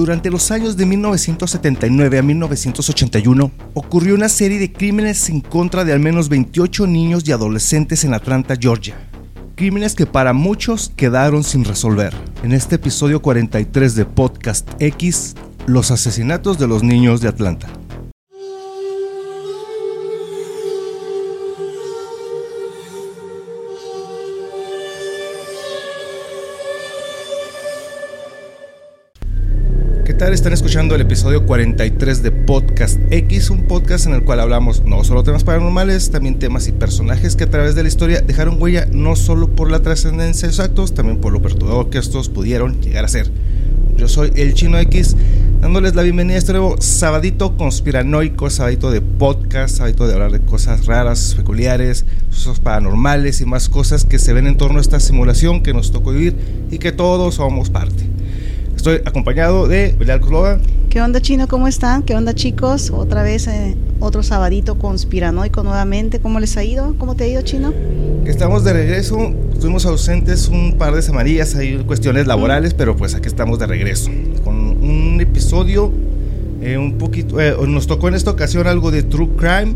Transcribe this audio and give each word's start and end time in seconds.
Durante 0.00 0.30
los 0.30 0.50
años 0.50 0.78
de 0.78 0.86
1979 0.86 2.18
a 2.18 2.22
1981 2.22 3.50
ocurrió 3.74 4.14
una 4.14 4.30
serie 4.30 4.58
de 4.58 4.72
crímenes 4.72 5.28
en 5.28 5.42
contra 5.42 5.84
de 5.84 5.92
al 5.92 6.00
menos 6.00 6.30
28 6.30 6.86
niños 6.86 7.28
y 7.28 7.32
adolescentes 7.32 8.02
en 8.04 8.14
Atlanta, 8.14 8.54
Georgia. 8.58 8.96
Crímenes 9.56 9.94
que 9.94 10.06
para 10.06 10.32
muchos 10.32 10.90
quedaron 10.96 11.44
sin 11.44 11.66
resolver. 11.66 12.14
En 12.42 12.52
este 12.52 12.76
episodio 12.76 13.20
43 13.20 13.94
de 13.94 14.06
Podcast 14.06 14.70
X, 14.78 15.34
los 15.66 15.90
asesinatos 15.90 16.58
de 16.58 16.66
los 16.66 16.82
niños 16.82 17.20
de 17.20 17.28
Atlanta. 17.28 17.68
Están 30.20 30.52
escuchando 30.52 30.94
el 30.94 31.00
episodio 31.00 31.46
43 31.46 32.22
de 32.22 32.30
Podcast 32.30 33.00
X, 33.10 33.48
un 33.48 33.62
podcast 33.62 34.06
en 34.06 34.12
el 34.12 34.22
cual 34.22 34.40
hablamos 34.40 34.84
no 34.84 35.02
solo 35.02 35.24
temas 35.24 35.44
paranormales, 35.44 36.10
también 36.10 36.38
temas 36.38 36.68
y 36.68 36.72
personajes 36.72 37.36
que 37.36 37.44
a 37.44 37.50
través 37.50 37.74
de 37.74 37.82
la 37.82 37.88
historia 37.88 38.20
dejaron 38.20 38.60
huella 38.60 38.86
no 38.92 39.16
solo 39.16 39.48
por 39.48 39.70
la 39.70 39.80
trascendencia 39.80 40.46
de 40.46 40.52
sus 40.52 40.60
actos, 40.60 40.92
también 40.92 41.22
por 41.22 41.32
lo 41.32 41.40
perturbador 41.40 41.88
que 41.88 41.96
estos 41.96 42.28
pudieron 42.28 42.82
llegar 42.82 43.06
a 43.06 43.08
ser. 43.08 43.30
Yo 43.96 44.08
soy 44.08 44.30
el 44.36 44.52
Chino 44.52 44.78
X, 44.78 45.16
dándoles 45.62 45.94
la 45.94 46.02
bienvenida 46.02 46.36
a 46.36 46.38
este 46.38 46.52
nuevo 46.52 46.76
sabadito 46.80 47.56
conspiranoico, 47.56 48.50
sabadito 48.50 48.90
de 48.90 49.00
podcast, 49.00 49.78
sabadito 49.78 50.06
de 50.06 50.12
hablar 50.12 50.32
de 50.32 50.40
cosas 50.40 50.84
raras, 50.84 51.34
peculiares, 51.34 52.04
cosas 52.28 52.60
paranormales 52.60 53.40
y 53.40 53.46
más 53.46 53.70
cosas 53.70 54.04
que 54.04 54.18
se 54.18 54.34
ven 54.34 54.46
en 54.46 54.58
torno 54.58 54.78
a 54.78 54.82
esta 54.82 55.00
simulación 55.00 55.62
que 55.62 55.72
nos 55.72 55.90
tocó 55.90 56.12
vivir 56.12 56.36
y 56.70 56.76
que 56.76 56.92
todos 56.92 57.36
somos 57.36 57.70
parte. 57.70 58.04
Estoy 58.80 59.02
acompañado 59.04 59.68
de 59.68 59.94
Belial 59.98 60.20
Cosloga. 60.20 60.58
¿Qué 60.88 61.02
onda, 61.02 61.20
Chino? 61.20 61.46
¿Cómo 61.48 61.68
están? 61.68 62.02
¿Qué 62.02 62.14
onda, 62.14 62.34
chicos? 62.34 62.90
Otra 62.90 63.22
vez 63.22 63.46
eh, 63.46 63.76
otro 63.98 64.22
sabadito 64.22 64.78
conspiranoico 64.78 65.62
nuevamente. 65.62 66.18
¿Cómo 66.18 66.40
les 66.40 66.56
ha 66.56 66.64
ido? 66.64 66.94
¿Cómo 66.96 67.14
te 67.14 67.24
ha 67.24 67.26
ido, 67.26 67.42
Chino? 67.42 67.74
Estamos 68.24 68.64
de 68.64 68.72
regreso. 68.72 69.34
Estuvimos 69.52 69.84
ausentes 69.84 70.48
un 70.48 70.78
par 70.78 70.94
de 70.94 71.02
semanas, 71.02 71.54
hay 71.56 71.76
cuestiones 71.84 72.26
laborales, 72.26 72.72
pero 72.72 72.96
pues 72.96 73.14
aquí 73.14 73.28
estamos 73.28 73.58
de 73.58 73.66
regreso. 73.66 74.10
Con 74.44 74.56
un 74.56 75.18
episodio 75.20 75.92
eh, 76.62 76.78
un 76.78 76.96
poquito... 76.96 77.38
Eh, 77.38 77.54
nos 77.68 77.86
tocó 77.86 78.08
en 78.08 78.14
esta 78.14 78.30
ocasión 78.30 78.66
algo 78.66 78.90
de 78.90 79.02
True 79.02 79.28
Crime. 79.36 79.74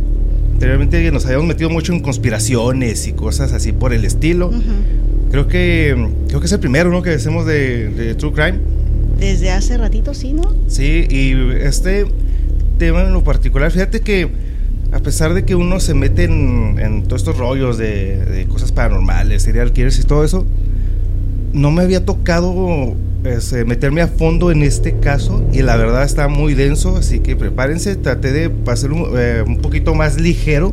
Anteriormente 0.55 1.13
nos 1.13 1.27
habíamos 1.27 1.47
metido 1.47 1.69
mucho 1.69 1.93
en 1.93 2.01
conspiraciones 2.01 3.07
y 3.07 3.13
cosas 3.13 3.53
así 3.53 3.73
por 3.73 3.93
el 3.93 4.07
estilo. 4.07 4.51
Creo 5.31 5.47
que 5.47 6.09
creo 6.27 6.41
que 6.41 6.47
es 6.47 6.53
el 6.53 6.61
primero 6.61 6.91
¿no? 6.91 7.03
que 7.03 7.11
hacemos 7.11 7.45
de, 7.45 7.91
de 7.91 8.15
True 8.15 8.33
Crime. 8.33 8.84
Desde 9.19 9.51
hace 9.51 9.79
ratito, 9.79 10.15
sí, 10.15 10.33
¿no? 10.33 10.55
Sí, 10.67 11.07
y 11.09 11.33
este 11.61 12.07
tema 12.79 13.03
en 13.03 13.13
lo 13.13 13.23
particular, 13.25 13.71
fíjate 13.71 14.01
que 14.01 14.29
a 14.93 15.01
pesar 15.01 15.35
de 15.35 15.45
que 15.45 15.55
uno 15.55 15.81
se 15.81 15.95
mete 15.95 16.25
en, 16.25 17.03
todos 17.05 17.23
estos 17.23 17.37
rollos 17.37 17.79
de, 17.79 18.47
cosas 18.49 18.73
paranormales, 18.73 19.43
serial 19.43 19.73
killers 19.73 19.99
y 19.99 20.05
todo 20.05 20.25
eso, 20.25 20.47
no 21.53 21.71
me 21.71 21.83
había 21.83 22.05
tocado 22.05 22.95
este, 23.25 23.65
meterme 23.65 24.03
a 24.03 24.09
fondo 24.09 24.51
en 24.51 24.63
este 24.63 24.99
caso 24.99 25.45
y 25.53 25.63
la 25.63 25.77
verdad 25.77 26.05
está 26.05 26.29
muy 26.29 26.55
denso, 26.55 26.97
así 26.97 27.21
que 27.21 27.35
prepárense, 27.37 27.97
traté 27.97 28.33
de 28.33 28.49
un, 28.49 29.13
eh, 29.17 29.43
un 29.47 29.59
poquito 29.59 29.95
más 29.95 30.21
ligero 30.21 30.73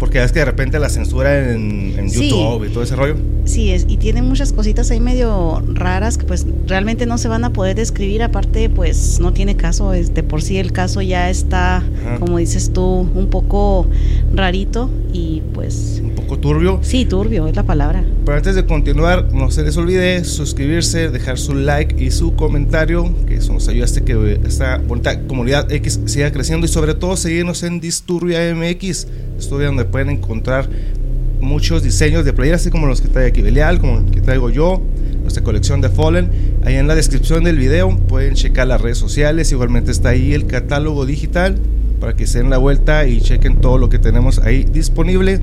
porque 0.00 0.24
es 0.24 0.32
que 0.32 0.40
de 0.40 0.46
repente 0.46 0.78
la 0.78 0.88
censura 0.88 1.52
en, 1.52 2.08
YouTube 2.10 2.64
y 2.64 2.70
todo 2.70 2.82
ese 2.82 2.96
rollo. 2.96 3.14
Sí, 3.44 3.70
es, 3.70 3.84
y 3.86 3.98
tiene 3.98 4.22
muchas 4.22 4.52
cositas 4.52 4.90
ahí 4.90 4.98
medio 4.98 5.62
raras 5.74 6.18
que 6.18 6.24
pues 6.24 6.46
realmente 6.66 7.06
no 7.06 7.18
se 7.18 7.28
van 7.28 7.44
a 7.44 7.52
poder 7.52 7.76
describir. 7.76 8.22
Aparte, 8.22 8.68
pues 8.70 9.20
no 9.20 9.32
tiene 9.32 9.56
caso. 9.56 9.92
Es, 9.92 10.14
de 10.14 10.22
por 10.22 10.42
sí 10.42 10.56
el 10.56 10.72
caso 10.72 11.02
ya 11.02 11.30
está, 11.30 11.84
como 12.18 12.38
dices 12.38 12.72
tú, 12.72 12.82
un 13.14 13.28
poco 13.28 13.86
rarito 14.34 14.90
y 15.12 15.42
pues... 15.52 16.00
Un 16.02 16.14
poco 16.14 16.38
turbio. 16.38 16.80
Sí, 16.82 17.04
turbio 17.04 17.46
es 17.46 17.54
la 17.54 17.64
palabra. 17.64 18.02
Pero 18.24 18.36
antes 18.36 18.54
de 18.54 18.64
continuar, 18.64 19.32
no 19.32 19.50
se 19.50 19.62
les 19.62 19.76
olvide 19.76 20.24
suscribirse, 20.24 21.10
dejar 21.10 21.38
su 21.38 21.54
like 21.54 22.02
y 22.02 22.10
su 22.10 22.34
comentario, 22.34 23.12
eso 23.40 23.52
nos 23.52 23.66
ayuda 23.68 23.86
a 23.86 24.04
que 24.04 24.40
esta 24.44 24.78
bonita 24.78 25.18
comunidad 25.26 25.70
X 25.72 26.00
siga 26.04 26.30
creciendo 26.30 26.66
y 26.66 26.68
sobre 26.68 26.94
todo 26.94 27.16
seguirnos 27.16 27.62
en 27.62 27.80
Disturbia 27.80 28.54
MX 28.54 29.06
estudio 29.38 29.66
donde 29.66 29.84
pueden 29.84 30.10
encontrar 30.10 30.68
muchos 31.40 31.82
diseños 31.82 32.24
de 32.24 32.32
playeras, 32.32 32.60
así 32.60 32.70
como 32.70 32.86
los 32.86 33.00
que 33.00 33.08
trae 33.08 33.28
aquí 33.28 33.40
Belial, 33.40 33.80
como 33.80 33.98
el 33.98 34.10
que 34.10 34.20
traigo 34.20 34.50
yo, 34.50 34.82
nuestra 35.22 35.42
colección 35.42 35.80
de 35.80 35.88
Fallen. 35.88 36.28
Ahí 36.64 36.76
en 36.76 36.86
la 36.86 36.94
descripción 36.94 37.44
del 37.44 37.56
video 37.56 37.96
pueden 38.08 38.34
checar 38.34 38.66
las 38.66 38.80
redes 38.80 38.98
sociales, 38.98 39.50
igualmente 39.50 39.90
está 39.90 40.10
ahí 40.10 40.34
el 40.34 40.46
catálogo 40.46 41.06
digital 41.06 41.56
para 41.98 42.14
que 42.14 42.26
se 42.26 42.38
den 42.38 42.50
la 42.50 42.58
vuelta 42.58 43.06
y 43.06 43.20
chequen 43.20 43.60
todo 43.60 43.78
lo 43.78 43.88
que 43.88 43.98
tenemos 43.98 44.38
ahí 44.38 44.64
disponible. 44.64 45.40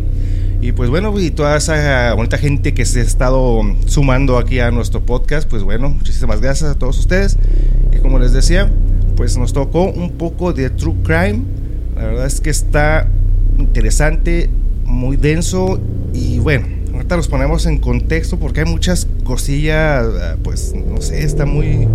Y 0.60 0.72
pues 0.72 0.90
bueno, 0.90 1.18
y 1.20 1.30
toda 1.32 1.58
esa 1.58 2.14
bonita 2.16 2.38
gente 2.38 2.74
que 2.74 2.86
se 2.86 3.02
ha 3.02 3.04
estado 3.04 3.62
sumando 3.86 4.38
aquí 4.38 4.60
a 4.60 4.72
nuestro 4.72 5.02
podcast, 5.06 5.48
pues 5.48 5.64
bueno, 5.64 5.90
muchísimas 5.90 6.42
gracias 6.42 6.72
a 6.72 6.76
todos 6.76 6.98
ustedes. 6.98 7.38
Y 7.94 7.98
como 7.98 8.18
les 8.18 8.34
decía, 8.34 8.70
pues 9.16 9.38
nos 9.38 9.54
tocó 9.54 9.84
un 9.84 10.12
poco 10.12 10.54
de 10.54 10.70
True 10.70 10.96
Crime. 11.04 11.42
La 11.96 12.06
verdad 12.06 12.26
es 12.26 12.42
que 12.42 12.50
está 12.50 13.08
interesante, 13.60 14.50
muy 14.86 15.18
denso 15.18 15.80
y 16.14 16.40
bueno, 16.40 16.68
ahorita 16.94 17.18
los 17.18 17.28
ponemos 17.28 17.66
en 17.66 17.78
contexto 17.78 18.40
porque 18.40 18.62
hay 18.62 18.66
muchas 18.66 19.08
cosillas, 19.24 20.06
ah, 20.22 20.36
pues 20.44 20.74
no 20.74 21.02
sé, 21.02 21.24
está 21.24 21.46
muy... 21.46 21.88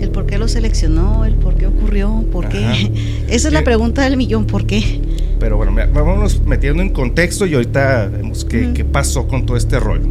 El 0.00 0.10
por 0.10 0.26
qué 0.26 0.36
lo 0.36 0.48
seleccionó, 0.48 1.24
el 1.24 1.34
por 1.36 1.54
qué 1.54 1.66
ocurrió, 1.66 2.24
por 2.32 2.48
qué. 2.48 2.92
Esa 3.28 3.48
es 3.48 3.54
la 3.54 3.64
pregunta 3.64 4.02
del 4.02 4.16
millón, 4.16 4.46
¿por 4.46 4.66
qué? 4.66 5.00
Pero 5.42 5.56
bueno, 5.56 5.74
vamos 5.92 6.40
metiendo 6.46 6.82
en 6.82 6.90
contexto 6.90 7.46
y 7.46 7.54
ahorita 7.54 8.06
vemos 8.06 8.44
qué, 8.44 8.72
qué 8.72 8.84
pasó 8.84 9.26
con 9.26 9.44
todo 9.44 9.56
este 9.56 9.80
rollo. 9.80 10.06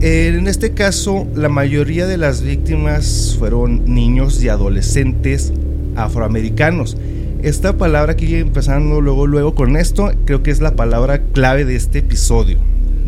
En 0.00 0.46
este 0.46 0.72
caso, 0.72 1.26
la 1.34 1.48
mayoría 1.48 2.06
de 2.06 2.16
las 2.16 2.40
víctimas 2.42 3.34
fueron 3.36 3.92
niños 3.92 4.40
y 4.44 4.48
adolescentes 4.48 5.52
afroamericanos 5.96 6.96
esta 7.42 7.76
palabra 7.76 8.12
aquí 8.12 8.34
empezando 8.34 9.00
luego 9.00 9.26
luego 9.26 9.54
con 9.54 9.76
esto, 9.76 10.10
creo 10.24 10.42
que 10.42 10.50
es 10.50 10.60
la 10.60 10.74
palabra 10.74 11.18
clave 11.32 11.64
de 11.64 11.76
este 11.76 11.98
episodio, 11.98 12.58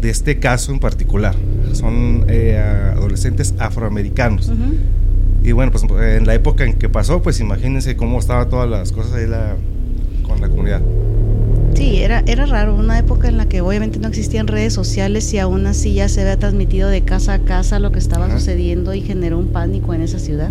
de 0.01 0.11
este 0.11 0.39
caso 0.39 0.71
en 0.71 0.79
particular. 0.79 1.35
Son 1.73 2.25
eh, 2.29 2.57
adolescentes 2.57 3.55
afroamericanos. 3.59 4.53
Y 5.43 5.53
bueno, 5.53 5.73
pues 5.73 5.85
en 6.15 6.27
la 6.27 6.35
época 6.35 6.65
en 6.65 6.75
que 6.75 6.89
pasó, 6.89 7.23
pues 7.23 7.41
imagínense 7.41 7.97
cómo 7.97 8.19
estaban 8.19 8.49
todas 8.49 8.69
las 8.69 8.93
cosas 8.93 9.15
ahí 9.15 9.27
la, 9.27 9.57
la 10.41 10.49
comunidad. 10.49 10.82
Sí, 11.75 11.99
era, 11.99 12.25
era 12.26 12.47
raro, 12.47 12.75
una 12.75 12.99
época 12.99 13.28
en 13.28 13.37
la 13.37 13.49
que 13.49 13.60
obviamente 13.60 13.99
no 13.99 14.09
existían 14.09 14.49
redes 14.49 14.72
sociales 14.72 15.32
y 15.32 15.38
aún 15.38 15.66
así 15.66 15.94
ya 15.94 16.09
se 16.09 16.22
había 16.22 16.37
transmitido 16.37 16.88
de 16.88 17.03
casa 17.03 17.34
a 17.34 17.38
casa 17.41 17.78
lo 17.78 17.93
que 17.93 17.99
estaba 17.99 18.31
sucediendo 18.31 18.94
y 18.94 19.00
generó 19.00 19.38
un 19.38 19.49
pánico 19.49 19.94
en 19.94 20.03
esa 20.03 20.19
ciudad. 20.19 20.50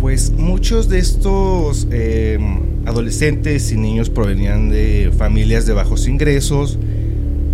Pues 0.00 0.30
muchos 0.30 0.88
de 0.88 0.98
estos 0.98 1.88
eh, 1.90 2.38
adolescentes 2.84 3.72
y 3.72 3.76
niños 3.76 4.08
provenían 4.08 4.68
de 4.68 5.10
familias 5.16 5.66
de 5.66 5.72
bajos 5.72 6.06
ingresos. 6.06 6.78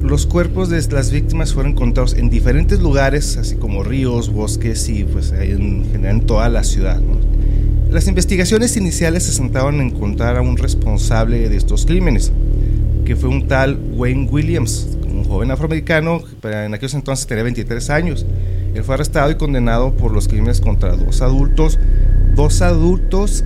Los 0.02 0.26
cuerpos 0.26 0.68
de 0.68 0.82
las 0.90 1.12
víctimas 1.12 1.54
fueron 1.54 1.72
encontrados 1.72 2.14
en 2.14 2.28
diferentes 2.28 2.80
lugares, 2.80 3.36
así 3.36 3.54
como 3.54 3.84
ríos, 3.84 4.30
bosques 4.30 4.88
y 4.88 5.04
pues 5.04 5.32
en 5.32 5.84
general 5.90 6.16
en 6.16 6.26
toda 6.26 6.48
la 6.48 6.64
ciudad. 6.64 7.00
Las 7.92 8.08
investigaciones 8.08 8.78
iniciales 8.78 9.24
se 9.24 9.32
centraban 9.32 9.74
en 9.74 9.88
encontrar 9.88 10.38
a 10.38 10.40
un 10.40 10.56
responsable 10.56 11.50
de 11.50 11.56
estos 11.58 11.84
crímenes, 11.84 12.32
que 13.04 13.16
fue 13.16 13.28
un 13.28 13.48
tal 13.48 13.78
Wayne 13.92 14.30
Williams, 14.30 14.96
un 15.06 15.24
joven 15.24 15.50
afroamericano, 15.50 16.22
en 16.42 16.72
aquellos 16.72 16.94
entonces 16.94 17.26
tenía 17.26 17.44
23 17.44 17.90
años. 17.90 18.24
Él 18.74 18.82
fue 18.82 18.94
arrestado 18.94 19.30
y 19.30 19.34
condenado 19.34 19.92
por 19.92 20.10
los 20.10 20.26
crímenes 20.26 20.62
contra 20.62 20.96
dos 20.96 21.20
adultos, 21.20 21.78
dos 22.34 22.62
adultos 22.62 23.44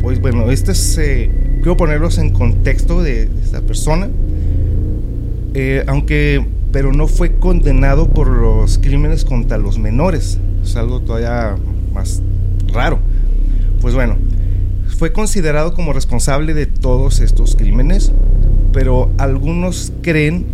pues 0.00 0.18
bueno, 0.18 0.50
este 0.50 0.72
es, 0.72 0.96
eh, 0.96 1.30
quiero 1.56 1.76
ponerlos 1.76 2.16
en 2.16 2.30
contexto 2.30 3.02
de 3.02 3.28
esta 3.42 3.60
persona, 3.60 4.08
eh, 5.52 5.84
aunque, 5.86 6.42
pero 6.72 6.94
no 6.94 7.06
fue 7.06 7.36
condenado 7.36 8.08
por 8.08 8.28
los 8.28 8.78
crímenes 8.78 9.26
contra 9.26 9.58
los 9.58 9.78
menores, 9.78 10.38
es 10.62 10.74
algo 10.76 11.00
todavía 11.00 11.56
más 11.92 12.22
raro. 12.72 12.98
Pues 13.84 13.94
bueno, 13.94 14.16
fue 14.96 15.12
considerado 15.12 15.74
como 15.74 15.92
responsable 15.92 16.54
de 16.54 16.64
todos 16.64 17.20
estos 17.20 17.54
crímenes, 17.54 18.12
pero 18.72 19.10
algunos 19.18 19.92
creen 20.00 20.46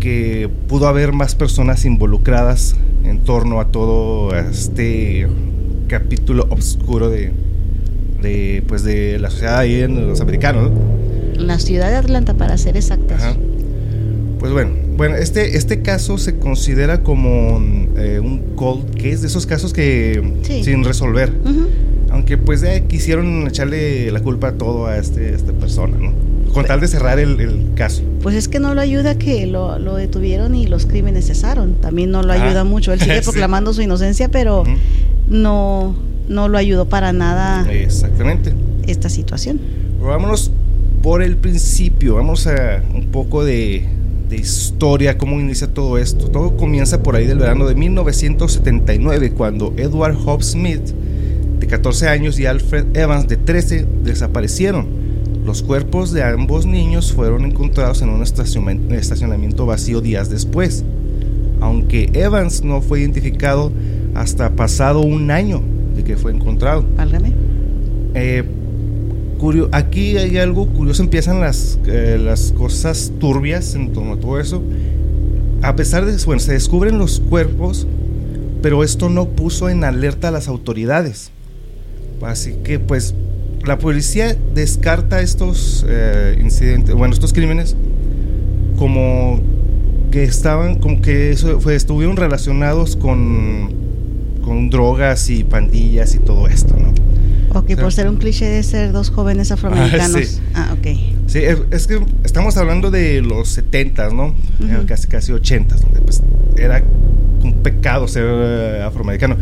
que 0.00 0.48
pudo 0.68 0.88
haber 0.88 1.12
más 1.12 1.34
personas 1.34 1.84
involucradas 1.84 2.74
en 3.04 3.24
torno 3.24 3.60
a 3.60 3.66
todo 3.66 4.34
este 4.34 5.26
capítulo 5.86 6.46
oscuro 6.48 7.10
de, 7.10 7.32
de, 8.22 8.64
pues 8.66 8.84
de 8.84 9.18
la 9.18 9.28
sociedad 9.28 9.58
ahí 9.58 9.82
en 9.82 10.08
los 10.08 10.22
americanos. 10.22 10.70
La 11.36 11.58
ciudad 11.58 11.90
de 11.90 11.96
Atlanta, 11.96 12.32
para 12.32 12.56
ser 12.56 12.78
exactos. 12.78 13.20
Pues 14.38 14.50
bueno, 14.50 14.70
bueno, 14.96 15.16
este, 15.16 15.58
este 15.58 15.82
caso 15.82 16.16
se 16.16 16.38
considera 16.38 17.02
como 17.02 17.60
eh, 17.98 18.18
un 18.18 18.54
cold 18.56 18.94
case, 18.94 19.18
de 19.18 19.26
esos 19.26 19.44
casos 19.44 19.74
que 19.74 20.40
sin 20.64 20.84
resolver. 20.84 21.34
Aunque 22.12 22.36
pues 22.36 22.62
eh, 22.62 22.84
quisieron 22.88 23.46
echarle 23.48 24.10
la 24.12 24.20
culpa 24.20 24.48
a 24.48 24.52
todo 24.52 24.86
a, 24.86 24.98
este, 24.98 25.34
esta 25.34 25.52
persona, 25.52 25.96
¿no? 25.96 26.12
Con 26.52 26.66
tal 26.66 26.80
de 26.80 26.88
cerrar 26.88 27.18
el, 27.18 27.70
caso. 27.74 28.02
Pues 28.22 28.36
es 28.36 28.48
que 28.48 28.60
no 28.60 28.74
lo 28.74 28.82
ayuda 28.82 29.16
que 29.16 29.46
lo, 29.46 29.96
detuvieron 29.96 30.54
y 30.54 30.66
los 30.66 30.84
crímenes 30.84 31.26
cesaron. 31.26 31.76
También 31.76 32.10
no 32.10 32.22
lo 32.22 32.34
ayuda 32.34 32.64
mucho. 32.64 32.92
Él 32.92 33.00
sigue 33.00 33.22
proclamando 33.24 33.72
su 33.72 33.80
inocencia, 33.80 34.28
pero 34.28 34.64
no, 35.28 35.96
no 36.28 36.48
lo 36.48 36.58
ayudó 36.58 36.86
para 36.86 37.14
nada. 37.14 37.66
Exactamente. 37.72 38.52
Esta 38.86 39.08
situación. 39.08 39.58
vámonos 40.02 40.50
por 41.02 41.22
el 41.22 41.38
principio. 41.38 42.16
Vamos 42.16 42.46
a 42.46 42.82
un 42.94 43.06
poco 43.06 43.42
de, 43.42 43.86
de 44.28 44.36
historia, 44.36 45.16
cómo 45.16 45.40
inicia 45.40 45.68
todo 45.68 45.96
esto. 45.96 46.28
Todo 46.28 46.56
comienza 46.56 47.02
por 47.02 47.16
ahí 47.16 47.26
del 47.26 47.38
verano 47.38 47.66
de 47.66 47.74
1979, 47.74 49.32
cuando 49.32 49.72
Edward 49.76 50.16
Hobbs 50.16 50.52
Smith, 50.52 50.82
de 51.62 51.68
14 51.68 52.08
años, 52.08 52.40
y 52.40 52.46
Alfred 52.46 52.96
Evans, 52.96 53.28
de 53.28 53.36
13, 53.36 53.86
desaparecieron. 54.02 54.88
Los 55.44 55.62
cuerpos 55.62 56.12
de 56.12 56.24
ambos 56.24 56.66
niños 56.66 57.12
fueron 57.12 57.44
encontrados 57.44 58.02
en 58.02 58.08
un 58.08 58.20
estacionamiento 58.22 59.64
vacío 59.64 60.00
días 60.00 60.28
después, 60.28 60.84
aunque 61.60 62.10
Evans 62.14 62.64
no 62.64 62.82
fue 62.82 63.00
identificado 63.00 63.70
hasta 64.14 64.50
pasado 64.50 65.02
un 65.02 65.30
año 65.30 65.62
de 65.94 66.02
que 66.02 66.16
fue 66.16 66.32
encontrado. 66.32 66.84
Válgame. 66.96 67.32
Eh, 68.14 68.42
aquí 69.70 70.16
hay 70.16 70.38
algo 70.38 70.66
curioso, 70.66 71.04
empiezan 71.04 71.40
las, 71.40 71.78
eh, 71.86 72.18
las 72.20 72.50
cosas 72.52 73.12
turbias 73.20 73.76
en 73.76 73.92
torno 73.92 74.14
a 74.14 74.16
todo 74.16 74.40
eso. 74.40 74.62
A 75.62 75.76
pesar 75.76 76.06
de, 76.06 76.16
bueno, 76.24 76.40
se 76.40 76.54
descubren 76.54 76.98
los 76.98 77.20
cuerpos, 77.20 77.86
pero 78.62 78.82
esto 78.82 79.08
no 79.08 79.28
puso 79.28 79.68
en 79.68 79.84
alerta 79.84 80.28
a 80.28 80.30
las 80.32 80.48
autoridades. 80.48 81.30
Así 82.24 82.54
que 82.64 82.78
pues 82.78 83.14
la 83.64 83.78
policía 83.78 84.36
descarta 84.54 85.20
estos 85.20 85.84
eh, 85.88 86.38
incidentes, 86.40 86.94
bueno, 86.94 87.14
estos 87.14 87.32
crímenes 87.32 87.76
como 88.76 89.40
que 90.10 90.24
estaban, 90.24 90.78
como 90.78 91.00
que 91.00 91.30
eso 91.30 91.60
fue, 91.60 91.74
estuvieron 91.74 92.16
relacionados 92.16 92.96
con, 92.96 93.72
con 94.44 94.70
drogas 94.70 95.30
y 95.30 95.44
pandillas 95.44 96.14
y 96.14 96.18
todo 96.18 96.48
esto, 96.48 96.76
¿no? 96.76 96.92
Ok, 97.54 97.76
por 97.76 97.92
ser 97.92 98.08
un 98.08 98.16
cliché 98.16 98.46
de 98.46 98.62
ser 98.62 98.92
dos 98.92 99.10
jóvenes 99.10 99.52
afroamericanos. 99.52 100.40
Ah, 100.54 100.74
ok. 100.78 100.86
Sí, 101.26 101.40
es, 101.40 101.86
que 101.86 102.04
estamos 102.24 102.56
hablando 102.56 102.90
de 102.90 103.20
los 103.20 103.48
70, 103.50 104.10
¿no? 104.10 104.34
Casi, 104.86 105.06
casi 105.06 105.32
80, 105.32 105.76
donde 105.76 106.00
pues 106.00 106.22
era 106.56 106.82
un 107.42 107.54
pecado 107.62 108.08
ser 108.08 108.24
eh, 108.26 108.82
afroamericano. 108.82 109.36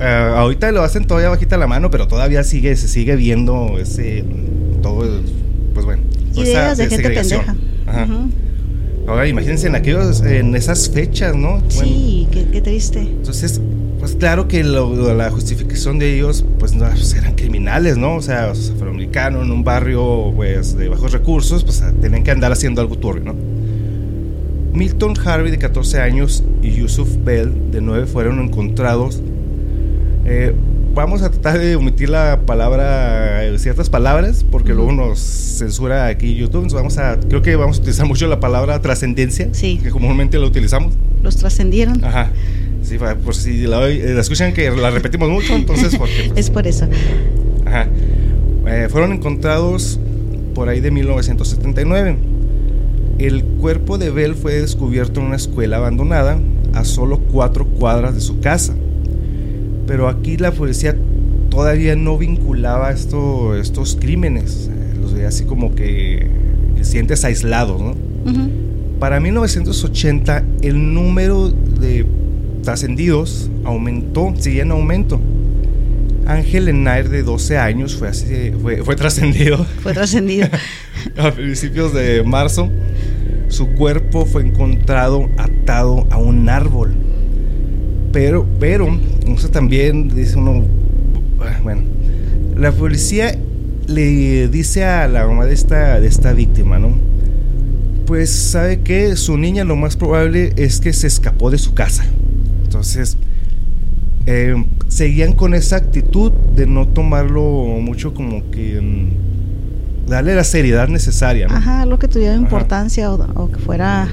Eh, 0.00 0.32
ahorita 0.36 0.72
lo 0.72 0.82
hacen 0.82 1.06
todavía 1.06 1.28
bajita 1.28 1.56
la 1.56 1.66
mano, 1.66 1.90
pero 1.90 2.08
todavía 2.08 2.42
sigue, 2.44 2.74
se 2.76 2.88
sigue 2.88 3.16
viendo 3.16 3.78
ese, 3.78 4.24
todo, 4.82 5.20
pues 5.72 5.86
bueno. 5.86 6.02
Ideas 6.34 6.78
de 6.78 6.88
gente 6.88 7.10
pendeja. 7.10 7.56
Ajá. 7.86 8.26
Ahora 9.06 9.28
imagínense 9.28 9.66
en 9.66 9.74
aquellos, 9.74 10.22
en 10.22 10.56
esas 10.56 10.88
fechas, 10.88 11.36
¿no? 11.36 11.62
Sí, 11.68 12.26
qué, 12.30 12.46
qué 12.46 12.60
triste. 12.62 13.00
Entonces, 13.00 13.60
pues 14.04 14.16
claro 14.16 14.48
que 14.48 14.62
la 14.64 15.30
justificación 15.30 15.98
de 15.98 16.14
ellos, 16.14 16.44
pues, 16.58 16.74
no, 16.74 16.86
pues, 16.88 17.14
eran 17.14 17.34
criminales, 17.34 17.96
¿no? 17.96 18.16
O 18.16 18.22
sea, 18.22 18.50
afroamericanos 18.50 19.44
en 19.44 19.50
un 19.50 19.64
barrio, 19.64 20.32
pues, 20.34 20.76
de 20.76 20.88
bajos 20.88 21.12
recursos, 21.12 21.64
pues, 21.64 21.82
tenían 22.00 22.22
que 22.22 22.30
andar 22.30 22.52
haciendo 22.52 22.80
algo 22.80 22.98
turbio, 22.98 23.32
¿no? 23.32 23.34
Milton 24.74 25.14
Harvey, 25.24 25.50
de 25.50 25.58
14 25.58 26.00
años, 26.00 26.44
y 26.60 26.72
Yusuf 26.72 27.08
Bell, 27.24 27.70
de 27.70 27.80
9, 27.80 28.06
fueron 28.06 28.40
encontrados. 28.40 29.22
Eh, 30.24 30.54
vamos 30.94 31.22
a 31.22 31.30
tratar 31.30 31.58
de 31.58 31.76
omitir 31.76 32.08
la 32.08 32.40
palabra, 32.46 33.44
eh, 33.44 33.58
ciertas 33.58 33.90
palabras, 33.90 34.44
porque 34.50 34.72
luego 34.72 34.92
nos 34.92 35.18
censura 35.18 36.06
aquí 36.06 36.34
YouTube. 36.34 36.62
Entonces 36.62 36.74
vamos 36.74 36.98
a, 36.98 37.18
creo 37.28 37.42
que 37.42 37.56
vamos 37.56 37.78
a 37.78 37.80
utilizar 37.80 38.06
mucho 38.06 38.26
la 38.26 38.40
palabra 38.40 38.80
trascendencia, 38.80 39.48
sí. 39.52 39.78
que 39.82 39.90
comúnmente 39.90 40.38
la 40.38 40.46
utilizamos. 40.46 40.94
Los 41.22 41.36
trascendieron. 41.36 42.04
Ajá. 42.04 42.30
Sí, 42.82 42.98
por 42.98 43.34
si 43.34 43.62
la, 43.62 43.80
la, 43.80 44.20
escuchan 44.20 44.52
que 44.52 44.70
la 44.70 44.90
repetimos 44.90 45.28
mucho, 45.30 45.54
entonces 45.54 45.96
porque, 45.98 46.24
pues, 46.28 46.38
es 46.38 46.50
por 46.50 46.66
eso. 46.66 46.86
Ajá. 47.66 47.88
Eh, 48.66 48.88
fueron 48.90 49.12
encontrados 49.12 49.98
por 50.54 50.68
ahí 50.68 50.80
de 50.80 50.90
1979. 50.90 52.16
El 53.18 53.44
cuerpo 53.44 53.98
de 53.98 54.10
Bell 54.10 54.34
fue 54.34 54.60
descubierto 54.60 55.20
en 55.20 55.26
una 55.26 55.36
escuela 55.36 55.76
abandonada 55.76 56.38
a 56.72 56.84
solo 56.84 57.18
cuatro 57.18 57.66
cuadras 57.66 58.14
de 58.14 58.20
su 58.20 58.40
casa. 58.40 58.74
Pero 59.86 60.08
aquí 60.08 60.36
la 60.36 60.52
policía 60.52 60.96
todavía 61.50 61.96
no 61.96 62.18
vinculaba 62.18 62.90
esto, 62.90 63.56
estos 63.56 63.96
crímenes. 64.00 64.70
Eh, 64.72 64.94
los 65.00 65.14
veía 65.14 65.28
así 65.28 65.44
como 65.44 65.74
que 65.74 66.28
sientes 66.82 67.24
aislados, 67.24 67.80
¿no? 67.80 67.94
Para 68.98 69.20
1980 69.20 70.44
el 70.62 70.94
número 70.94 71.50
de 71.50 72.06
trascendidos 72.62 73.50
aumentó, 73.64 74.34
sigue 74.38 74.62
en 74.62 74.70
aumento. 74.70 75.20
Ángel 76.26 76.68
Enair, 76.68 77.10
de 77.10 77.22
12 77.22 77.58
años, 77.58 77.96
fue, 77.96 78.08
así, 78.08 78.52
fue, 78.62 78.82
fue 78.82 78.96
trascendido. 78.96 79.64
Fue 79.82 79.92
trascendido. 79.92 80.48
a 81.18 81.30
principios 81.32 81.92
de 81.92 82.22
marzo, 82.22 82.70
su 83.48 83.68
cuerpo 83.74 84.24
fue 84.24 84.42
encontrado 84.46 85.28
atado 85.36 86.06
a 86.10 86.16
un 86.16 86.48
árbol. 86.48 86.94
Pero, 88.14 88.46
pero, 88.60 88.96
eso 89.26 89.48
también 89.48 90.08
dice 90.08 90.38
uno, 90.38 90.64
ah, 91.40 91.58
bueno, 91.64 91.82
la 92.56 92.70
policía 92.70 93.36
le 93.88 94.46
dice 94.46 94.84
a 94.84 95.08
la 95.08 95.26
mamá 95.26 95.46
de 95.46 95.54
esta, 95.54 95.98
de 95.98 96.06
esta 96.06 96.32
víctima, 96.32 96.78
¿no? 96.78 96.96
Pues 98.06 98.30
sabe 98.30 98.82
que 98.82 99.16
su 99.16 99.36
niña 99.36 99.64
lo 99.64 99.74
más 99.74 99.96
probable 99.96 100.52
es 100.54 100.78
que 100.78 100.92
se 100.92 101.08
escapó 101.08 101.50
de 101.50 101.58
su 101.58 101.74
casa. 101.74 102.04
Entonces, 102.62 103.16
eh, 104.26 104.64
seguían 104.86 105.32
con 105.32 105.52
esa 105.52 105.74
actitud 105.74 106.30
de 106.54 106.68
no 106.68 106.86
tomarlo 106.86 107.42
mucho 107.80 108.14
como 108.14 108.48
que 108.52 108.80
mm, 108.80 110.08
darle 110.08 110.36
la 110.36 110.44
seriedad 110.44 110.86
necesaria. 110.86 111.48
¿no? 111.48 111.56
Ajá, 111.56 111.84
lo 111.84 111.98
que 111.98 112.06
tuviera 112.06 112.36
importancia 112.36 113.12
o, 113.12 113.50
que 113.50 113.58
fuera 113.58 114.08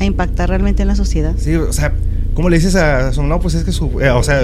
a 0.00 0.04
impactar 0.06 0.48
realmente 0.48 0.80
en 0.80 0.88
la 0.88 0.96
sociedad. 0.96 1.34
Sí, 1.36 1.54
o 1.54 1.70
sea, 1.70 1.92
¿cómo 2.36 2.50
le 2.50 2.56
dices 2.56 2.74
a 2.76 3.12
su 3.12 3.22
no? 3.22 3.40
Pues 3.40 3.54
es 3.54 3.64
que 3.64 3.72
su, 3.72 4.00
eh, 4.00 4.10
o 4.10 4.22
sea, 4.22 4.40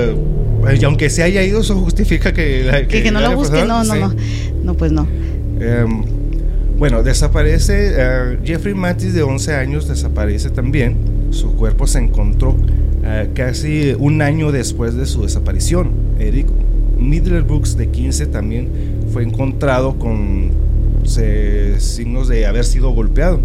y 0.81 0.85
aunque 0.85 1.11
se 1.11 1.23
haya 1.23 1.43
ido, 1.43 1.61
eso 1.61 1.76
justifica 1.76 2.33
que... 2.33 2.87
que, 2.88 3.11
no 3.12 3.21
lo 3.21 3.37
busque, 3.37 3.64
no, 3.64 3.85
no, 3.85 3.95
no, 3.95 4.14
no, 4.64 4.75
pues 4.75 4.90
no. 4.90 5.07
Em, 5.61 6.02
bueno, 6.78 7.02
desaparece, 7.02 7.93
eh, 7.95 8.38
Jeffrey 8.43 8.75
Mattis 8.75 9.12
de 9.12 9.23
11 9.23 9.55
años 9.55 9.88
desaparece 9.88 10.50
también, 10.50 10.97
su 11.31 11.55
cuerpo 11.55 11.87
se 11.87 11.99
encontró 11.99 12.57
eh, 13.05 13.28
casi 13.35 13.95
un 13.99 14.23
año 14.23 14.52
después 14.52 14.97
de 14.97 15.05
su 15.05 15.23
desaparición. 15.23 15.90
Eric 16.19 16.47
Brooks, 17.47 17.76
de 17.76 17.88
15, 17.88 18.26
también 18.26 18.69
fue 19.12 19.23
encontrado 19.23 19.99
con 19.99 20.50
signos 21.05 22.28
de 22.28 22.47
haber 22.47 22.64
sido 22.64 22.90
golpeado. 22.90 23.40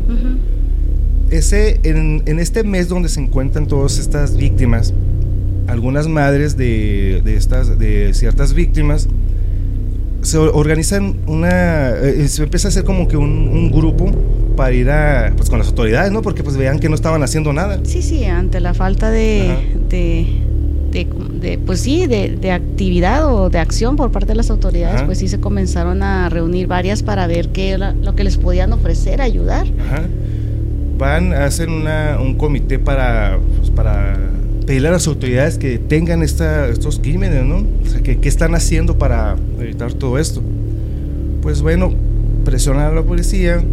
Ese, 1.30 1.80
en, 1.84 2.40
este 2.40 2.64
mes 2.64 2.88
donde 2.88 3.10
se 3.10 3.20
encuentran 3.20 3.68
todas 3.68 4.00
estas 4.00 4.38
víctimas, 4.38 4.94
algunas 5.68 6.08
madres 6.08 6.56
de, 6.56 7.22
estas, 7.26 7.78
de 7.78 8.14
ciertas 8.14 8.54
víctimas 8.54 9.08
se 10.22 10.38
organizan 10.38 11.18
una, 11.28 11.90
eh, 11.90 12.28
se 12.28 12.44
empieza 12.44 12.68
a 12.68 12.70
hacer 12.70 12.84
como 12.84 13.08
que 13.08 13.18
un 13.18 13.72
grupo 13.72 14.12
para 14.58 14.74
ir 14.74 14.90
a, 14.90 15.32
pues 15.38 15.50
con 15.50 15.60
las 15.60 15.70
autoridades, 15.70 16.12
¿no? 16.12 16.22
Porque 16.22 16.44
pues 16.44 16.58
vean 16.58 16.80
que 16.80 16.90
no 16.90 16.96
estaban 16.96 17.24
haciendo 17.24 17.54
nada. 17.54 17.80
Sí, 17.84 18.02
sí, 18.02 18.26
ante 18.26 18.60
la 18.60 18.74
falta 18.74 19.10
de, 19.10 19.56
de, 19.88 21.60
pues 21.66 21.80
sí, 21.80 22.08
de, 22.08 22.52
actividad 22.52 23.34
o 23.34 23.50
de 23.50 23.60
acción 23.60 23.96
por 23.96 24.12
parte 24.12 24.30
de 24.30 24.36
las 24.36 24.50
autoridades, 24.50 25.04
pues 25.04 25.20
sí 25.20 25.30
se 25.30 25.40
comenzaron 25.40 26.04
a 26.04 26.28
reunir 26.28 26.68
varias 26.68 27.04
para 27.04 27.28
ver 27.28 27.50
qué 27.50 27.78
lo 27.78 28.16
que 28.16 28.26
les 28.26 28.36
podían 28.36 28.74
ofrecer, 28.74 29.22
ayudar. 29.22 29.68
Ajá. 29.88 30.04
Van 30.98 31.34
una, 31.70 32.18
un 32.20 32.36
comité 32.36 32.80
para, 32.80 33.40
pues, 33.58 33.70
para 33.70 34.18
pedirle 34.66 34.90
a 34.90 34.92
las 34.92 35.08
autoridades 35.08 35.58
que 35.58 35.70
detengan 35.70 36.24
esta, 36.24 36.68
estos 36.68 37.00
crímenes, 37.00 37.46
¿no? 37.46 37.66
O 37.84 37.90
sea, 37.90 38.02
que, 38.02 38.18
¿qué 38.18 38.30
están 38.30 38.56
haciendo 38.56 38.98
para 38.98 39.36
evitar 39.60 39.94
todo 39.94 40.18
esto? 40.20 40.42
Pues 41.42 41.62
bueno, 41.62 41.94
presionar 42.44 42.92
a 42.92 42.96
la 42.96 43.04
policía, 43.04 43.64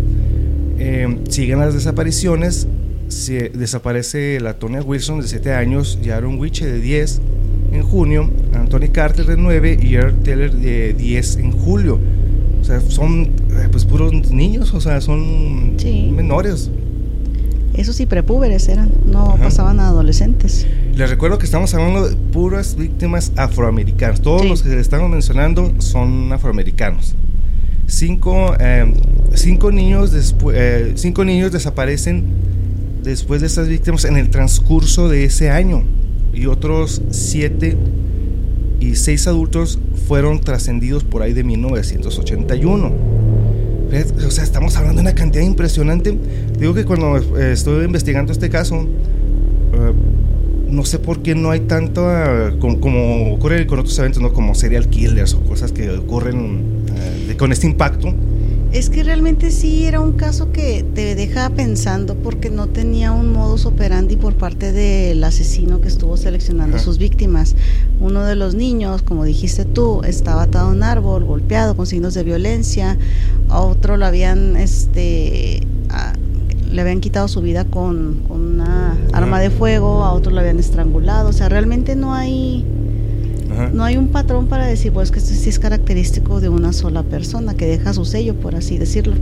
eh, 0.79 1.19
siguen 1.29 1.59
las 1.59 1.75
desapariciones. 1.75 2.69
Se 3.09 3.51
desaparece 3.51 4.41
la 4.41 4.55
Tonya 4.55 4.83
Wilson 4.83 5.21
de 5.21 5.29
7 5.29 5.53
años 5.53 5.99
y 6.03 6.11
Aaron 6.11 6.39
Witch 6.39 6.63
de 6.63 6.81
10 6.81 7.21
en 7.73 7.83
junio, 7.83 8.31
Anthony 8.55 8.91
Carter 8.93 9.27
de 9.27 9.37
9 9.37 9.79
y 9.83 9.95
Earl 9.95 10.15
Taylor 10.23 10.53
de 10.53 10.95
10 10.95 11.37
en 11.37 11.53
julio. 11.53 11.99
O 12.61 12.65
sea, 12.65 12.81
son 12.81 13.25
eh, 13.25 13.69
pues 13.71 13.85
puros 13.85 14.13
niños, 14.31 14.73
o 14.73 14.81
sea, 14.81 15.01
son 15.01 15.77
menores. 16.15 16.71
Eso 17.75 17.93
sí, 17.93 18.07
prepúberes 18.07 18.69
eran, 18.69 18.91
no 19.05 19.37
pasaban 19.37 19.81
a 19.81 19.89
adolescentes. 19.89 20.67
Les 20.95 21.11
recuerdo 21.11 21.39
que 21.39 21.45
estamos 21.45 21.75
hablando 21.75 22.09
de 22.09 22.15
puras 22.15 22.77
víctimas 22.77 23.33
afroamericanas. 23.37 24.21
Todos 24.21 24.45
los 24.47 24.63
que 24.63 24.79
estamos 24.79 25.11
mencionando 25.11 25.75
son 25.79 26.33
afroamericanos. 26.33 27.17
Cinco, 27.87 28.55
em, 28.61 28.95
cinco, 29.35 29.73
niños 29.73 30.35
eh, 30.55 30.93
cinco 30.95 31.25
niños 31.25 31.53
desaparecen 31.53 32.25
después 33.03 33.41
de 33.41 33.49
estas 33.49 33.69
víctimas 33.69 34.05
en 34.05 34.17
el 34.17 34.31
transcurso 34.31 35.09
de 35.09 35.25
ese 35.25 35.51
año. 35.51 35.83
Y 36.33 36.47
otros 36.47 37.03
siete 37.11 37.77
y 38.81 38.95
seis 38.95 39.27
adultos 39.27 39.79
fueron 40.07 40.41
trascendidos 40.41 41.05
por 41.05 41.23
ahí 41.23 41.33
de 41.33 41.43
1981. 41.43 42.93
O 44.27 44.31
sea, 44.31 44.43
estamos 44.43 44.77
hablando 44.77 45.03
de 45.03 45.09
una 45.09 45.15
cantidad 45.15 45.45
impresionante. 45.45 46.19
Digo 46.59 46.73
que 46.75 46.85
cuando 46.85 47.17
eh, 47.39 47.53
estoy 47.53 47.85
investigando 47.85 48.33
este 48.33 48.49
caso, 48.49 48.77
eh, 48.77 49.93
no 50.69 50.85
sé 50.85 50.99
por 50.99 51.23
qué 51.23 51.35
no 51.35 51.51
hay 51.51 51.61
tanto, 51.61 52.07
como, 52.61 53.35
ocurre 53.35 53.67
con 53.67 53.79
otros 53.79 53.99
eventos, 53.99 54.23
¿no? 54.23 54.33
como 54.33 54.55
serial 54.55 54.89
killers 54.89 55.35
o 55.35 55.41
cosas 55.41 55.73
que 55.73 55.91
ocurren 55.91 56.85
eh, 57.29 57.37
con 57.37 57.53
este 57.53 57.67
impacto. 57.67 58.13
Es 58.73 58.91
que 58.91 59.05
realmente 59.05 59.53
sí 59.53 59.85
era 59.85 60.01
un 60.01 60.15
caso 60.15 60.51
que 60.51 60.85
te 60.95 61.15
deja 61.15 61.49
pensando 61.51 62.17
porque 62.17 62.51
no 62.51 62.67
tenía 62.67 63.13
un 63.13 63.33
modus 63.33 63.67
operandi 63.67 64.17
por 64.17 64.35
parte 64.35 64.73
del 64.73 65.23
asesino 65.23 65.81
que 65.81 65.87
estuvo 65.87 66.17
seleccionando 66.17 66.81
sus 66.81 66.99
víctimas. 66.99 67.55
Uno 68.01 68.25
de 68.25 68.35
los 68.35 68.57
niños, 68.57 69.03
como 69.03 69.25
dijiste 69.25 69.65
tú, 69.65 70.03
estaba 70.03 70.43
atado 70.43 70.71
a 70.71 70.73
un 70.73 70.83
árbol, 70.83 71.25
golpeado 71.25 71.77
con 71.77 71.87
signos 71.87 72.15
de 72.15 72.25
violencia. 72.25 72.99
A 73.49 73.61
otro 73.61 73.97
lo 73.97 74.07
habían 74.07 74.57
este, 74.57 75.61
le 76.75 76.81
habían 76.81 77.01
quitado 77.01 77.29
su 77.29 77.41
vida 77.41 77.65
con, 77.65 78.23
una 78.29 78.99
arma 79.13 79.39
de 79.39 79.51
fuego, 79.51 80.03
a 80.03 80.13
otros 80.13 80.35
lo 80.35 80.41
habían 80.41 80.59
estrangulado, 80.59 81.29
o 81.29 81.33
sea, 81.33 81.49
realmente 81.49 81.95
no 81.95 82.15
hay 82.15 82.65
no 83.73 83.85
hay 83.85 83.97
un 83.97 84.09
patrón 84.09 84.49
para 84.49 84.67
decir, 84.67 84.93
pues 84.93 85.13
que 85.13 85.21
esto 85.21 85.33
sí 85.33 85.49
es 85.49 85.61
característico 85.61 86.41
de 86.41 86.49
una 86.49 86.73
sola 86.73 87.05
persona, 87.05 87.55
que 87.55 87.69
deja 87.69 87.93
su 87.95 88.05
sello, 88.05 88.35
por 88.35 88.57
así 88.57 88.79
decirlo. 88.79 89.15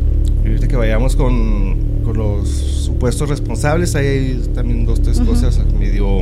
Y 0.43 0.49
ahorita 0.49 0.69
que 0.69 0.77
vayamos 0.77 1.17
con, 1.17 1.77
con 2.03 2.17
los 2.17 2.49
supuestos 2.49 3.29
responsables, 3.29 3.95
hay 3.95 4.43
también 4.55 4.87
dos, 4.87 5.03
tres 5.03 5.21
cosas 5.21 5.61
medio 5.79 6.21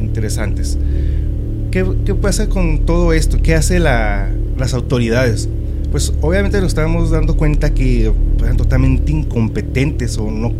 interesantes. 0.00 0.78
¿Qué, 1.72 1.84
¿Qué, 2.04 2.14
pasa 2.14 2.48
con 2.48 2.86
todo 2.86 3.12
esto? 3.12 3.38
¿Qué 3.42 3.56
hace 3.56 3.80
la, 3.80 4.30
las 4.56 4.72
autoridades? 4.72 5.48
pues 5.94 6.12
obviamente 6.22 6.60
nos 6.60 6.72
estamos 6.72 7.10
dando 7.10 7.36
cuenta 7.36 7.72
que 7.72 8.12
eran 8.44 8.56
totalmente 8.56 9.10
incompetentes 9.12 10.18
o 10.18 10.30
no... 10.30 10.52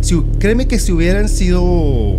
si, 0.00 0.20
créeme 0.38 0.66
que 0.66 0.78
si 0.78 0.92
hubieran 0.92 1.28
sido 1.28 2.18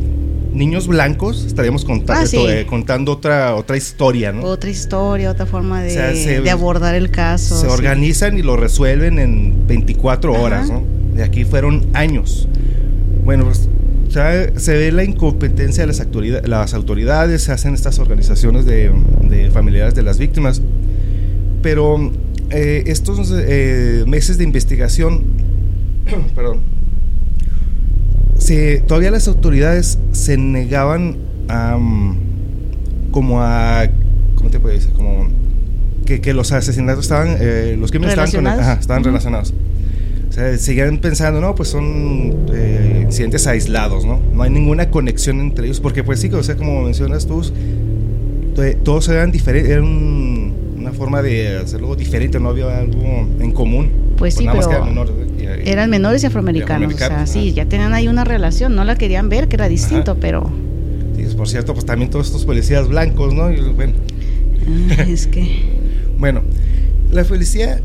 niños 0.53 0.88
blancos, 0.88 1.46
estaríamos 1.46 1.86
contando, 1.86 2.48
ah, 2.48 2.53
eh, 2.53 2.65
contando 2.67 3.13
otra, 3.13 3.55
otra 3.55 3.77
historia, 3.77 4.34
¿no? 4.34 4.43
Otra 4.43 4.70
historia, 4.70 5.31
otra 5.31 5.46
forma 5.46 5.81
de, 5.81 6.50
abordar 6.50 6.96
el 6.96 7.10
caso. 7.10 7.60
Se 7.60 7.67
organizan 7.67 8.38
y 8.38 8.41
lo 8.41 8.58
resuelven 8.58 9.20
en 9.20 9.65
24 9.67 10.34
horas, 10.34 10.70
¿no? 10.70 10.84
De 11.15 11.24
aquí 11.24 11.46
fueron 11.46 11.88
años. 11.93 12.48
Bueno, 13.24 13.46
pues 13.46 13.70
se 14.10 14.74
ve 14.74 14.91
la 14.91 15.05
incompetencia 15.05 15.84
de 15.84 15.88
las, 15.88 16.01
autoridades, 16.01 16.50
las 16.50 16.74
autoridades, 16.74 17.43
se 17.43 17.53
hacen 17.53 17.74
estas 17.74 17.98
organizaciones 18.00 18.65
de, 18.65 18.91
de 19.24 19.50
familiares 19.51 19.96
de 19.96 20.03
las 20.03 20.17
víctimas 20.17 20.62
pero 21.62 22.12
eh, 22.51 22.84
estos 22.88 23.34
eh, 23.34 24.03
meses 24.08 24.38
de 24.38 24.43
investigación, 24.43 25.24
perdón, 26.36 26.60
todavía 28.88 29.12
las 29.12 29.27
autoridades 29.29 29.98
se 30.12 30.36
negaban 30.38 31.17
a, 31.48 31.77
mm, 31.77 33.12
como 33.12 33.41
a, 33.41 33.88
¿cómo 34.36 34.50
te 34.50 34.60
puedo 34.60 34.75
decir? 34.75 34.91
Como 34.91 35.29
que, 36.05 36.34
los 36.34 36.51
asesinatos 36.51 37.05
estaban, 37.05 37.38
eh, 37.39 37.77
los 37.79 37.89
crímenes 37.91 38.17
estaban, 38.17 38.48
ajá, 38.48 38.74
estaban 38.74 39.03
relacionados. 39.03 39.53
O 40.29 40.34
sea, 40.34 40.58
seguían 40.58 40.98
pensando, 40.98 41.39
no, 41.39 41.55
pues 41.55 41.70
son 41.70 42.48
incidentes 43.01 43.48
aislados, 43.48 44.05
¿no? 44.05 44.20
No 44.34 44.43
hay 44.43 44.50
ninguna 44.50 44.89
conexión 44.89 45.39
entre 45.39 45.65
ellos, 45.65 45.79
porque 45.79 46.03
pues 46.03 46.20
sí, 46.20 46.29
o 46.34 46.43
sea, 46.43 46.58
como 46.58 46.81
mencionas 46.84 47.25
tú, 47.25 47.41
todos 48.84 49.08
eran 49.08 49.31
diferentes, 49.31 49.72
eran 49.72 50.53
una 50.81 50.91
forma 50.91 51.21
de 51.21 51.57
hacerlo 51.57 51.95
diferente, 51.95 52.39
no 52.39 52.50
había 52.50 52.79
algo 52.79 53.27
en 53.39 53.51
común. 53.51 53.89
Pues 54.17 54.35
sí, 54.35 54.47
pero 54.51 55.05
eran 55.63 55.89
menores 55.89 56.23
y 56.23 56.27
afroamericanos, 56.27 56.93
o 56.93 56.97
sea, 56.97 57.25
sí, 57.25 57.53
ya 57.53 57.65
tenían 57.65 57.93
ahí 57.93 58.07
una 58.07 58.23
relación, 58.23 58.75
no 58.75 58.83
la 58.83 58.95
querían 58.95 59.29
ver, 59.29 59.47
que 59.47 59.55
era 59.55 59.67
distinto, 59.67 60.17
pero... 60.19 60.50
Sí, 61.15 61.23
por 61.35 61.47
cierto, 61.47 61.73
pues 61.73 61.85
también 61.85 62.09
todos 62.09 62.27
estos 62.27 62.45
policías 62.45 62.88
blancos, 62.88 63.33
¿no? 63.33 63.50
bueno. 63.73 63.93
Ah, 64.97 65.03
es 65.07 65.27
que... 65.27 65.47
bueno, 66.17 66.41
la 67.11 67.23
policía 67.23 67.81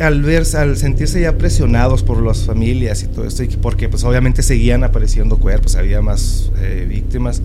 al 0.00 0.22
ver, 0.22 0.44
al 0.56 0.76
sentirse 0.76 1.20
ya 1.20 1.38
presionados 1.38 2.02
por 2.02 2.22
las 2.22 2.44
familias 2.44 3.02
y 3.02 3.06
todo 3.06 3.26
esto, 3.26 3.44
y 3.44 3.48
porque 3.48 3.88
pues 3.88 4.04
obviamente 4.04 4.42
seguían 4.42 4.84
apareciendo 4.84 5.38
cuerpos, 5.38 5.76
había 5.76 6.02
más 6.02 6.50
eh, 6.60 6.86
víctimas, 6.88 7.42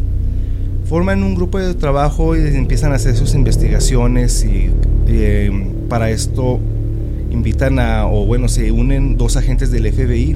forman 0.90 1.22
un 1.22 1.36
grupo 1.36 1.60
de 1.60 1.76
trabajo 1.76 2.36
y 2.36 2.40
empiezan 2.40 2.94
a 2.94 2.96
hacer 2.96 3.16
sus 3.16 3.36
investigaciones 3.36 4.44
y 4.44 4.72
eh, 5.08 5.52
para 5.88 6.10
esto 6.10 6.60
invitan 7.30 7.78
a, 7.78 8.08
o 8.08 8.26
bueno, 8.26 8.48
se 8.48 8.72
unen 8.72 9.16
dos 9.16 9.38
agentes 9.38 9.70
del 9.70 9.94
FBI, 9.94 10.36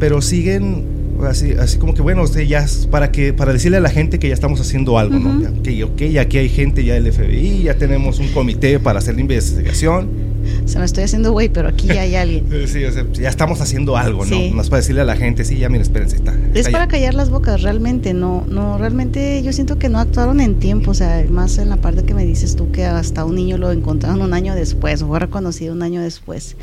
pero 0.00 0.20
siguen 0.20 0.84
así, 1.26 1.52
así 1.52 1.78
como 1.78 1.94
que 1.94 2.02
bueno, 2.02 2.24
ya 2.26 2.66
para 2.90 3.10
que 3.12 3.32
para 3.32 3.52
decirle 3.52 3.78
a 3.78 3.80
la 3.80 3.90
gente 3.90 4.18
que 4.18 4.28
ya 4.28 4.34
estamos 4.34 4.60
haciendo 4.60 4.98
algo, 4.98 5.18
¿no? 5.18 5.62
Que 5.62 5.84
ok, 5.84 6.02
aquí 6.20 6.38
hay 6.38 6.48
gente 6.48 6.84
ya 6.84 6.94
del 6.94 7.12
FBI, 7.12 7.64
ya 7.64 7.74
tenemos 7.76 8.18
un 8.18 8.28
comité 8.28 8.78
para 8.78 8.98
hacer 8.98 9.14
la 9.14 9.20
investigación 9.20 10.32
se 10.64 10.78
me 10.78 10.84
estoy 10.84 11.04
haciendo 11.04 11.32
güey, 11.32 11.48
pero 11.48 11.68
aquí 11.68 11.86
ya 11.88 12.02
hay 12.02 12.14
alguien. 12.14 12.46
sí, 12.66 12.80
ya 13.12 13.28
estamos 13.28 13.60
haciendo 13.60 13.96
algo, 13.96 14.24
¿no? 14.24 14.36
Más 14.54 14.68
para 14.68 14.80
decirle 14.80 15.02
a 15.02 15.04
la 15.04 15.16
gente, 15.16 15.44
sí, 15.44 15.58
ya 15.58 15.68
miren, 15.68 15.82
espérense, 15.82 16.16
está. 16.16 16.34
Es 16.54 16.68
para 16.68 16.88
callar 16.88 17.14
las 17.14 17.30
bocas, 17.30 17.62
realmente, 17.62 18.14
no, 18.14 18.44
no, 18.48 18.78
realmente 18.78 19.42
yo 19.42 19.52
siento 19.52 19.78
que 19.78 19.88
no 19.88 19.98
actuaron 19.98 20.40
en 20.40 20.58
tiempo, 20.58 20.92
o 20.92 20.94
sea, 20.94 21.24
más 21.30 21.58
en 21.58 21.68
la 21.68 21.76
parte 21.76 22.04
que 22.04 22.14
me 22.14 22.24
dices 22.24 22.56
tú 22.56 22.70
que 22.70 22.84
hasta 22.84 23.24
un 23.24 23.36
niño 23.36 23.58
lo 23.58 23.70
encontraron 23.70 24.20
un 24.22 24.34
año 24.34 24.54
después, 24.54 25.02
o 25.02 25.08
fue 25.08 25.20
reconocido 25.20 25.74
un 25.74 25.82
año 25.82 26.00
después. 26.00 26.56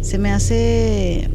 Se 0.00 0.18
me 0.18 0.30
hace 0.30 1.28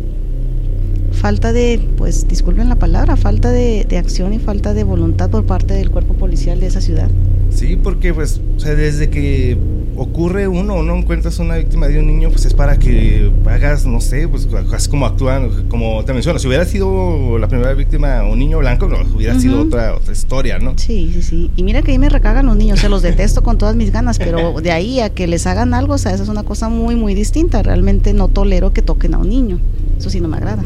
falta 1.22 1.54
de, 1.54 1.80
pues 1.98 2.28
disculpen 2.28 2.68
la 2.68 2.78
palabra, 2.78 3.16
falta 3.16 3.52
de, 3.52 3.86
de 3.88 4.00
acción 4.00 4.34
y 4.34 4.40
falta 4.40 4.74
de 4.74 4.84
voluntad 4.84 5.30
por 5.30 5.46
parte 5.46 5.76
del 5.76 5.92
cuerpo 5.92 6.16
policial 6.16 6.60
de 6.60 6.66
esa 6.66 6.82
ciudad. 6.82 7.10
Sí, 7.52 7.78
porque 7.82 8.12
pues, 8.12 8.42
o 8.58 8.60
sea, 8.60 8.74
desde 8.74 9.12
que 9.12 9.56
ocurre 9.96 10.48
uno 10.48 10.76
o 10.76 10.84
no 10.84 10.96
encuentras 10.96 11.38
una 11.38 11.58
víctima 11.58 11.88
de 11.88 12.00
un 12.00 12.08
niño, 12.08 12.32
pues 12.32 12.46
es 12.46 12.56
para 12.56 12.80
que 12.80 13.32
hagas, 13.46 13.86
no 13.86 14.02
sé, 14.02 14.28
pues 14.28 14.48
así 14.74 14.90
como 14.90 15.06
actúan, 15.06 15.68
como 15.68 16.04
te 16.06 16.14
menciono, 16.14 16.40
si 16.40 16.48
hubiera 16.48 16.66
sido 16.66 17.38
la 17.38 17.48
primera 17.48 17.74
víctima 17.74 18.24
un 18.24 18.40
niño 18.40 18.58
blanco, 18.58 18.88
no, 18.88 18.98
hubiera 19.16 19.40
sido 19.40 19.62
otra, 19.62 19.96
otra 19.96 20.14
historia, 20.14 20.58
¿no? 20.58 20.74
Sí, 20.78 21.12
sí, 21.14 21.22
sí. 21.22 21.52
Y 21.56 21.62
mira 21.62 21.84
que 21.84 21.92
ahí 21.92 22.00
me 22.00 22.10
recagan 22.10 22.48
los 22.48 22.58
niños, 22.58 22.80
o 22.80 22.82
sea, 22.82 22.90
los 22.90 23.04
detesto 23.04 23.44
con 23.44 23.60
todas 23.60 23.76
mis 23.76 23.92
ganas, 23.92 24.18
pero 24.18 24.60
de 24.62 24.72
ahí 24.72 25.02
a 25.02 25.12
que 25.12 25.28
les 25.28 25.46
hagan 25.46 25.76
algo, 25.76 25.94
o 25.94 25.98
sea, 26.00 26.14
esa 26.14 26.24
es 26.24 26.30
una 26.30 26.42
cosa 26.42 26.68
muy, 26.70 26.96
muy 26.96 27.14
distinta. 27.14 27.62
Realmente 27.62 28.14
no 28.14 28.28
tolero 28.28 28.74
que 28.74 28.82
toquen 28.82 29.14
a 29.14 29.20
un 29.20 29.30
niño. 29.30 29.60
Eso 30.02 30.10
sí 30.10 30.20
no 30.20 30.28
me 30.28 30.38
agrada. 30.38 30.64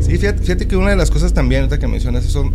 Sí, 0.00 0.16
fíjate, 0.16 0.40
fíjate 0.40 0.66
que 0.66 0.74
una 0.74 0.88
de 0.88 0.96
las 0.96 1.10
cosas 1.10 1.34
también, 1.34 1.68
que 1.68 1.86
mencionas 1.86 2.24
eso, 2.24 2.50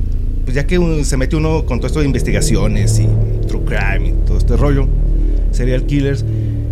pues 0.46 0.56
ya 0.56 0.66
que 0.66 1.04
se 1.04 1.16
mete 1.16 1.36
uno 1.36 1.64
con 1.68 1.78
todo 1.78 1.86
esto 1.86 2.00
de 2.00 2.08
investigaciones 2.08 2.98
y 2.98 3.08
true 3.48 3.62
crime 3.64 4.10
y 4.10 4.26
todo 4.26 4.40
este 4.40 4.58
rollo, 4.58 4.88
serial 5.52 5.86
killers, 5.86 6.26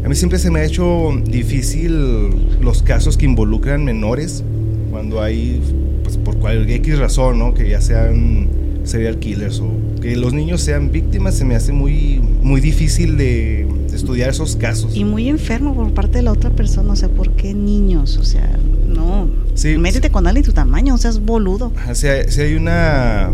a 0.03 0.09
mí 0.09 0.15
siempre 0.15 0.39
se 0.39 0.49
me 0.49 0.61
ha 0.61 0.63
hecho 0.63 1.11
difícil 1.25 2.31
los 2.59 2.81
casos 2.81 3.17
que 3.17 3.25
involucran 3.25 3.85
menores, 3.85 4.43
cuando 4.89 5.21
hay, 5.21 5.61
pues 6.01 6.17
por 6.17 6.37
cualquier 6.37 6.77
X 6.77 6.97
razón, 6.97 7.37
¿no? 7.37 7.53
Que 7.53 7.69
ya 7.69 7.81
sean 7.81 8.49
serial 8.83 9.19
killers 9.19 9.59
o 9.59 9.69
que 10.01 10.15
los 10.15 10.33
niños 10.33 10.61
sean 10.61 10.91
víctimas, 10.91 11.35
se 11.35 11.45
me 11.45 11.55
hace 11.55 11.71
muy, 11.71 12.19
muy 12.41 12.61
difícil 12.61 13.15
de, 13.15 13.67
estudiar 13.93 14.29
esos 14.29 14.55
casos. 14.55 14.95
Y 14.95 15.03
muy 15.03 15.29
enfermo 15.29 15.75
por 15.75 15.93
parte 15.93 16.19
de 16.19 16.23
la 16.23 16.31
otra 16.31 16.49
persona, 16.49 16.93
o 16.93 16.95
sea, 16.95 17.09
¿por 17.09 17.31
qué 17.31 17.53
niños? 17.53 18.17
O 18.17 18.23
sea, 18.23 18.49
no. 18.91 19.29
Sí, 19.55 19.77
métete 19.77 20.09
con 20.09 20.27
alguien 20.27 20.45
tu 20.45 20.53
tamaño, 20.53 20.95
o 20.95 20.97
sea, 20.97 21.09
es 21.09 21.19
boludo. 21.19 21.71
O 21.89 21.95
sea, 21.95 22.29
si 22.29 22.41
hay 22.41 22.53
una 22.55 23.29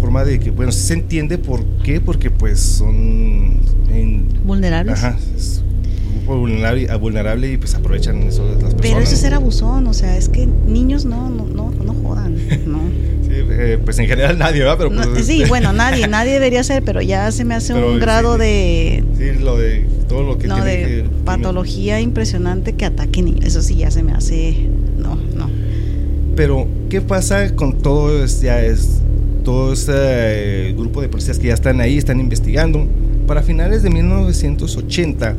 forma 0.00 0.24
de 0.24 0.38
que, 0.40 0.50
bueno, 0.50 0.72
se 0.72 0.94
entiende 0.94 1.38
por 1.38 1.64
qué, 1.82 2.00
porque 2.00 2.30
pues 2.30 2.60
son... 2.60 3.58
Vulnerables. 4.44 4.98
Ajá, 4.98 5.18
es 5.36 5.62
vulnerable, 6.36 6.96
vulnerable 6.96 7.52
y 7.52 7.56
pues 7.56 7.74
aprovechan 7.74 8.22
eso 8.24 8.44
de 8.44 8.50
las 8.50 8.74
personas. 8.74 8.82
Pero 8.82 8.98
eso 9.00 9.14
es 9.14 9.20
ser 9.20 9.34
abusón, 9.34 9.86
o 9.86 9.94
sea, 9.94 10.16
es 10.16 10.28
que 10.28 10.46
niños 10.46 11.04
no, 11.04 11.30
no, 11.30 11.46
no, 11.46 11.70
no 11.70 11.94
jodan, 11.94 12.36
no. 12.66 12.78
sí, 13.22 13.32
eh, 13.32 13.78
pues 13.82 13.98
en 13.98 14.06
general 14.06 14.38
nadie, 14.38 14.60
¿verdad? 14.60 14.76
Pero 14.78 14.90
pues, 14.90 15.26
sí, 15.26 15.44
bueno, 15.48 15.72
nadie, 15.72 16.06
nadie 16.08 16.32
debería 16.32 16.62
ser, 16.64 16.82
pero 16.84 17.00
ya 17.00 17.30
se 17.32 17.44
me 17.44 17.54
hace 17.54 17.74
un 17.82 17.98
grado 17.98 18.36
de... 18.38 19.04
Sí, 19.16 19.40
lo 19.40 19.56
de 19.56 19.86
todo 20.08 20.22
lo 20.22 20.38
que 20.38 20.48
no, 20.48 20.62
de 20.62 21.04
patología 21.24 22.00
impresionante 22.00 22.74
que 22.74 22.84
ataque 22.84 23.22
niños, 23.22 23.44
eso 23.44 23.62
sí 23.62 23.76
ya 23.76 23.90
se 23.90 24.02
me 24.02 24.12
hace... 24.12 24.68
Pero, 26.38 26.68
¿qué 26.88 27.00
pasa 27.00 27.52
con 27.56 27.78
todo? 27.78 28.24
Ya 28.24 28.62
es 28.62 29.02
todo 29.42 29.72
este 29.72 29.92
eh, 30.68 30.72
grupo 30.72 31.00
de 31.00 31.08
policías 31.08 31.36
que 31.36 31.48
ya 31.48 31.54
están 31.54 31.80
ahí, 31.80 31.98
están 31.98 32.20
investigando. 32.20 32.86
Para 33.26 33.42
finales 33.42 33.82
de 33.82 33.90
1980 33.90 35.34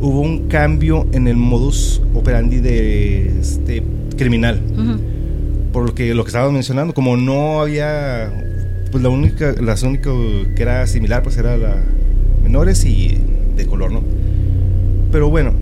hubo 0.00 0.20
un 0.20 0.48
cambio 0.48 1.06
en 1.12 1.28
el 1.28 1.36
modus 1.36 2.02
operandi 2.12 2.58
de 2.58 3.38
este 3.38 3.84
criminal. 4.18 4.60
Por 5.72 5.86
lo 5.86 5.94
que 5.94 6.12
lo 6.12 6.24
que 6.24 6.30
estaba 6.30 6.50
mencionando, 6.50 6.92
como 6.92 7.16
no 7.16 7.60
había 7.60 8.32
pues 8.90 9.00
la 9.00 9.10
única 9.10 9.54
las 9.62 9.84
únicas 9.84 10.12
que 10.56 10.60
era 10.62 10.88
similar 10.88 11.22
pues 11.22 11.36
era 11.36 11.56
la 11.56 11.76
menores 12.42 12.84
y 12.84 13.16
de 13.54 13.64
color, 13.66 13.92
¿no? 13.92 14.02
Pero 15.12 15.30
bueno, 15.30 15.52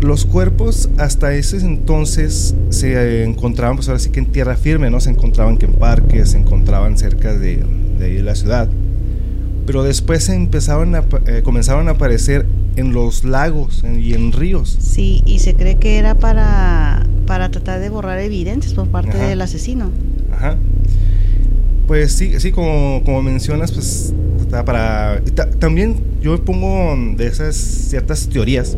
los 0.00 0.26
cuerpos 0.26 0.90
hasta 0.98 1.34
ese 1.34 1.58
entonces 1.58 2.54
se 2.70 3.24
encontraban 3.24 3.76
pues 3.76 3.88
ahora 3.88 3.98
sí 3.98 4.10
que 4.10 4.20
en 4.20 4.26
tierra 4.26 4.56
firme, 4.56 4.90
¿no? 4.90 5.00
Se 5.00 5.10
encontraban 5.10 5.56
que 5.56 5.66
en 5.66 5.72
parques, 5.72 6.30
se 6.30 6.38
encontraban 6.38 6.98
cerca 6.98 7.34
de, 7.34 7.64
de 7.98 8.22
la 8.22 8.34
ciudad. 8.34 8.68
Pero 9.66 9.82
después 9.82 10.24
se 10.24 10.34
empezaban 10.34 10.94
a, 10.94 11.04
eh, 11.26 11.40
comenzaron 11.42 11.88
a 11.88 11.92
aparecer 11.92 12.44
en 12.76 12.92
los 12.92 13.24
lagos 13.24 13.82
y 13.84 14.12
en 14.14 14.32
ríos. 14.32 14.76
Sí, 14.78 15.22
y 15.24 15.38
se 15.38 15.54
cree 15.54 15.76
que 15.76 15.98
era 15.98 16.14
para, 16.14 17.06
para 17.26 17.50
tratar 17.50 17.80
de 17.80 17.88
borrar 17.88 18.18
evidentes 18.18 18.74
por 18.74 18.88
parte 18.88 19.16
del 19.16 19.40
asesino. 19.40 19.90
Ajá. 20.32 20.56
Pues 21.86 22.12
sí, 22.12 22.38
sí 22.40 22.52
como, 22.52 23.02
como 23.04 23.22
mencionas, 23.22 23.72
pues 23.72 24.12
para... 24.50 25.20
también 25.58 25.96
yo 26.20 26.42
pongo 26.44 26.94
de 27.16 27.26
esas 27.26 27.56
ciertas 27.56 28.28
teorías 28.28 28.76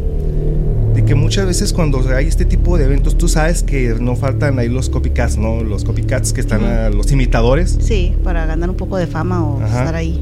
de 0.96 1.04
que 1.04 1.14
muchas 1.14 1.44
veces 1.44 1.74
cuando 1.74 2.02
hay 2.08 2.26
este 2.26 2.46
tipo 2.46 2.78
de 2.78 2.86
eventos, 2.86 3.18
tú 3.18 3.28
sabes 3.28 3.62
que 3.62 3.94
no 4.00 4.16
faltan 4.16 4.58
ahí 4.58 4.70
los 4.70 4.88
copycats, 4.88 5.36
¿no? 5.36 5.62
Los 5.62 5.84
copycats 5.84 6.32
que 6.32 6.40
están, 6.40 6.64
a, 6.64 6.88
los 6.88 7.12
imitadores. 7.12 7.76
Sí, 7.80 8.14
para 8.24 8.46
ganar 8.46 8.70
un 8.70 8.76
poco 8.76 8.96
de 8.96 9.06
fama 9.06 9.44
o 9.44 9.62
estar 9.62 9.94
ahí. 9.94 10.18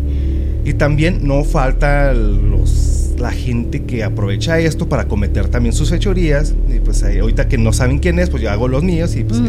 Y 0.64 0.74
también 0.74 1.20
no 1.28 1.44
falta 1.44 2.12
los, 2.12 3.14
la 3.18 3.30
gente 3.30 3.84
que 3.84 4.02
aprovecha 4.02 4.58
esto 4.58 4.88
para 4.88 5.06
cometer 5.06 5.46
también 5.46 5.72
sus 5.72 5.90
fechorías. 5.90 6.56
Y 6.68 6.80
pues 6.80 7.04
ahorita 7.04 7.46
que 7.46 7.56
no 7.56 7.72
saben 7.72 8.00
quién 8.00 8.18
es, 8.18 8.28
pues 8.28 8.42
yo 8.42 8.50
hago 8.50 8.66
los 8.66 8.82
míos 8.82 9.14
y 9.14 9.22
pues 9.22 9.40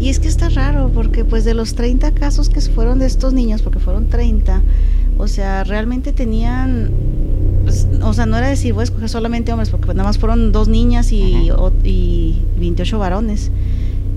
Y 0.00 0.08
es 0.08 0.18
que 0.18 0.28
está 0.28 0.48
raro, 0.48 0.90
porque 0.94 1.26
pues 1.26 1.44
de 1.44 1.52
los 1.52 1.74
30 1.74 2.10
casos 2.12 2.48
que 2.48 2.62
fueron 2.62 3.00
de 3.00 3.06
estos 3.06 3.34
niños, 3.34 3.60
porque 3.60 3.80
fueron 3.80 4.08
30, 4.08 4.62
o 5.18 5.28
sea, 5.28 5.62
realmente 5.64 6.12
tenían 6.12 6.90
pues, 7.62 7.86
o 8.02 8.12
sea, 8.12 8.26
no 8.26 8.36
era 8.36 8.48
decir 8.48 8.72
voy 8.72 8.82
a 8.82 8.84
escoger 8.84 9.08
solamente 9.08 9.52
hombres, 9.52 9.70
porque 9.70 9.88
nada 9.88 10.04
más 10.04 10.18
fueron 10.18 10.52
dos 10.52 10.68
niñas 10.68 11.12
y, 11.12 11.50
y 11.84 12.42
28 12.58 12.98
varones. 12.98 13.50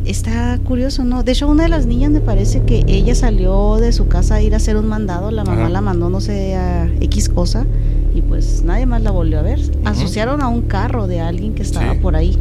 Está 0.06 0.60
curioso, 0.64 1.04
¿no? 1.04 1.24
De 1.24 1.32
hecho, 1.32 1.48
una 1.48 1.64
de 1.64 1.70
las 1.70 1.88
niñas 1.88 2.12
me 2.12 2.22
parece 2.22 2.62
que 2.62 2.84
ella 2.88 3.16
salió 3.16 3.78
de 3.78 3.92
su 3.92 4.08
casa 4.08 4.36
a 4.36 4.42
ir 4.42 4.54
a 4.54 4.58
hacer 4.58 4.78
un 4.78 4.88
mandado, 4.88 5.32
la 5.32 5.44
mamá 5.44 5.68
la 5.70 5.82
mandó, 5.82 6.10
no 6.10 6.22
sé, 6.22 6.56
a 6.56 6.88
X 7.02 7.30
cosa, 7.30 7.66
y 8.14 8.22
pues 8.22 8.62
nadie 8.64 8.86
más 8.86 9.02
la 9.02 9.10
volvió 9.10 9.40
a 9.40 9.42
ver. 9.42 9.60
Asociaron 9.84 10.42
a 10.42 10.48
un 10.48 10.62
carro 10.64 11.08
de 11.08 11.22
alguien 11.22 11.56
que 11.56 11.64
estaba 11.64 11.96
por 11.96 12.16
ahí. 12.16 12.38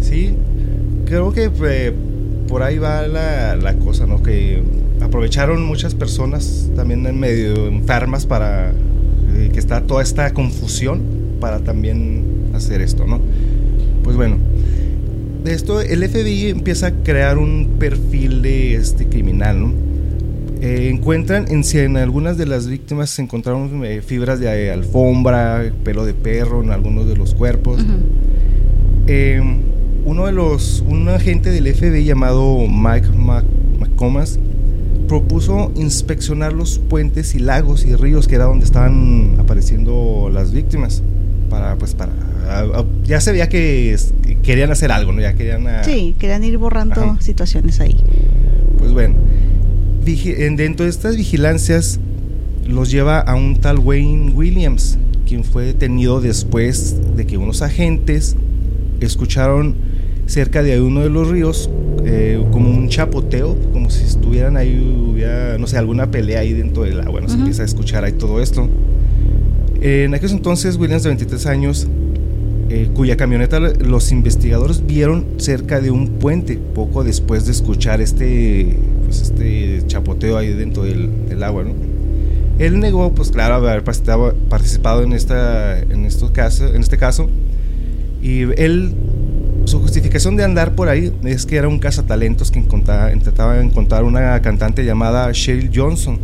Sí, 0.00 0.34
creo 1.04 1.32
que 1.32 1.52
eh, 1.64 1.94
por 2.48 2.64
ahí 2.64 2.78
va 2.78 3.06
la, 3.06 3.54
la 3.54 3.74
cosa, 3.74 4.06
¿no? 4.06 4.22
Que 4.22 4.62
aprovecharon 5.00 5.64
muchas 5.64 5.94
personas 5.94 6.68
también 6.74 7.06
en 7.06 7.18
medio 7.18 7.68
enfermas 7.68 8.26
para 8.26 8.72
eh, 9.36 9.50
que 9.52 9.58
está 9.58 9.82
toda 9.82 10.02
esta 10.02 10.32
confusión 10.32 11.02
para 11.40 11.60
también 11.60 12.24
hacer 12.54 12.80
esto, 12.80 13.06
¿no? 13.06 13.20
Pues 14.02 14.16
bueno, 14.16 14.38
de 15.44 15.52
esto 15.52 15.80
el 15.80 16.08
FBI 16.08 16.50
empieza 16.50 16.86
a 16.88 16.90
crear 16.92 17.36
un 17.36 17.76
perfil 17.78 18.40
de 18.40 18.76
este 18.76 19.06
criminal, 19.06 19.60
¿no? 19.60 19.72
Eh, 20.62 20.88
encuentran 20.90 21.46
en, 21.48 21.62
en, 21.74 21.96
algunas 21.98 22.38
de 22.38 22.46
las 22.46 22.66
víctimas 22.66 23.10
se 23.10 23.20
encontraron 23.20 23.84
eh, 23.84 24.00
fibras 24.00 24.40
de 24.40 24.70
alfombra, 24.70 25.70
pelo 25.84 26.06
de 26.06 26.14
perro 26.14 26.62
en 26.62 26.70
algunos 26.70 27.06
de 27.06 27.16
los 27.16 27.34
cuerpos. 27.34 27.84
uno 30.06 30.26
de 30.26 30.32
los, 30.32 30.82
un 30.88 31.08
agente 31.10 31.50
del 31.50 31.74
FBI 31.74 32.04
llamado 32.04 32.66
Mike 32.68 33.08
McComas 33.78 34.38
propuso 35.06 35.72
inspeccionar 35.76 36.52
los 36.52 36.78
puentes 36.78 37.34
y 37.34 37.38
lagos 37.38 37.84
y 37.84 37.94
ríos 37.94 38.28
que 38.28 38.34
era 38.34 38.44
donde 38.44 38.64
estaban 38.64 39.36
apareciendo 39.38 40.30
las 40.32 40.52
víctimas 40.52 41.02
para 41.50 41.76
pues 41.76 41.94
para 41.94 42.12
ya 43.04 43.20
se 43.20 43.32
veía 43.32 43.48
que 43.48 43.96
querían 44.42 44.70
hacer 44.70 44.92
algo 44.92 45.12
no 45.12 45.20
ya 45.20 45.34
querían 45.34 45.66
sí 45.84 46.14
querían 46.18 46.44
ir 46.44 46.58
borrando 46.58 47.16
situaciones 47.20 47.80
ahí. 47.80 47.96
Pues 48.78 48.92
bueno 48.92 49.14
dentro 50.04 50.84
de 50.84 50.90
estas 50.90 51.16
vigilancias 51.16 51.98
los 52.66 52.90
lleva 52.90 53.20
a 53.20 53.34
un 53.34 53.56
tal 53.56 53.78
Wayne 53.78 54.32
Williams 54.32 54.98
quien 55.26 55.44
fue 55.44 55.64
detenido 55.64 56.20
después 56.20 57.16
de 57.16 57.26
que 57.26 57.36
unos 57.36 57.62
agentes 57.62 58.36
escucharon 59.00 59.74
cerca 60.26 60.62
de 60.62 60.80
uno 60.80 61.00
de 61.00 61.10
los 61.10 61.28
ríos 61.28 61.70
eh, 62.04 62.44
como 62.52 62.70
un 62.70 62.88
chapoteo, 62.88 63.56
como 63.72 63.90
si 63.90 64.04
estuvieran 64.04 64.56
ahí, 64.56 65.08
hubiera, 65.10 65.58
no 65.58 65.66
sé, 65.66 65.78
alguna 65.78 66.10
pelea 66.10 66.40
ahí 66.40 66.52
dentro 66.52 66.82
del 66.82 67.00
agua, 67.00 67.20
no 67.20 67.28
se 67.28 67.36
empieza 67.36 67.62
a 67.62 67.64
escuchar 67.64 68.04
ahí 68.04 68.12
todo 68.12 68.40
esto. 68.40 68.68
En 69.80 70.14
aquellos 70.14 70.32
entonces, 70.32 70.76
Williams, 70.76 71.02
de 71.02 71.10
23 71.10 71.46
años, 71.46 71.86
eh, 72.68 72.90
cuya 72.92 73.16
camioneta 73.16 73.60
los 73.60 74.10
investigadores 74.10 74.84
vieron 74.84 75.24
cerca 75.36 75.80
de 75.80 75.92
un 75.92 76.08
puente, 76.18 76.58
poco 76.74 77.04
después 77.04 77.46
de 77.46 77.52
escuchar 77.52 78.00
este, 78.00 78.76
pues 79.04 79.22
este 79.22 79.82
chapoteo 79.86 80.36
ahí 80.36 80.52
dentro 80.52 80.82
del, 80.82 81.42
agua, 81.44 81.62
¿no? 81.62 81.74
Él 82.58 82.80
negó, 82.80 83.14
pues 83.14 83.30
claro, 83.30 83.54
haber 83.54 83.84
participado 83.84 85.02
en, 85.02 85.12
esta, 85.12 85.78
en, 85.78 86.04
estos 86.06 86.30
casos, 86.32 86.74
en 86.74 86.80
este 86.80 86.98
caso, 86.98 87.28
y 88.20 88.40
él 88.60 88.94
su 89.66 89.80
justificación 89.80 90.36
de 90.36 90.44
andar 90.44 90.74
por 90.74 90.88
ahí 90.88 91.12
es 91.24 91.44
que 91.44 91.56
era 91.56 91.66
un 91.66 91.78
cazatalentos 91.78 92.50
que 92.50 92.60
intentaba 92.60 93.60
encontrar 93.60 94.04
una 94.04 94.40
cantante 94.40 94.84
llamada 94.84 95.30
Cheryl 95.32 95.70
Johnson. 95.74 96.18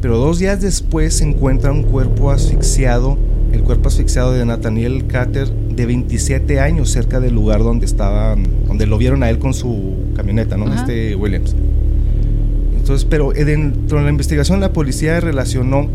Pero 0.00 0.18
dos 0.18 0.38
días 0.38 0.60
después 0.60 1.14
se 1.14 1.24
encuentra 1.24 1.72
un 1.72 1.82
cuerpo 1.82 2.30
asfixiado, 2.30 3.18
el 3.52 3.62
cuerpo 3.62 3.88
asfixiado 3.88 4.32
de 4.32 4.44
Nathaniel 4.44 5.06
Carter, 5.08 5.48
de 5.48 5.84
27 5.84 6.60
años, 6.60 6.90
cerca 6.90 7.18
del 7.18 7.34
lugar 7.34 7.60
donde 7.60 7.86
estaba, 7.86 8.36
donde 8.66 8.86
lo 8.86 8.98
vieron 8.98 9.22
a 9.24 9.30
él 9.30 9.38
con 9.38 9.52
su 9.52 9.94
camioneta, 10.14 10.56
¿no? 10.56 10.72
Este 10.72 11.16
Williams. 11.16 11.56
Entonces, 12.76 13.04
pero 13.10 13.32
dentro 13.32 13.98
de 13.98 14.04
la 14.04 14.10
investigación 14.10 14.60
la 14.60 14.72
policía 14.72 15.18
relacionó 15.18 15.88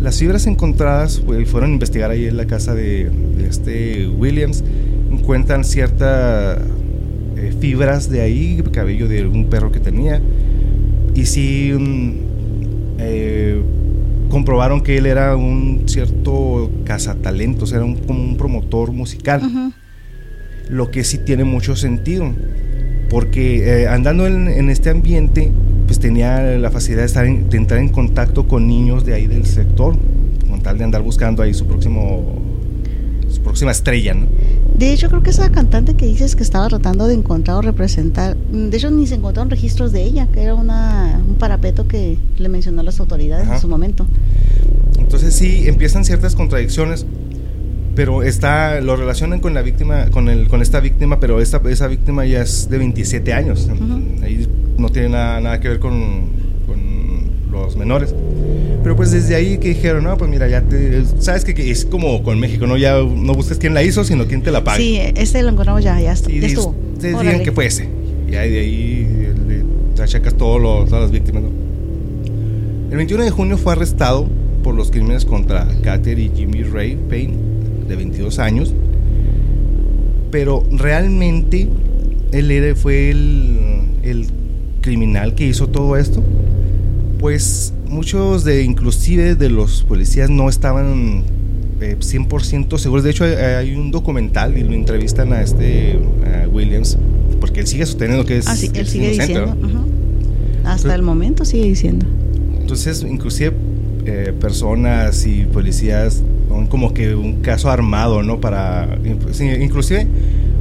las 0.00 0.18
fibras 0.18 0.46
encontradas, 0.46 1.22
fueron 1.46 1.70
a 1.70 1.72
investigar 1.72 2.10
ahí 2.12 2.26
en 2.26 2.36
la 2.36 2.46
casa 2.46 2.74
de, 2.74 3.10
de 3.36 3.48
este 3.48 4.06
Williams 4.06 4.62
encuentran 5.10 5.64
ciertas 5.64 6.58
eh, 7.36 7.54
fibras 7.60 8.10
de 8.10 8.22
ahí, 8.22 8.62
cabello 8.72 9.08
de 9.08 9.26
un 9.26 9.46
perro 9.46 9.72
que 9.72 9.80
tenía. 9.80 10.20
Y 11.14 11.26
sí 11.26 11.72
eh, 12.98 13.60
comprobaron 14.30 14.82
que 14.82 14.98
él 14.98 15.06
era 15.06 15.36
un 15.36 15.84
cierto 15.86 16.70
cazatalentos, 16.84 17.72
era 17.72 17.84
un, 17.84 17.96
como 17.96 18.22
un 18.22 18.36
promotor 18.36 18.92
musical. 18.92 19.72
Lo 20.68 20.90
que 20.90 21.04
sí 21.04 21.18
tiene 21.18 21.44
mucho 21.44 21.76
sentido, 21.76 22.32
porque 23.08 23.82
eh, 23.82 23.88
andando 23.88 24.26
en, 24.26 24.68
este 24.68 24.90
ambiente, 24.90 25.52
pues 25.86 26.00
tenía 26.00 26.42
la 26.58 26.70
facilidad 26.70 27.02
de, 27.02 27.06
estar 27.06 27.26
de 27.26 27.56
entrar 27.56 27.80
en 27.80 27.88
contacto 27.88 28.48
con 28.48 28.66
niños 28.66 29.04
de 29.04 29.14
ahí 29.14 29.26
del 29.26 29.46
sector, 29.46 29.96
con 30.50 30.60
tal 30.62 30.78
de 30.78 30.84
andar 30.84 31.02
buscando 31.02 31.42
ahí 31.42 31.54
su 31.54 31.66
próximo 31.66 32.42
su 33.28 33.40
próxima 33.42 33.70
estrella, 33.70 34.14
¿no? 34.14 34.26
De 34.78 34.92
hecho, 34.92 35.08
creo 35.08 35.22
que 35.22 35.30
esa 35.30 35.50
cantante 35.50 35.94
que 35.94 36.04
dices 36.04 36.36
que 36.36 36.42
estaba 36.42 36.68
tratando 36.68 37.06
de 37.06 37.14
encontrar 37.14 37.56
o 37.56 37.62
representar, 37.62 38.36
de 38.36 38.76
hecho 38.76 38.90
ni 38.90 39.06
se 39.06 39.14
encontraron 39.14 39.48
registros 39.48 39.90
de 39.90 40.02
ella, 40.02 40.28
que 40.32 40.42
era 40.42 40.54
una, 40.54 41.18
un 41.26 41.36
parapeto 41.36 41.88
que 41.88 42.18
le 42.36 42.48
mencionó 42.50 42.82
a 42.82 42.84
las 42.84 43.00
autoridades 43.00 43.48
en 43.48 43.58
su 43.58 43.68
momento. 43.68 44.06
Entonces 44.98 45.34
sí, 45.34 45.66
empiezan 45.66 46.04
ciertas 46.04 46.34
contradicciones, 46.34 47.06
pero 47.94 48.22
está, 48.22 48.82
lo 48.82 48.96
relacionan 48.96 49.40
con 49.40 49.54
la 49.54 49.62
víctima, 49.62 50.10
con, 50.10 50.28
el, 50.28 50.48
con 50.48 50.60
esta 50.60 50.80
víctima, 50.80 51.20
pero 51.20 51.40
esta, 51.40 51.62
esa 51.70 51.86
víctima 51.86 52.26
ya 52.26 52.42
es 52.42 52.68
de 52.68 52.76
27 52.76 53.32
años, 53.32 53.70
ahí 54.22 54.46
no 54.76 54.90
tiene 54.90 55.08
nada, 55.08 55.40
nada 55.40 55.58
que 55.58 55.70
ver 55.70 55.78
con, 55.78 56.28
con 56.66 57.30
los 57.50 57.76
menores. 57.76 58.14
Pero 58.86 58.94
pues 58.94 59.10
desde 59.10 59.34
ahí 59.34 59.58
que 59.58 59.70
dijeron, 59.70 60.04
no, 60.04 60.16
pues 60.16 60.30
mira, 60.30 60.46
ya 60.46 60.62
te. 60.62 61.02
Sabes 61.18 61.44
que, 61.44 61.72
es 61.72 61.84
como 61.84 62.22
con 62.22 62.38
México, 62.38 62.68
¿no? 62.68 62.76
Ya 62.76 62.94
no 62.98 63.34
busques 63.34 63.58
quién 63.58 63.74
la 63.74 63.82
hizo, 63.82 64.04
sino 64.04 64.28
quién 64.28 64.42
te 64.42 64.52
la 64.52 64.62
paga. 64.62 64.76
Sí, 64.76 65.00
este 65.16 65.42
lo 65.42 65.48
encontramos 65.48 65.82
ya, 65.82 66.00
ya, 66.00 66.12
estuvo. 66.12 66.72
Ustedes 66.92 67.20
digan 67.20 67.42
que 67.42 67.50
fue 67.50 67.66
ese. 67.66 67.88
Y 68.30 68.36
ahí 68.36 68.48
de 68.48 68.60
ahí 68.60 69.32
le 69.96 70.00
achacas 70.00 70.34
todas 70.34 70.88
las 70.88 71.10
víctimas, 71.10 71.42
¿no? 71.42 71.48
El 72.88 72.96
21 72.96 73.24
de 73.24 73.30
junio 73.30 73.58
fue 73.58 73.72
arrestado 73.72 74.28
por 74.62 74.76
los 74.76 74.92
crímenes 74.92 75.24
contra 75.24 75.66
Carter 75.82 76.20
y 76.20 76.30
Jimmy 76.32 76.62
Ray 76.62 76.96
Payne, 77.08 77.34
de 77.88 77.96
22 77.96 78.38
años. 78.38 78.72
Pero 80.30 80.62
realmente 80.70 81.66
él 82.30 82.50
era, 82.52 82.76
fue 82.76 83.10
el, 83.10 83.58
el 84.04 84.28
criminal 84.80 85.34
que 85.34 85.46
hizo 85.46 85.68
todo 85.68 85.96
esto 85.96 86.22
Pues 87.18 87.72
muchos 87.88 88.44
de, 88.44 88.62
inclusive 88.62 89.34
de 89.34 89.50
los 89.50 89.82
policías 89.82 90.30
no 90.30 90.48
estaban 90.48 91.24
100% 91.80 92.74
eh, 92.74 92.78
seguros. 92.78 93.04
De 93.04 93.10
hecho, 93.10 93.24
hay, 93.24 93.74
un 93.74 93.90
documental 93.90 94.56
y 94.56 94.62
lo 94.62 94.72
entrevistan 94.72 95.32
a 95.32 95.42
este 95.42 95.98
Williams, 96.52 96.98
porque 97.40 97.60
él 97.60 97.66
sigue 97.66 97.86
sosteniendo 97.86 98.24
que 98.24 98.38
es. 98.38 98.46
Ah, 98.46 98.56
sí, 98.56 98.70
él 98.74 98.86
sigue 98.86 99.10
diciendo. 99.10 99.56
Hasta 100.64 100.94
el 100.94 101.02
momento 101.02 101.44
sigue 101.44 101.64
diciendo. 101.64 102.06
Entonces, 102.60 103.06
inclusive 103.08 103.52
eh, 104.06 104.32
personas 104.40 105.26
y 105.26 105.44
policías 105.44 106.22
son 106.48 106.66
como 106.68 106.94
que 106.94 107.14
un 107.14 107.42
caso 107.42 107.70
armado, 107.70 108.22
¿no? 108.22 108.40
Para. 108.40 108.98
inclusive, 109.04 110.06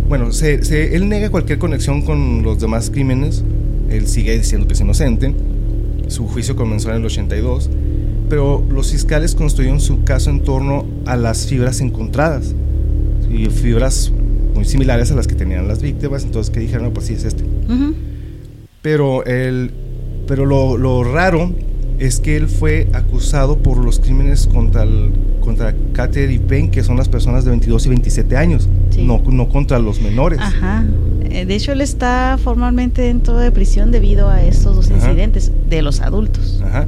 bueno, 0.08 0.32
se, 0.32 0.96
él 0.96 1.08
nega 1.10 1.30
cualquier 1.30 1.60
conexión 1.60 2.02
con 2.02 2.44
los 2.44 2.60
demás 2.60 2.90
crímenes. 2.90 3.44
Él 3.90 4.08
sigue 4.08 4.38
diciendo 4.38 4.68
que 4.68 4.74
es 4.74 4.82
inocente. 4.82 5.34
Su 6.08 6.28
juicio 6.28 6.56
comenzó 6.56 6.90
en 6.90 6.98
el 6.98 7.06
82 7.06 7.70
pero 8.30 8.64
los 8.70 8.92
fiscales 8.92 9.36
construyeron 9.36 9.80
su 9.80 10.04
caso 10.04 10.30
en 10.30 10.42
torno 10.42 10.86
a 11.06 11.16
las 11.16 11.46
fibras 11.46 11.82
encontradas 11.82 12.56
y 13.30 13.46
fibras 13.46 14.12
muy 14.54 14.66
similares 14.66 15.12
a 15.12 15.16
las 15.16 15.28
que 15.28 15.36
tenían 15.36 15.68
las 15.68 15.82
víctimas, 15.82 16.24
entonces 16.24 16.52
que 16.52 16.60
dijeron, 16.60 16.86
no, 16.86 16.94
pues 16.94 17.08
sí 17.08 17.14
es 17.14 17.26
este. 17.26 17.44
Pero, 18.82 19.26
el, 19.26 19.72
pero 20.28 20.46
lo, 20.46 20.78
lo, 20.78 21.04
raro 21.04 21.52
es 22.00 22.20
que 22.20 22.38
él 22.38 22.48
fue 22.48 22.88
acusado 22.94 23.58
por 23.58 23.78
los 23.78 24.00
crímenes 24.00 24.48
contra, 24.48 24.84
el, 24.84 25.12
contra 25.42 25.76
Cater 25.94 26.32
y 26.32 26.40
Penn, 26.40 26.72
que 26.72 26.84
son 26.84 26.98
las 26.98 27.10
personas 27.10 27.44
de 27.44 27.52
22 27.52 27.86
y 27.86 27.90
27 27.90 28.38
años, 28.38 28.70
no, 28.98 29.22
no 29.28 29.50
contra 29.50 29.80
los 29.80 30.02
menores. 30.02 30.40
Ajá. 30.40 30.86
Eh, 31.32 31.46
de 31.46 31.56
hecho, 31.56 31.72
él 31.72 31.82
está 31.82 32.38
formalmente 32.42 33.02
dentro 33.02 33.38
de 33.38 33.52
prisión 33.52 33.92
debido 33.92 34.30
a 34.30 34.44
estos 34.44 34.76
dos 34.76 34.90
incidentes 34.90 35.52
de 35.70 35.82
los 35.82 36.02
adultos. 36.02 36.62
Ajá. 36.64 36.88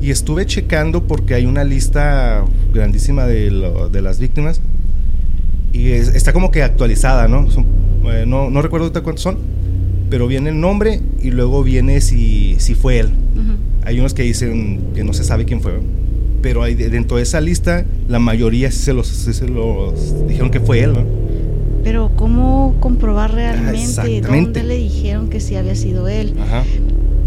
Y 0.00 0.10
estuve 0.10 0.46
checando 0.46 1.02
porque 1.04 1.34
hay 1.34 1.46
una 1.46 1.64
lista 1.64 2.44
grandísima 2.72 3.26
de, 3.26 3.50
las 4.02 4.18
víctimas 4.18 4.60
y 5.72 5.90
está 5.90 6.32
como 6.32 6.50
que 6.50 6.62
actualizada, 6.62 7.28
¿no? 7.28 7.46
Eh, 8.12 8.24
¿no? 8.26 8.50
No 8.50 8.62
recuerdo 8.62 8.92
cuántos 9.02 9.22
son, 9.22 9.38
pero 10.10 10.26
viene 10.26 10.50
el 10.50 10.60
nombre 10.60 11.00
y 11.22 11.30
luego 11.30 11.62
viene 11.64 12.00
si, 12.00 12.56
si 12.58 12.74
fue 12.74 13.00
él. 13.00 13.10
Hay 13.84 14.00
unos 14.00 14.14
que 14.14 14.22
dicen 14.22 14.92
que 14.94 15.04
no 15.04 15.12
se 15.12 15.24
sabe 15.24 15.44
quién 15.44 15.60
fue, 15.60 15.80
pero 16.42 16.62
hay, 16.62 16.74
dentro 16.74 17.16
de 17.16 17.22
esa 17.22 17.40
lista 17.40 17.84
la 18.08 18.18
mayoría 18.18 18.70
se 18.70 18.92
los, 18.92 19.06
se 19.08 19.48
los 19.48 20.28
dijeron 20.28 20.50
que 20.50 20.60
fue 20.60 20.80
él, 20.80 20.92
¿no? 20.92 21.25
Pero 21.84 22.10
¿cómo 22.16 22.74
comprobar 22.80 23.32
realmente 23.32 24.20
dónde 24.20 24.62
le 24.64 24.76
dijeron 24.76 25.28
que 25.28 25.40
sí 25.40 25.56
había 25.56 25.74
sido 25.74 26.08
él? 26.08 26.34
Ajá. 26.40 26.64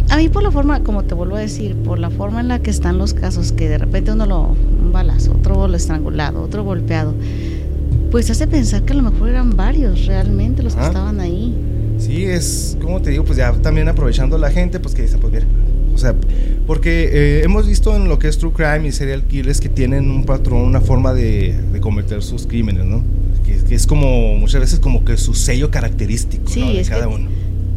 A 0.09 0.17
mí 0.17 0.27
por 0.27 0.41
la 0.41 0.49
forma, 0.49 0.81
como 0.81 1.03
te 1.03 1.13
vuelvo 1.13 1.35
a 1.35 1.39
decir, 1.39 1.75
por 1.75 1.99
la 1.99 2.09
forma 2.09 2.39
en 2.39 2.47
la 2.47 2.59
que 2.59 2.71
están 2.71 2.97
los 2.97 3.13
casos, 3.13 3.51
que 3.51 3.69
de 3.69 3.77
repente 3.77 4.11
uno 4.11 4.25
lo 4.25 4.41
un 4.41 4.91
balazo, 4.91 5.33
otro 5.33 5.67
lo 5.67 5.77
estrangulado, 5.77 6.41
otro 6.41 6.63
golpeado, 6.63 7.13
pues 8.09 8.29
hace 8.31 8.47
pensar 8.47 8.83
que 8.83 8.93
a 8.93 8.95
lo 8.95 9.03
mejor 9.03 9.29
eran 9.29 9.55
varios 9.55 10.07
realmente 10.07 10.63
los 10.63 10.75
que 10.75 10.83
estaban 10.83 11.19
ahí. 11.19 11.55
Sí, 11.99 12.25
es 12.25 12.77
como 12.81 13.01
te 13.01 13.11
digo, 13.11 13.23
pues 13.23 13.37
ya 13.37 13.51
también 13.53 13.87
aprovechando 13.87 14.37
la 14.37 14.49
gente, 14.49 14.79
pues 14.79 14.95
que 14.95 15.03
dice, 15.03 15.17
pues 15.19 15.31
mira, 15.31 15.45
o 15.93 15.97
sea, 15.97 16.15
porque 16.65 17.09
eh, 17.11 17.41
hemos 17.43 17.67
visto 17.67 17.95
en 17.95 18.07
lo 18.07 18.17
que 18.19 18.29
es 18.29 18.37
true 18.37 18.53
crime 18.53 18.87
y 18.87 18.91
serial 18.91 19.23
killers 19.23 19.59
que 19.59 19.69
tienen 19.69 20.09
un 20.09 20.23
patrón, 20.23 20.61
una 20.61 20.81
forma 20.81 21.13
de, 21.13 21.55
cometer 21.81 22.23
sus 22.23 22.47
crímenes, 22.47 22.85
¿no? 22.85 23.03
Que, 23.67 23.75
es 23.75 23.87
como 23.87 24.35
muchas 24.35 24.61
veces 24.61 24.79
como 24.79 25.05
que 25.05 25.17
su 25.17 25.33
sello 25.33 25.71
característico 25.71 26.51
¿no? 26.55 26.73
de 26.73 26.83
cada 26.83 27.07
uno 27.07 27.29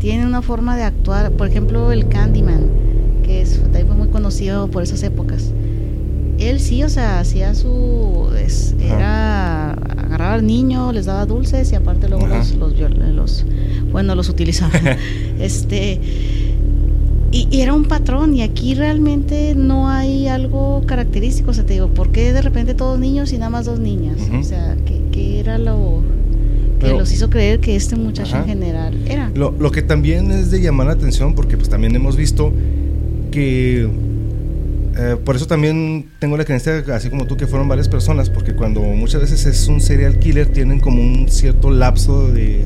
tiene 0.03 0.27
una 0.27 0.43
forma 0.43 0.77
de 0.77 0.83
actuar. 0.83 1.31
Por 1.31 1.47
ejemplo, 1.47 1.93
el 1.93 2.09
Candyman, 2.09 2.67
que 3.23 3.41
es, 3.41 3.63
también 3.63 3.87
fue 3.87 3.97
muy 3.97 4.09
conocido 4.09 4.69
por 4.69 4.83
esas 4.83 5.05
épocas. 5.05 5.53
Él 6.41 6.59
sí, 6.59 6.83
o 6.83 6.89
sea, 6.89 7.21
hacía 7.21 7.55
su. 7.55 8.29
era. 8.81 9.75
agarraba 9.75 10.35
al 10.35 10.45
niño, 10.45 10.93
les 10.93 11.07
daba 11.07 11.25
dulces 11.25 11.71
y 11.71 11.77
aparte 11.77 12.09
luego 12.09 12.27
los, 12.27 12.53
los, 12.57 13.47
Bueno, 13.93 14.17
los 14.17 14.29
utilizaba. 14.29 14.73
este. 15.39 16.01
Y, 17.31 17.61
era 17.61 17.73
un 17.73 17.85
patrón, 17.85 18.35
y 18.35 18.43
aquí 18.43 18.75
realmente 18.75 19.55
no 19.55 19.89
hay 19.89 20.27
algo 20.27 20.83
característico. 20.85 21.53
O 21.53 21.55
sea, 21.55 21.65
te 21.65 21.75
digo, 21.75 21.89
¿por 21.89 22.11
qué 22.11 22.33
de 22.33 22.43
repente 22.43 22.75
todos 22.75 22.99
niños 22.99 23.33
y 23.33 23.39
nada 23.39 23.51
más 23.51 23.67
dos 23.67 23.79
niñas? 23.79 24.17
O 24.37 24.43
sea, 24.43 24.77
qué 25.13 25.41
era 25.41 25.59
lo, 25.59 26.03
que 26.81 26.89
los 26.89 27.13
hizo 27.13 27.31
creer 27.31 27.61
que 27.61 27.77
este 27.77 27.95
muchacho 27.95 28.37
en 28.37 28.47
general 28.47 28.99
era. 29.07 29.31
Lo, 29.35 29.53
lo, 29.53 29.71
que 29.71 29.83
también 29.83 30.31
es 30.33 30.51
de 30.51 30.61
llamar 30.61 30.89
la 30.89 30.95
atención, 30.95 31.35
porque 31.35 31.57
pues 31.57 31.69
también 31.69 31.95
hemos 31.95 32.17
visto 32.17 32.53
que... 33.31 33.89
Eh, 34.95 35.17
por 35.25 35.37
eso 35.37 35.47
también 35.47 36.11
tengo 36.19 36.37
la 36.37 36.45
creencia, 36.45 36.85
así 36.93 37.09
como 37.09 37.27
tú, 37.27 37.37
que 37.37 37.47
fueron 37.47 37.67
varias 37.67 37.89
personas, 37.89 38.29
porque 38.29 38.55
cuando 38.55 38.81
muchas 38.81 39.23
veces 39.23 39.47
es 39.47 39.69
un 39.69 39.81
serial 39.81 40.19
killer, 40.19 40.49
tienen 40.49 40.81
como 40.81 41.01
un 41.01 41.29
cierto 41.31 41.71
lapso 41.71 42.29
de 42.29 42.65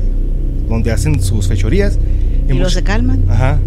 donde 0.67 0.91
hacen 0.91 1.21
sus 1.21 1.47
fechorías 1.47 1.97
y, 2.47 2.53
luego 2.53 2.69
se 2.69 2.83
calman. 2.83 3.25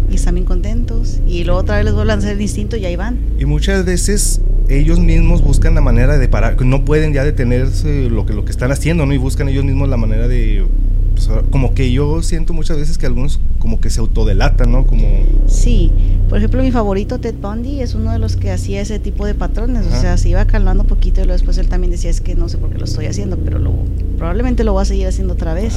Y 0.09 0.15
están 0.15 0.35
bien 0.35 0.45
contentos. 0.45 1.19
Y 1.27 1.43
luego 1.43 1.59
otra 1.59 1.77
vez 1.77 1.85
les 1.85 1.93
vuelven 1.93 2.15
a 2.15 2.17
hacer 2.19 2.33
el 2.35 2.41
instinto 2.41 2.77
y 2.77 2.85
ahí 2.85 2.95
van. 2.95 3.19
Y 3.39 3.45
muchas 3.45 3.85
veces 3.85 4.41
ellos 4.69 4.99
mismos 4.99 5.43
buscan 5.43 5.75
la 5.75 5.81
manera 5.81 6.17
de 6.17 6.27
parar. 6.27 6.59
No 6.61 6.85
pueden 6.85 7.13
ya 7.13 7.23
detenerse 7.23 8.09
lo 8.09 8.25
que, 8.25 8.33
lo 8.33 8.45
que 8.45 8.51
están 8.51 8.71
haciendo, 8.71 9.05
¿no? 9.05 9.13
Y 9.13 9.17
buscan 9.17 9.49
ellos 9.49 9.65
mismos 9.65 9.89
la 9.89 9.97
manera 9.97 10.27
de... 10.27 10.65
Pues, 11.13 11.29
como 11.51 11.73
que 11.73 11.91
yo 11.91 12.23
siento 12.23 12.53
muchas 12.53 12.77
veces 12.77 12.97
que 12.97 13.05
algunos 13.05 13.39
como 13.59 13.79
que 13.79 13.89
se 13.89 13.99
autodelatan, 13.99 14.71
¿no? 14.71 14.85
Como... 14.85 15.05
Sí. 15.45 15.91
Por 16.29 16.37
ejemplo, 16.37 16.63
mi 16.63 16.71
favorito, 16.71 17.19
Ted 17.19 17.35
Bundy, 17.39 17.81
es 17.81 17.93
uno 17.93 18.11
de 18.11 18.19
los 18.19 18.37
que 18.37 18.51
hacía 18.51 18.81
ese 18.81 18.97
tipo 18.97 19.25
de 19.25 19.35
patrones. 19.35 19.85
O 19.85 20.01
sea, 20.01 20.17
se 20.17 20.29
iba 20.29 20.45
calmando 20.45 20.83
un 20.83 20.89
poquito 20.89 21.21
y 21.21 21.25
luego 21.25 21.33
después 21.33 21.57
él 21.57 21.67
también 21.67 21.91
decía, 21.91 22.09
es 22.09 22.21
que 22.21 22.35
no 22.35 22.49
sé 22.49 22.57
por 22.57 22.71
qué 22.71 22.77
lo 22.77 22.85
estoy 22.85 23.05
haciendo, 23.05 23.37
pero 23.37 23.59
lo, 23.59 23.73
probablemente 24.17 24.63
lo 24.63 24.73
voy 24.73 24.81
a 24.81 24.85
seguir 24.85 25.07
haciendo 25.07 25.33
otra 25.33 25.53
vez. 25.53 25.75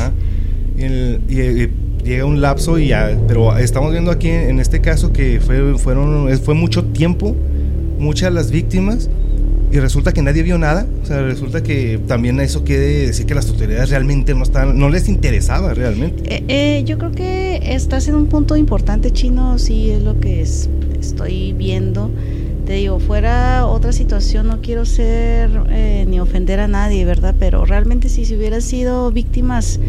Y, 0.78 0.82
el, 0.82 1.20
y, 1.28 1.68
llega 2.04 2.24
un 2.24 2.40
lapso 2.40 2.78
y 2.78 2.88
ya, 2.88 3.16
pero 3.26 3.56
estamos 3.56 3.90
viendo 3.90 4.10
aquí 4.10 4.28
en 4.28 4.60
este 4.60 4.80
caso 4.80 5.12
que 5.12 5.40
fue, 5.40 5.76
fueron, 5.78 6.28
fue 6.38 6.54
mucho 6.54 6.84
tiempo, 6.84 7.34
muchas 7.98 8.32
las 8.32 8.50
víctimas 8.50 9.08
y 9.72 9.80
resulta 9.80 10.12
que 10.12 10.22
nadie 10.22 10.44
vio 10.44 10.56
nada, 10.56 10.86
o 11.02 11.06
sea, 11.06 11.22
resulta 11.22 11.62
que 11.62 11.98
también 12.06 12.38
eso 12.38 12.62
quiere 12.62 13.06
decir 13.06 13.26
que 13.26 13.34
las 13.34 13.48
autoridades 13.48 13.90
realmente 13.90 14.32
no 14.34 14.44
están, 14.44 14.78
no 14.78 14.88
les 14.88 15.08
interesaba 15.08 15.74
realmente. 15.74 16.22
Eh, 16.32 16.44
eh, 16.46 16.84
yo 16.84 16.96
creo 16.96 17.10
que 17.10 17.60
estás 17.74 18.06
en 18.06 18.14
un 18.14 18.26
punto 18.26 18.56
importante, 18.56 19.10
chino, 19.10 19.58
sí 19.58 19.90
es 19.90 20.02
lo 20.02 20.20
que 20.20 20.42
es, 20.42 20.68
estoy 21.00 21.54
viendo. 21.54 22.10
Te 22.66 22.74
digo, 22.74 23.00
fuera 23.00 23.66
otra 23.66 23.92
situación, 23.92 24.46
no 24.46 24.60
quiero 24.62 24.86
ser 24.86 25.50
eh, 25.70 26.06
ni 26.08 26.20
ofender 26.20 26.60
a 26.60 26.68
nadie, 26.68 27.04
¿verdad? 27.04 27.34
Pero 27.38 27.64
realmente 27.64 28.08
si 28.08 28.24
se 28.24 28.36
hubieran 28.36 28.62
sido 28.62 29.10
víctimas 29.10 29.80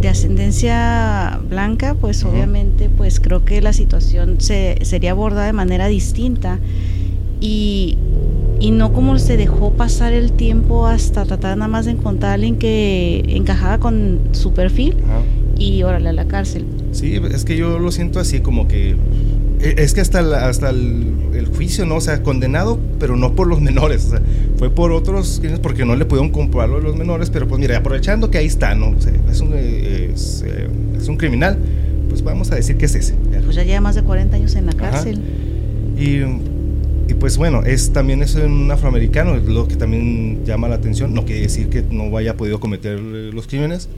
de 0.00 0.08
ascendencia 0.08 1.40
blanca, 1.48 1.94
pues 1.94 2.24
obviamente 2.24 2.90
pues 2.90 3.20
creo 3.20 3.44
que 3.44 3.60
la 3.60 3.72
situación 3.72 4.40
se, 4.40 4.78
sería 4.82 5.12
abordada 5.12 5.46
de 5.46 5.52
manera 5.52 5.86
distinta 5.86 6.58
y, 7.40 7.98
y, 8.60 8.70
no 8.70 8.92
como 8.92 9.18
se 9.18 9.36
dejó 9.36 9.72
pasar 9.72 10.12
el 10.12 10.32
tiempo 10.32 10.86
hasta 10.86 11.24
tratar 11.24 11.56
nada 11.56 11.68
más 11.68 11.84
de 11.84 11.92
encontrar 11.92 12.32
a 12.32 12.34
alguien 12.34 12.56
que 12.56 13.24
encajaba 13.28 13.78
con 13.78 14.20
su 14.32 14.52
perfil 14.52 14.96
y 15.58 15.82
órale 15.82 16.08
a 16.08 16.12
la 16.12 16.26
cárcel. 16.26 16.64
Sí, 16.92 17.20
es 17.32 17.44
que 17.44 17.56
yo 17.56 17.78
lo 17.78 17.90
siento 17.90 18.20
así 18.20 18.40
como 18.40 18.68
que 18.68 18.96
e, 19.60 19.74
es 19.78 19.94
que 19.94 20.00
hasta 20.00 20.20
el, 20.20 20.32
hasta 20.34 20.70
el, 20.70 21.12
juicio, 21.54 21.86
¿no? 21.86 21.96
O 21.96 22.00
sea, 22.00 22.22
condenado, 22.22 22.80
pero 22.98 23.16
no 23.16 23.34
por 23.34 23.46
los 23.46 23.60
menores, 23.60 24.06
o 24.06 24.10
sea, 24.10 24.22
fue 24.56 24.70
por 24.70 24.92
otros 24.92 25.40
porque 25.62 25.84
no 25.84 25.94
le 25.94 26.04
pudieron 26.04 26.30
comprobarlo 26.30 26.78
a 26.78 26.80
los 26.80 26.96
menores, 26.96 27.30
pero 27.30 27.46
pues 27.46 27.60
mira, 27.60 27.76
aprovechando 27.76 28.30
que 28.30 28.38
ahí 28.38 28.46
está, 28.46 28.74
¿no? 28.74 28.88
O 28.90 29.00
sea, 29.00 29.12
es, 29.34 29.40
un, 29.40 29.54
es, 29.54 30.44
eh, 30.46 30.68
es, 30.96 31.08
un 31.08 31.16
criminal, 31.16 31.58
pues 32.08 32.22
vamos 32.22 32.50
a 32.52 32.54
decir 32.54 32.76
que 32.76 32.86
es 32.86 32.94
ese. 32.94 33.14
Pues 33.44 33.56
ya 33.56 33.64
lleva 33.64 33.80
más 33.80 33.94
de 33.94 34.02
40 34.02 34.36
años 34.36 34.54
en 34.54 34.66
la 34.66 34.72
cárcel. 34.72 35.20
Y, 35.98 36.20
y, 37.10 37.14
pues 37.18 37.36
bueno, 37.36 37.62
es 37.62 37.92
también 37.92 38.22
es 38.22 38.34
un 38.36 38.70
afroamericano, 38.70 39.36
lo 39.36 39.68
que 39.68 39.76
también 39.76 40.44
llama 40.44 40.68
la 40.68 40.76
atención, 40.76 41.14
no 41.14 41.24
quiere 41.24 41.42
decir 41.42 41.68
que 41.68 41.82
no 41.82 42.16
haya 42.16 42.36
podido 42.36 42.60
cometer 42.60 42.98
los 42.98 43.46
crímenes, 43.46 43.88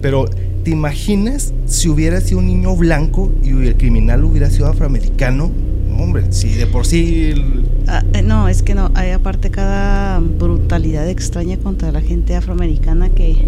pero 0.00 0.26
¿te 0.62 0.70
imaginas 0.70 1.52
si 1.66 1.88
hubiera 1.88 2.20
sido 2.20 2.38
un 2.38 2.46
niño 2.46 2.76
blanco 2.76 3.32
y 3.42 3.50
el 3.50 3.76
criminal 3.76 4.24
hubiera 4.24 4.50
sido 4.50 4.66
afroamericano? 4.66 5.50
Hombre, 5.98 6.24
si 6.30 6.50
de 6.50 6.66
por 6.66 6.86
sí... 6.86 7.34
Ah, 7.86 8.04
eh, 8.12 8.22
no, 8.22 8.48
es 8.48 8.62
que 8.62 8.74
no, 8.74 8.90
hay 8.94 9.12
aparte 9.12 9.50
cada 9.50 10.18
brutalidad 10.18 11.08
extraña 11.08 11.56
contra 11.56 11.90
la 11.90 12.00
gente 12.00 12.36
afroamericana 12.36 13.08
que... 13.08 13.46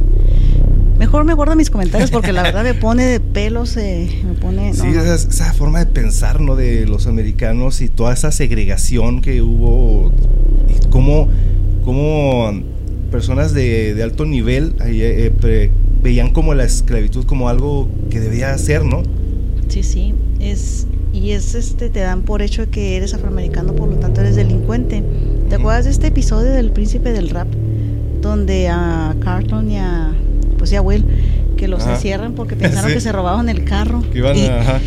Mejor 0.98 1.24
me 1.24 1.34
guardo 1.34 1.54
mis 1.54 1.70
comentarios 1.70 2.10
porque 2.10 2.32
la 2.32 2.42
verdad 2.42 2.64
me 2.64 2.74
pone 2.74 3.04
de 3.04 3.20
pelos, 3.20 3.76
eh, 3.76 4.22
me 4.24 4.34
pone... 4.34 4.74
sí, 4.74 4.88
Esa, 4.88 5.52
forma 5.52 5.78
de 5.78 5.86
pensar, 5.86 6.40
¿no? 6.40 6.56
De 6.56 6.86
los 6.86 7.06
americanos 7.06 7.80
y 7.80 7.88
toda 7.88 8.12
esa 8.12 8.32
segregación 8.32 9.20
que 9.20 9.40
hubo 9.40 10.10
y 10.68 10.88
cómo, 10.88 11.28
cómo 11.84 12.50
personas 13.12 13.54
de, 13.54 13.98
alto 14.02 14.26
nivel 14.26 14.74
eh, 14.84 15.70
veían 16.02 16.32
como 16.32 16.54
la 16.54 16.64
esclavitud 16.64 17.24
como 17.26 17.48
algo 17.48 17.88
que 18.10 18.18
debía 18.18 18.56
ser, 18.58 18.84
¿no? 18.84 19.02
Sí, 19.68 19.84
sí, 19.84 20.14
es 20.40 20.86
y 21.12 21.32
es 21.32 21.54
este 21.54 21.88
te 21.88 22.00
dan 22.00 22.22
por 22.22 22.42
hecho 22.42 22.70
que 22.70 22.96
eres 22.96 23.14
afroamericano, 23.14 23.72
por 23.74 23.88
lo 23.88 23.96
tanto 23.96 24.20
eres 24.20 24.36
delincuente. 24.36 25.02
¿Te 25.48 25.54
acuerdas 25.54 25.86
de 25.86 25.90
este 25.90 26.08
episodio 26.08 26.50
del 26.50 26.70
príncipe 26.70 27.12
del 27.12 27.30
rap 27.30 27.48
donde 28.20 28.68
a 28.68 29.14
Carlton 29.20 29.70
y 29.70 29.78
a 29.78 30.12
ya 30.70 30.82
Will 30.82 31.04
que 31.56 31.68
los 31.68 31.86
encierran 31.86 32.34
porque 32.34 32.56
pensaron 32.56 32.92
que 32.94 33.00
se 33.00 33.12
robaban 33.12 33.48
el 33.48 33.64
carro? 33.64 34.02
Que 34.12 34.18
iban 34.18 34.36
a, 34.36 34.80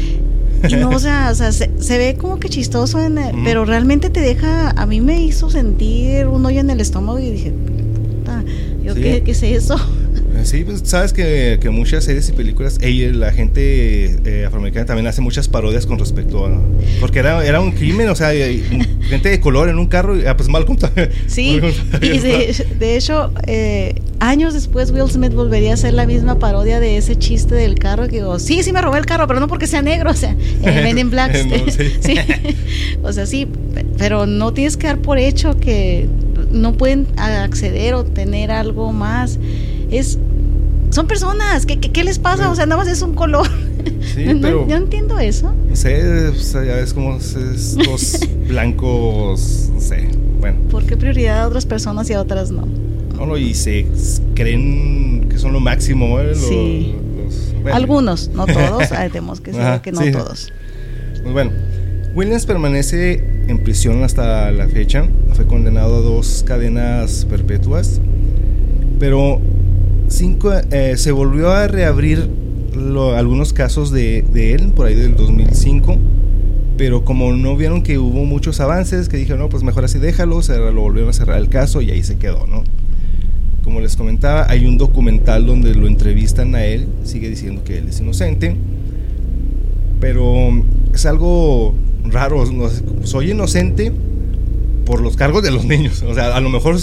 y 0.69 0.75
no, 0.75 0.89
o 0.89 0.99
sea, 0.99 1.33
se, 1.33 1.97
ve 1.97 2.15
como 2.17 2.39
que 2.39 2.49
chistoso, 2.49 2.99
pero 3.43 3.65
realmente 3.65 4.09
te 4.09 4.21
deja, 4.21 4.69
a 4.71 4.85
mí 4.85 5.01
me 5.01 5.21
hizo 5.21 5.49
sentir 5.49 6.27
un 6.27 6.45
hoyo 6.45 6.59
en 6.59 6.69
el 6.69 6.79
estómago 6.79 7.19
y 7.19 7.31
dije, 7.31 7.51
puta, 7.51 8.43
yo 8.83 8.93
¿qué, 8.93 9.23
¿qué 9.23 9.31
es 9.31 9.43
eso? 9.43 9.75
Sí, 10.43 10.63
pues 10.63 10.81
sabes 10.85 11.13
que, 11.13 11.59
que 11.61 11.69
muchas 11.69 12.05
series 12.05 12.29
y 12.29 12.31
películas, 12.31 12.79
ella, 12.81 13.11
la 13.13 13.31
gente 13.31 14.17
eh, 14.25 14.45
afroamericana 14.45 14.85
también 14.85 15.07
hace 15.07 15.21
muchas 15.21 15.47
parodias 15.47 15.85
con 15.85 15.99
respecto 15.99 16.45
a... 16.45 16.59
Porque 16.99 17.19
era, 17.19 17.45
era 17.45 17.61
un 17.61 17.71
crimen, 17.73 18.09
o 18.09 18.15
sea, 18.15 18.31
gente 18.31 19.29
de 19.29 19.39
color 19.39 19.69
en 19.69 19.77
un 19.77 19.87
carro, 19.87 20.17
y, 20.17 20.25
ah, 20.25 20.35
pues 20.35 20.49
mal 20.49 20.65
contado. 20.65 20.93
Sí, 21.27 21.59
y 22.01 22.19
de, 22.19 22.95
hecho, 22.97 23.31
eh, 23.45 23.93
años 24.21 24.53
después 24.53 24.91
Will 24.91 25.09
Smith 25.09 25.33
volvería 25.33 25.71
a 25.71 25.73
hacer 25.73 25.93
la 25.93 26.05
misma 26.05 26.37
parodia 26.37 26.79
de 26.79 26.95
ese 26.95 27.17
chiste 27.17 27.55
del 27.55 27.75
carro, 27.75 28.07
que 28.07 28.17
digo, 28.17 28.37
sí, 28.37 28.61
sí 28.61 28.71
me 28.71 28.81
robé 28.81 28.99
el 28.99 29.05
carro, 29.05 29.27
pero 29.27 29.39
no 29.39 29.47
porque 29.47 29.65
sea 29.65 29.81
negro, 29.81 30.11
o 30.11 30.13
sea, 30.13 30.35
en 30.63 30.95
Men 30.95 31.09
Black. 31.09 31.35
sí. 32.01 32.15
O 33.01 33.11
sea, 33.11 33.25
sí, 33.25 33.47
pero 33.97 34.27
no 34.27 34.53
tienes 34.53 34.77
que 34.77 34.87
dar 34.87 34.99
por 34.99 35.17
hecho 35.17 35.59
que 35.59 36.07
no 36.51 36.73
pueden 36.73 37.07
acceder 37.17 37.95
o 37.95 38.03
tener 38.03 38.51
algo 38.51 38.91
más 38.93 39.39
es 39.89 40.19
son 40.91 41.07
personas, 41.07 41.65
¿qué, 41.65 41.79
qué, 41.79 42.03
les 42.03 42.19
pasa? 42.19 42.49
O 42.49 42.55
sea, 42.55 42.65
nada 42.65 42.83
más 42.83 42.91
es 42.91 43.01
un 43.01 43.15
color. 43.15 43.47
Sí, 44.13 44.25
no, 44.33 44.41
pero, 44.41 44.67
yo 44.67 44.75
entiendo 44.75 45.17
eso. 45.19 45.53
No 45.69 45.75
sé, 45.75 46.27
o 46.27 46.35
sea, 46.35 46.65
ya 46.65 46.75
ves 46.75 46.93
como 46.93 47.15
estos 47.15 48.19
blancos, 48.47 49.69
no 49.73 49.79
sé, 49.79 50.09
bueno. 50.41 50.57
¿Por 50.69 50.85
qué 50.85 50.97
prioridad 50.97 51.43
a 51.43 51.47
otras 51.47 51.65
personas 51.65 52.09
y 52.09 52.13
a 52.13 52.19
otras 52.19 52.51
no? 52.51 52.67
No, 53.25 53.37
y 53.37 53.53
se 53.53 53.85
creen 54.35 55.27
que 55.29 55.37
son 55.37 55.53
lo 55.53 55.59
máximo, 55.59 56.19
¿eh? 56.19 56.33
sí. 56.35 56.95
Algunos, 57.71 58.29
no 58.29 58.45
todos, 58.47 58.89
tenemos 58.89 59.41
que 59.41 59.53
saber 59.53 59.81
que 59.81 59.91
no 59.91 60.01
todos. 60.11 60.51
Pues 61.21 61.31
bueno, 61.31 61.51
Williams 62.15 62.45
permanece 62.45 63.23
en 63.47 63.63
prisión 63.63 64.03
hasta 64.03 64.51
la 64.51 64.67
fecha, 64.67 65.05
fue 65.33 65.45
condenado 65.45 65.97
a 65.97 66.01
dos 66.01 66.43
cadenas 66.45 67.25
perpetuas, 67.29 68.01
pero 68.99 69.39
eh, 70.71 70.95
se 70.97 71.11
volvió 71.11 71.51
a 71.51 71.67
reabrir 71.67 72.27
algunos 73.15 73.53
casos 73.53 73.91
de, 73.91 74.25
él 74.33 74.71
por 74.75 74.87
ahí 74.87 74.95
del 74.95 75.15
2005 75.15 75.97
pero 76.77 77.05
como 77.05 77.31
no 77.33 77.55
vieron 77.55 77.83
que 77.83 77.99
hubo 77.99 78.25
muchos 78.25 78.59
avances, 78.59 79.07
que 79.07 79.15
dijeron, 79.15 79.39
no, 79.39 79.49
pues 79.49 79.61
mejor 79.61 79.85
así 79.85 79.99
déjalo, 79.99 80.41
se 80.41 80.57
lo 80.57 80.81
volvieron 80.81 81.11
a 81.11 81.13
cerrar 81.13 81.37
el 81.37 81.47
caso 81.47 81.79
y 81.81 81.91
ahí 81.91 82.01
se 82.01 82.17
quedó, 82.17 82.47
¿no? 82.47 82.63
Como 83.71 83.79
les 83.79 83.95
comentaba, 83.95 84.47
hay 84.49 84.65
un 84.65 84.77
documental 84.77 85.45
donde 85.45 85.73
lo 85.73 85.87
entrevistan 85.87 86.55
a 86.55 86.65
él, 86.65 86.89
sigue 87.05 87.29
diciendo 87.29 87.63
que 87.63 87.77
él 87.77 87.87
es 87.87 88.01
inocente, 88.01 88.57
pero 90.01 90.49
es 90.93 91.05
algo 91.05 91.73
raro, 92.03 92.43
soy 93.03 93.31
inocente 93.31 93.93
por 94.85 94.99
los 94.99 95.15
cargos 95.15 95.41
de 95.41 95.51
los 95.51 95.63
niños, 95.63 96.03
o 96.03 96.13
sea, 96.13 96.35
a 96.35 96.41
lo 96.41 96.49
mejor 96.49 96.75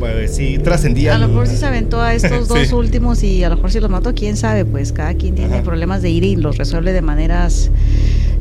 pues 0.00 0.34
sí 0.34 0.58
trascendía. 0.58 1.14
A 1.14 1.18
lo 1.18 1.28
mejor 1.28 1.46
sí 1.46 1.56
se 1.56 1.66
aventó 1.66 2.00
a 2.00 2.12
estos 2.12 2.48
dos 2.48 2.72
últimos 2.72 3.22
y 3.22 3.44
a 3.44 3.48
lo 3.48 3.54
mejor 3.54 3.70
si 3.70 3.78
los 3.78 3.88
mató, 3.88 4.16
quién 4.16 4.36
sabe, 4.36 4.64
pues 4.64 4.90
cada 4.90 5.14
quien 5.14 5.36
tiene 5.36 5.62
problemas 5.62 6.02
de 6.02 6.10
ir 6.10 6.24
y 6.24 6.34
los 6.34 6.58
resuelve 6.58 6.92
de 6.92 7.02
maneras 7.02 7.70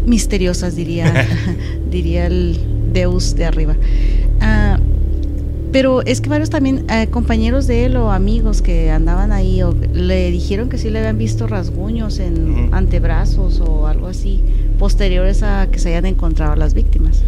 misteriosas, 0.07 0.75
diría, 0.75 1.27
diría 1.91 2.25
el 2.25 2.59
Deus 2.93 3.35
de 3.35 3.45
arriba. 3.45 3.75
Ah, 4.41 4.79
pero 5.71 6.01
es 6.03 6.21
que 6.21 6.29
varios 6.29 6.49
también 6.49 6.85
eh, 6.89 7.07
compañeros 7.07 7.67
de 7.67 7.85
él 7.85 7.97
o 7.97 8.11
amigos 8.11 8.61
que 8.61 8.91
andaban 8.91 9.31
ahí 9.31 9.61
o 9.63 9.73
le 9.93 10.31
dijeron 10.31 10.69
que 10.69 10.77
sí 10.77 10.89
le 10.89 10.99
habían 10.99 11.17
visto 11.17 11.47
rasguños 11.47 12.19
en 12.19 12.69
antebrazos 12.73 13.61
o 13.61 13.87
algo 13.87 14.07
así 14.07 14.41
posteriores 14.77 15.43
a 15.43 15.67
que 15.71 15.79
se 15.79 15.89
hayan 15.89 16.05
encontrado 16.05 16.55
las 16.55 16.73
víctimas. 16.73 17.23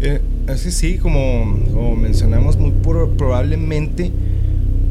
Eh, 0.00 0.20
así 0.48 0.72
sí, 0.72 0.98
como, 0.98 1.46
mencionamos, 1.96 2.56
muy 2.56 2.72
probablemente, 2.72 4.10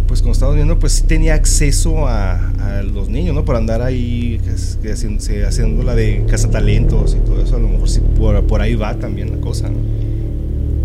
pues 0.08 0.22
como 0.22 0.34
estamos 0.34 0.56
viendo, 0.56 0.80
pues 0.80 0.94
sí 0.94 1.04
tenía 1.04 1.34
acceso 1.34 2.08
a, 2.08 2.48
los 2.94 3.10
niños, 3.10 3.36
¿no? 3.36 3.46
Por 3.46 3.56
andar 3.58 3.82
ahí 3.82 4.40
haciendo, 5.46 5.84
la 5.84 5.94
de 5.94 6.26
cazatalentos 6.28 7.16
y 7.16 7.20
todo 7.26 7.42
eso, 7.44 7.58
a 7.58 7.60
lo 7.60 7.68
mejor 7.68 7.90
sí 7.90 8.02
por, 8.18 8.62
ahí 8.62 8.76
va 8.76 8.96
también 8.96 9.32
la 9.32 9.38
cosa, 9.38 9.70
¿no? 9.70 9.78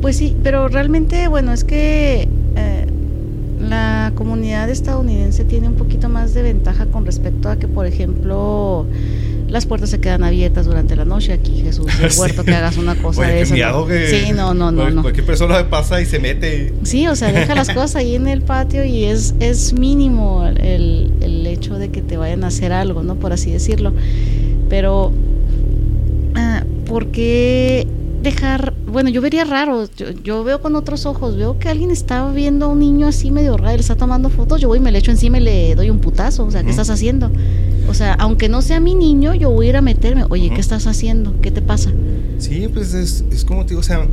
Pues 0.01 0.17
sí, 0.17 0.37
pero 0.43 0.69
realmente, 0.69 1.29
bueno, 1.29 1.53
es 1.53 1.65
que 1.65 2.29
eh, 2.57 2.87
la 3.61 4.13
comunidad 4.15 4.69
estadounidense 4.71 5.45
tiene 5.45 5.69
un 5.69 5.75
poquito 5.75 6.09
más 6.09 6.35
de 6.35 6.43
ventaja 6.43 6.87
con 6.87 7.07
respecto 7.07 7.49
a 7.49 7.57
que, 7.57 7.67
por 7.67 7.87
ejemplo, 7.87 8.87
las 9.49 9.67
puertas 9.67 9.91
se 9.91 10.01
quedan 10.01 10.25
abiertas 10.25 10.67
durante 10.67 10.97
la 10.97 11.05
noche 11.05 11.33
aquí, 11.33 11.63
Jesús, 11.63 11.87
del 11.99 12.11
puerto, 12.17 12.45
que 12.45 12.55
hagas 12.55 12.77
una 12.77 12.95
cosa 12.97 13.23
de 13.23 13.43
eso. 13.43 13.55
sí, 13.55 14.33
no, 14.35 14.55
no, 14.55 14.71
no, 14.71 14.91
no. 14.91 15.03
Cualquier 15.03 15.27
persona 15.27 15.69
pasa 15.69 16.01
y 16.01 16.07
se 16.07 16.19
mete. 16.19 16.73
Sí, 16.83 17.07
o 17.09 17.17
sea, 17.17 17.33
deja 17.33 17.55
las 17.55 17.69
cosas 17.69 17.97
ahí 17.97 18.15
en 18.15 18.27
el 18.29 18.43
patio 18.43 18.85
y 18.85 19.05
es, 19.05 19.35
es 19.41 19.73
mínimo 19.73 20.47
el, 20.47 21.13
el 21.21 21.47
hecho 21.47 21.79
de 21.79 21.91
que 21.91 22.03
te 22.03 22.17
vayan 22.17 22.45
a 22.45 22.49
hacer 22.49 22.73
algo, 22.73 23.03
¿no? 23.03 23.17
Por 23.17 23.33
así 23.33 23.51
decirlo. 23.51 23.93
Pero, 24.69 25.13
ah, 26.35 26.65
¿por 26.87 27.09
qué 27.09 27.87
dejar 28.23 28.75
bueno, 28.91 29.11
yo 29.11 29.21
vería 29.21 29.45
raro, 29.45 29.89
yo, 30.23 30.45
veo 30.45 30.61
con 30.61 30.77
otros 30.77 31.07
ojos, 31.07 31.37
veo 31.37 31.59
que 31.59 31.69
alguien 31.69 31.91
está 31.91 32.31
viendo 32.31 32.67
a 32.67 32.69
un 32.69 32.79
niño 32.79 33.07
así 33.07 33.31
medio 33.31 33.57
raro, 33.57 33.75
él 33.75 33.81
está 33.81 33.97
tomando 33.97 34.31
fotos, 34.31 34.61
yo 34.61 34.69
voy 34.69 34.79
y 34.79 34.81
me 34.81 34.93
le 34.93 34.99
echo 34.99 35.11
encima 35.11 35.39
y 35.39 35.43
le 35.43 35.75
doy 35.75 35.91
un 35.91 35.99
putazo, 35.99 36.45
o 36.45 36.51
sea, 36.51 36.63
¿qué 36.63 36.71
estás 36.71 36.91
haciendo? 36.91 37.31
O 37.89 37.95
sea, 37.95 38.15
aunque 38.15 38.49
no 38.49 38.63
sea 38.63 38.81
mi 38.81 38.95
niño, 38.95 39.35
yo 39.35 39.51
voy 39.51 39.67
a 39.67 39.71
ir 39.71 39.77
a 39.77 39.83
meterme, 39.83 40.25
oye, 40.29 40.51
¿qué 40.51 40.61
estás 40.61 40.87
haciendo? 40.87 41.35
¿Qué 41.41 41.51
te 41.51 41.63
pasa? 41.63 41.93
Sí, 42.39 42.69
pues 42.73 42.95
es, 42.95 43.25
es 43.31 43.45
como 43.45 43.65
te 43.65 43.71
digo, 43.71 43.81
o 43.81 43.85
sea, 43.85 44.07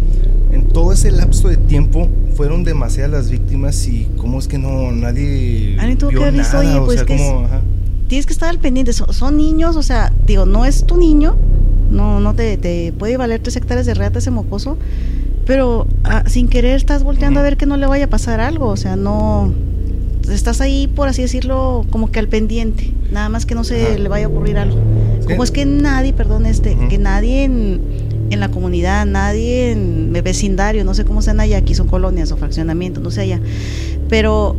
en 0.52 0.68
todo 0.68 0.94
ese 0.94 1.12
lapso 1.12 1.50
de 1.50 1.58
tiempo 1.58 2.08
fueron 2.36 2.64
demasiadas 2.64 3.12
las 3.12 3.32
víctimas 3.32 3.88
y 3.88 4.08
cómo 4.18 4.40
es 4.40 4.48
que 4.48 4.58
no, 4.58 4.92
nadie... 4.92 5.76
Alguien 5.80 5.98
tuvo 5.98 6.10
que 6.12 6.32
visto, 6.32 6.60
oye, 6.60 6.80
pues 6.86 7.04
que 7.04 7.18
tienes 8.08 8.26
que 8.26 8.34
estar 8.34 8.50
al 8.50 8.60
pendiente, 8.60 8.94
son, 8.94 9.38
niños, 9.38 9.76
o 9.76 9.84
sea, 9.84 10.14
digo, 10.26 10.46
no 10.46 10.66
es 10.66 10.86
tu 10.86 10.98
niño, 10.98 11.36
no, 11.94 12.20
no 12.20 12.34
te, 12.34 12.58
te 12.58 12.94
puede 12.98 13.18
valer 13.18 13.40
tres 13.40 13.56
hectáreas 13.56 13.86
de 13.86 13.94
reata 13.94 14.20
ese 14.20 14.32
mocoso, 14.32 14.78
pero 15.46 15.88
ah, 16.04 16.24
sin 16.28 16.48
querer 16.48 16.76
estás 16.76 17.04
volteando 17.04 17.40
a 17.40 17.44
ver 17.44 17.58
que 17.58 17.66
no 17.66 17.78
le 17.78 17.86
vaya 17.86 18.06
a 18.06 18.10
pasar 18.10 18.42
algo, 18.42 18.68
o 18.68 18.78
sea, 18.78 18.96
no 18.96 19.54
estás 20.30 20.62
ahí, 20.62 20.88
por 20.88 21.08
así 21.08 21.22
decirlo, 21.22 21.86
como 21.90 22.12
que 22.12 22.20
al 22.20 22.28
pendiente, 22.28 22.92
nada 23.12 23.30
más 23.30 23.46
que 23.46 23.56
no 23.56 23.64
se 23.64 24.00
le 24.00 24.10
vaya 24.10 24.26
a 24.26 24.30
ocurrir 24.30 24.58
algo. 24.58 24.78
Como 25.26 25.44
es 25.44 25.52
que 25.52 25.66
nadie, 25.66 26.14
perdón, 26.14 26.46
este, 26.46 26.78
que 26.90 26.98
nadie 26.98 27.44
en, 27.44 27.82
en, 28.30 28.40
la 28.40 28.50
comunidad, 28.50 29.06
nadie 29.06 29.72
en 29.72 30.16
el 30.16 30.22
vecindario, 30.22 30.84
no 30.84 30.94
sé 30.94 31.06
cómo 31.06 31.22
sean 31.22 31.40
allá, 31.40 31.58
aquí 31.58 31.76
son 31.76 31.88
colonias 31.88 32.32
o 32.32 32.38
fraccionamientos, 32.38 33.04
no 33.04 33.12
sé 33.12 33.22
allá, 33.22 33.40
pero 34.10 34.56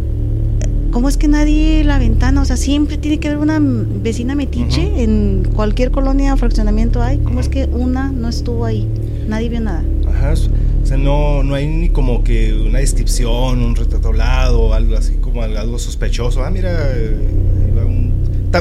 ¿cómo 0.95 1.09
es 1.09 1.17
que 1.17 1.27
nadie 1.27 1.83
la 1.83 1.99
ventana? 1.99 2.41
O 2.41 2.45
sea, 2.45 2.57
siempre 2.57 2.97
tiene 2.97 3.19
que 3.19 3.27
haber 3.27 3.41
una 3.41 3.59
vecina 3.61 4.37
metiche 4.37 5.03
en 5.03 5.43
cualquier 5.53 5.91
colonia 5.91 6.33
o 6.33 6.37
fraccionamiento 6.37 7.03
hay. 7.03 7.19
¿Cómo 7.19 7.41
es 7.41 7.49
que 7.49 7.65
una 7.65 8.13
no 8.13 8.29
estuvo 8.29 8.65
ahí? 8.65 8.89
Nadie 9.29 9.49
vio 9.49 9.61
nada. 9.61 9.83
Ajá, 10.09 10.35
o 10.35 10.87
sea, 10.87 10.97
no, 10.97 11.43
no 11.43 11.57
hay 11.57 11.67
ni 11.67 11.89
como 11.89 12.23
que 12.23 12.55
una 12.55 12.79
descripción, 12.79 13.61
un 13.61 13.75
retrato 13.75 14.13
lado, 14.13 14.73
algo 14.73 14.97
así 14.97 15.15
como 15.15 15.43
algo 15.43 15.81
sospechoso. 15.81 16.45
Ah, 16.45 16.51
mira, 16.51 16.71
eh, 16.95 17.17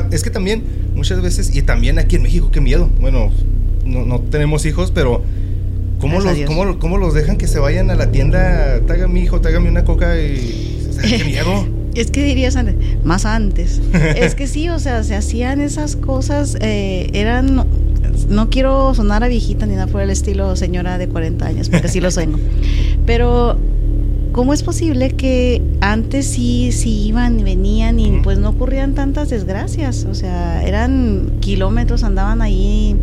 es 0.10 0.24
que 0.24 0.32
también 0.32 0.64
muchas 0.96 1.22
veces, 1.22 1.56
y 1.56 1.62
también 1.62 2.00
aquí 2.00 2.16
en 2.16 2.24
México, 2.24 2.50
qué 2.52 2.62
miedo. 2.62 2.90
Bueno, 3.00 3.32
no, 3.86 4.06
no 4.06 4.20
tenemos 4.22 4.66
hijos, 4.66 4.90
pero 4.90 5.22
¿cómo 6.00 6.20
los, 6.20 6.36
cómo, 6.48 6.80
cómo, 6.80 6.98
los 6.98 7.14
dejan 7.14 7.38
que 7.38 7.46
se 7.46 7.60
vayan 7.60 7.92
a 7.92 7.96
la 7.96 8.12
tienda? 8.12 8.82
Tágame, 8.88 9.20
hijo, 9.20 9.40
tágame 9.40 9.70
una 9.70 9.86
coca 9.86 10.20
y... 10.20 10.90
qué 11.00 11.26
miedo. 11.26 11.68
Es 11.96 12.10
que 12.10 12.24
dirías 12.24 12.58
más 13.04 13.26
antes. 13.26 13.82
es 14.16 14.36
que 14.36 14.48
sí, 14.48 14.70
o 14.70 14.80
sea, 14.80 15.04
se 15.04 15.16
hacían 15.16 15.62
esas 15.62 15.96
cosas, 15.96 16.58
eh, 16.60 17.10
eran, 17.14 17.66
no 18.30 18.50
quiero 18.50 18.94
sonar 18.96 19.24
a 19.24 19.28
viejita 19.28 19.66
ni 19.66 19.76
nada 19.76 19.88
por 19.88 20.02
el 20.02 20.10
estilo 20.10 20.56
señora 20.56 20.98
de 20.98 21.08
40 21.08 21.46
años, 21.46 21.70
porque 21.70 21.88
sí 21.88 22.02
lo 22.02 22.10
sueno. 22.10 22.40
Pero, 23.06 23.58
¿cómo 24.32 24.54
es 24.54 24.64
posible 24.64 25.12
que 25.12 25.62
antes 25.82 26.26
sí, 26.26 26.72
sí 26.72 27.08
iban 27.08 27.40
y 27.40 27.44
venían 27.44 28.00
y 28.00 28.22
pues 28.24 28.40
no 28.40 28.50
ocurrían 28.50 28.96
tantas 28.96 29.30
desgracias? 29.30 30.06
O 30.06 30.16
sea, 30.16 30.64
eran 30.66 31.34
kilómetros, 31.42 32.04
andaban 32.04 32.42
ahí. 32.42 32.96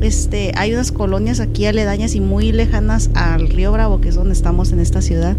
Este, 0.00 0.52
hay 0.54 0.72
unas 0.72 0.92
colonias 0.92 1.40
aquí 1.40 1.66
aledañas 1.66 2.14
y 2.14 2.20
muy 2.20 2.52
lejanas 2.52 3.10
al 3.14 3.48
río 3.48 3.72
Bravo, 3.72 4.00
que 4.00 4.10
es 4.10 4.14
donde 4.14 4.32
estamos 4.32 4.70
en 4.70 4.78
esta 4.78 5.02
ciudad. 5.02 5.36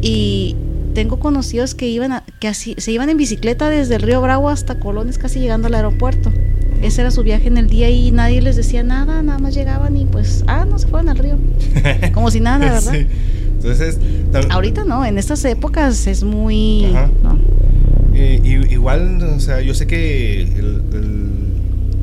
Y 0.00 0.56
tengo 0.96 1.18
conocidos 1.18 1.74
que 1.74 1.86
iban 1.88 2.22
que 2.40 2.48
así, 2.48 2.74
se 2.78 2.90
iban 2.90 3.10
en 3.10 3.18
bicicleta 3.18 3.68
desde 3.68 3.96
el 3.96 4.02
río 4.02 4.22
Bravo 4.22 4.48
hasta 4.48 4.80
Colones, 4.80 5.18
casi 5.18 5.40
llegando 5.40 5.66
al 5.66 5.74
aeropuerto. 5.74 6.32
Ese 6.80 7.02
era 7.02 7.10
su 7.10 7.22
viaje 7.22 7.48
en 7.48 7.58
el 7.58 7.68
día 7.68 7.90
y 7.90 8.10
nadie 8.12 8.40
les 8.40 8.56
decía 8.56 8.82
nada, 8.82 9.22
nada 9.22 9.38
más 9.38 9.54
llegaban 9.54 9.94
y 9.94 10.06
pues, 10.06 10.42
ah, 10.46 10.64
no 10.64 10.78
se 10.78 10.86
fueron 10.86 11.10
al 11.10 11.18
río. 11.18 11.36
Como 12.14 12.30
si 12.30 12.40
nada, 12.40 12.72
¿verdad? 12.72 12.92
Sí. 12.92 13.06
Entonces, 13.56 13.98
ahorita 14.48 14.84
no, 14.84 15.04
en 15.04 15.18
estas 15.18 15.44
épocas 15.44 16.06
es 16.06 16.24
muy... 16.24 16.86
Eh, 18.14 18.40
igual, 18.70 19.22
o 19.22 19.40
sea, 19.40 19.60
yo 19.60 19.74
sé 19.74 19.86
que 19.86 20.48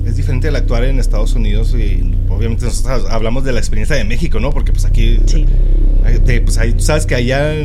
es 0.06 0.16
diferente 0.16 0.50
el 0.50 0.56
actuar 0.56 0.84
en 0.84 1.00
Estados 1.00 1.34
Unidos 1.34 1.74
y 1.76 2.14
obviamente 2.30 2.66
nosotros 2.66 3.08
hablamos 3.10 3.44
de 3.44 3.54
la 3.54 3.60
experiencia 3.60 3.96
de 3.96 4.04
México, 4.04 4.40
¿no? 4.40 4.52
Porque 4.52 4.72
pues 4.72 4.86
aquí, 4.86 5.20
sí. 5.26 5.48
pues 6.46 6.60
ahí, 6.60 6.74
tú 6.74 6.84
sabes 6.84 7.08
que 7.08 7.16
allá 7.16 7.56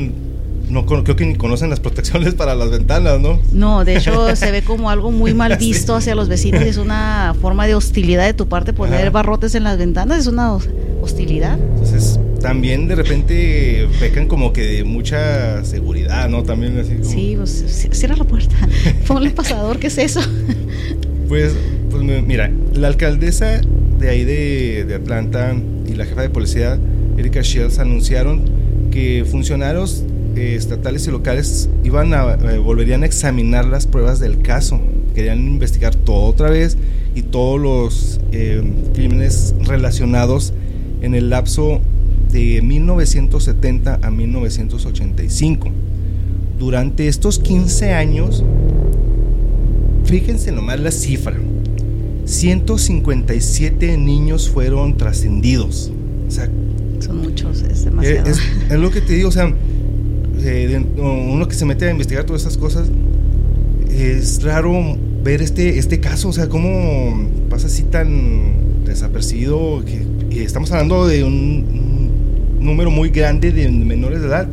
no 0.70 0.86
creo 0.86 1.04
que 1.04 1.24
ni 1.24 1.34
conocen 1.34 1.70
las 1.70 1.80
protecciones 1.80 2.34
para 2.34 2.54
las 2.54 2.70
ventanas, 2.70 3.20
¿no? 3.20 3.40
No, 3.52 3.84
de 3.84 3.96
hecho 3.96 4.34
se 4.36 4.50
ve 4.50 4.62
como 4.62 4.90
algo 4.90 5.10
muy 5.10 5.34
mal 5.34 5.56
visto 5.56 5.94
hacia 5.94 6.14
los 6.14 6.28
vecinos, 6.28 6.62
es 6.62 6.76
una 6.76 7.34
forma 7.40 7.66
de 7.66 7.74
hostilidad 7.74 8.26
de 8.26 8.34
tu 8.34 8.48
parte 8.48 8.72
poner 8.72 9.10
barrotes 9.10 9.54
en 9.54 9.64
las 9.64 9.78
ventanas, 9.78 10.18
es 10.20 10.26
una 10.26 10.58
hostilidad. 11.00 11.58
Entonces, 11.58 12.18
también 12.40 12.86
de 12.86 12.94
repente 12.94 13.88
pecan 13.98 14.28
como 14.28 14.52
que 14.52 14.62
de 14.62 14.84
mucha 14.84 15.64
seguridad, 15.64 16.28
¿no? 16.28 16.42
También 16.42 16.78
así 16.78 16.98
Sí, 17.02 17.34
pues 17.36 17.88
cierra 17.92 18.16
la 18.16 18.24
puerta. 18.24 18.56
Ponle 19.06 19.30
pasador, 19.30 19.78
¿qué 19.78 19.88
es 19.88 19.98
eso? 19.98 20.20
pues, 21.28 21.54
pues 21.90 22.02
mira, 22.02 22.50
la 22.74 22.88
alcaldesa 22.88 23.60
de 23.98 24.08
ahí 24.08 24.24
de, 24.24 24.84
de 24.84 24.94
Atlanta 24.94 25.54
y 25.86 25.94
la 25.94 26.04
jefa 26.04 26.22
de 26.22 26.30
policía, 26.30 26.78
Erika 27.16 27.40
Shields, 27.40 27.78
anunciaron 27.78 28.44
que 28.90 29.24
funcionarios 29.28 30.04
eh, 30.38 30.54
estatales 30.54 31.04
y 31.08 31.10
locales 31.10 31.68
iban 31.82 32.14
a, 32.14 32.34
eh, 32.34 32.58
volverían 32.58 33.02
a 33.02 33.06
examinar 33.06 33.64
las 33.64 33.88
pruebas 33.88 34.20
del 34.20 34.40
caso. 34.40 34.80
Querían 35.12 35.40
investigar 35.40 35.96
todo 35.96 36.26
otra 36.26 36.48
vez 36.48 36.78
y 37.16 37.22
todos 37.22 37.60
los 37.60 38.20
eh, 38.30 38.62
crímenes 38.94 39.52
relacionados 39.64 40.52
en 41.02 41.16
el 41.16 41.30
lapso 41.30 41.80
de 42.30 42.62
1970 42.62 43.98
a 44.00 44.10
1985. 44.12 45.70
Durante 46.56 47.08
estos 47.08 47.40
15 47.40 47.92
años, 47.94 48.44
fíjense 50.04 50.52
nomás 50.52 50.78
la 50.78 50.92
cifra, 50.92 51.36
157 52.26 53.98
niños 53.98 54.48
fueron 54.48 54.96
trascendidos. 54.96 55.90
Son 57.00 57.22
muchos, 57.22 57.62
es 57.62 57.86
demasiado. 57.86 58.30
Es, 58.30 58.38
es, 58.70 58.78
lo 58.78 58.92
que 58.92 59.00
te 59.00 59.14
digo, 59.14 59.30
o 59.30 59.32
sea, 59.32 59.52
eh, 60.42 60.84
uno 60.96 61.48
que 61.48 61.54
se 61.54 61.64
mete 61.64 61.86
a 61.86 61.90
investigar 61.90 62.24
todas 62.24 62.42
estas 62.42 62.56
cosas, 62.56 62.88
es 63.90 64.42
raro 64.42 64.96
ver 65.22 65.42
este, 65.42 65.78
este 65.78 66.00
caso, 66.00 66.28
o 66.28 66.32
sea, 66.32 66.48
cómo 66.48 67.28
pasa 67.50 67.66
así 67.66 67.82
tan 67.82 68.84
desapercibido, 68.84 69.82
que 69.84 70.44
estamos 70.44 70.70
hablando 70.72 71.06
de 71.06 71.24
un, 71.24 71.88
número 72.60 72.90
muy 72.90 73.10
grande 73.10 73.52
de 73.52 73.68
menores 73.68 74.20
de 74.20 74.28
edad. 74.28 74.46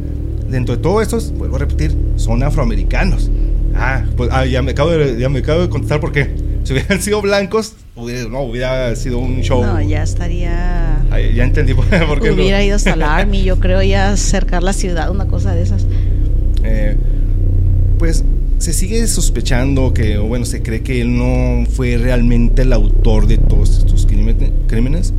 Dentro 0.49 0.75
de 0.75 0.81
todo 0.81 1.01
estos, 1.01 1.31
vuelvo 1.31 1.55
a 1.55 1.59
repetir, 1.59 1.95
son 2.15 2.43
afroamericanos. 2.43 3.29
Ah, 3.73 4.03
pues 4.15 4.29
ah, 4.31 4.45
ya, 4.45 4.61
me 4.61 4.71
acabo 4.71 4.91
de, 4.91 5.19
ya 5.19 5.27
me 5.27 5.39
acabo 5.39 5.61
de 5.61 5.69
contestar 5.69 5.99
por 5.99 6.11
qué. 6.11 6.29
Si 6.63 6.73
hubieran 6.73 7.01
sido 7.01 7.21
blancos, 7.21 7.73
hubiera, 7.95 8.29
no, 8.29 8.41
hubiera 8.41 8.95
sido 8.95 9.19
un 9.19 9.41
show. 9.41 9.63
No, 9.63 9.81
ya 9.81 10.03
estaría 10.03 11.01
ya 11.33 11.43
entendí 11.43 11.73
por, 12.07 12.21
qué 12.21 12.31
Hubiera 12.31 12.63
ido 12.63 12.75
hasta 12.75 12.93
el 12.93 13.03
Army, 13.03 13.43
yo 13.43 13.59
creo, 13.59 13.81
ya 13.81 14.11
acercar 14.11 14.63
la 14.63 14.73
ciudad, 14.73 15.09
una 15.11 15.27
cosa 15.27 15.55
de 15.55 15.61
esas. 15.61 15.85
Eh, 16.63 16.97
pues 17.97 18.23
se 18.57 18.73
sigue 18.73 19.05
sospechando 19.07 19.93
que, 19.93 20.17
o 20.17 20.25
bueno, 20.25 20.45
se 20.45 20.61
cree 20.61 20.81
que 20.81 21.01
él 21.01 21.17
no 21.17 21.65
fue 21.69 21.97
realmente 21.97 22.63
el 22.63 22.73
autor 22.73 23.27
de 23.27 23.37
todos 23.37 23.77
estos 23.77 24.05
crímenes 24.05 25.13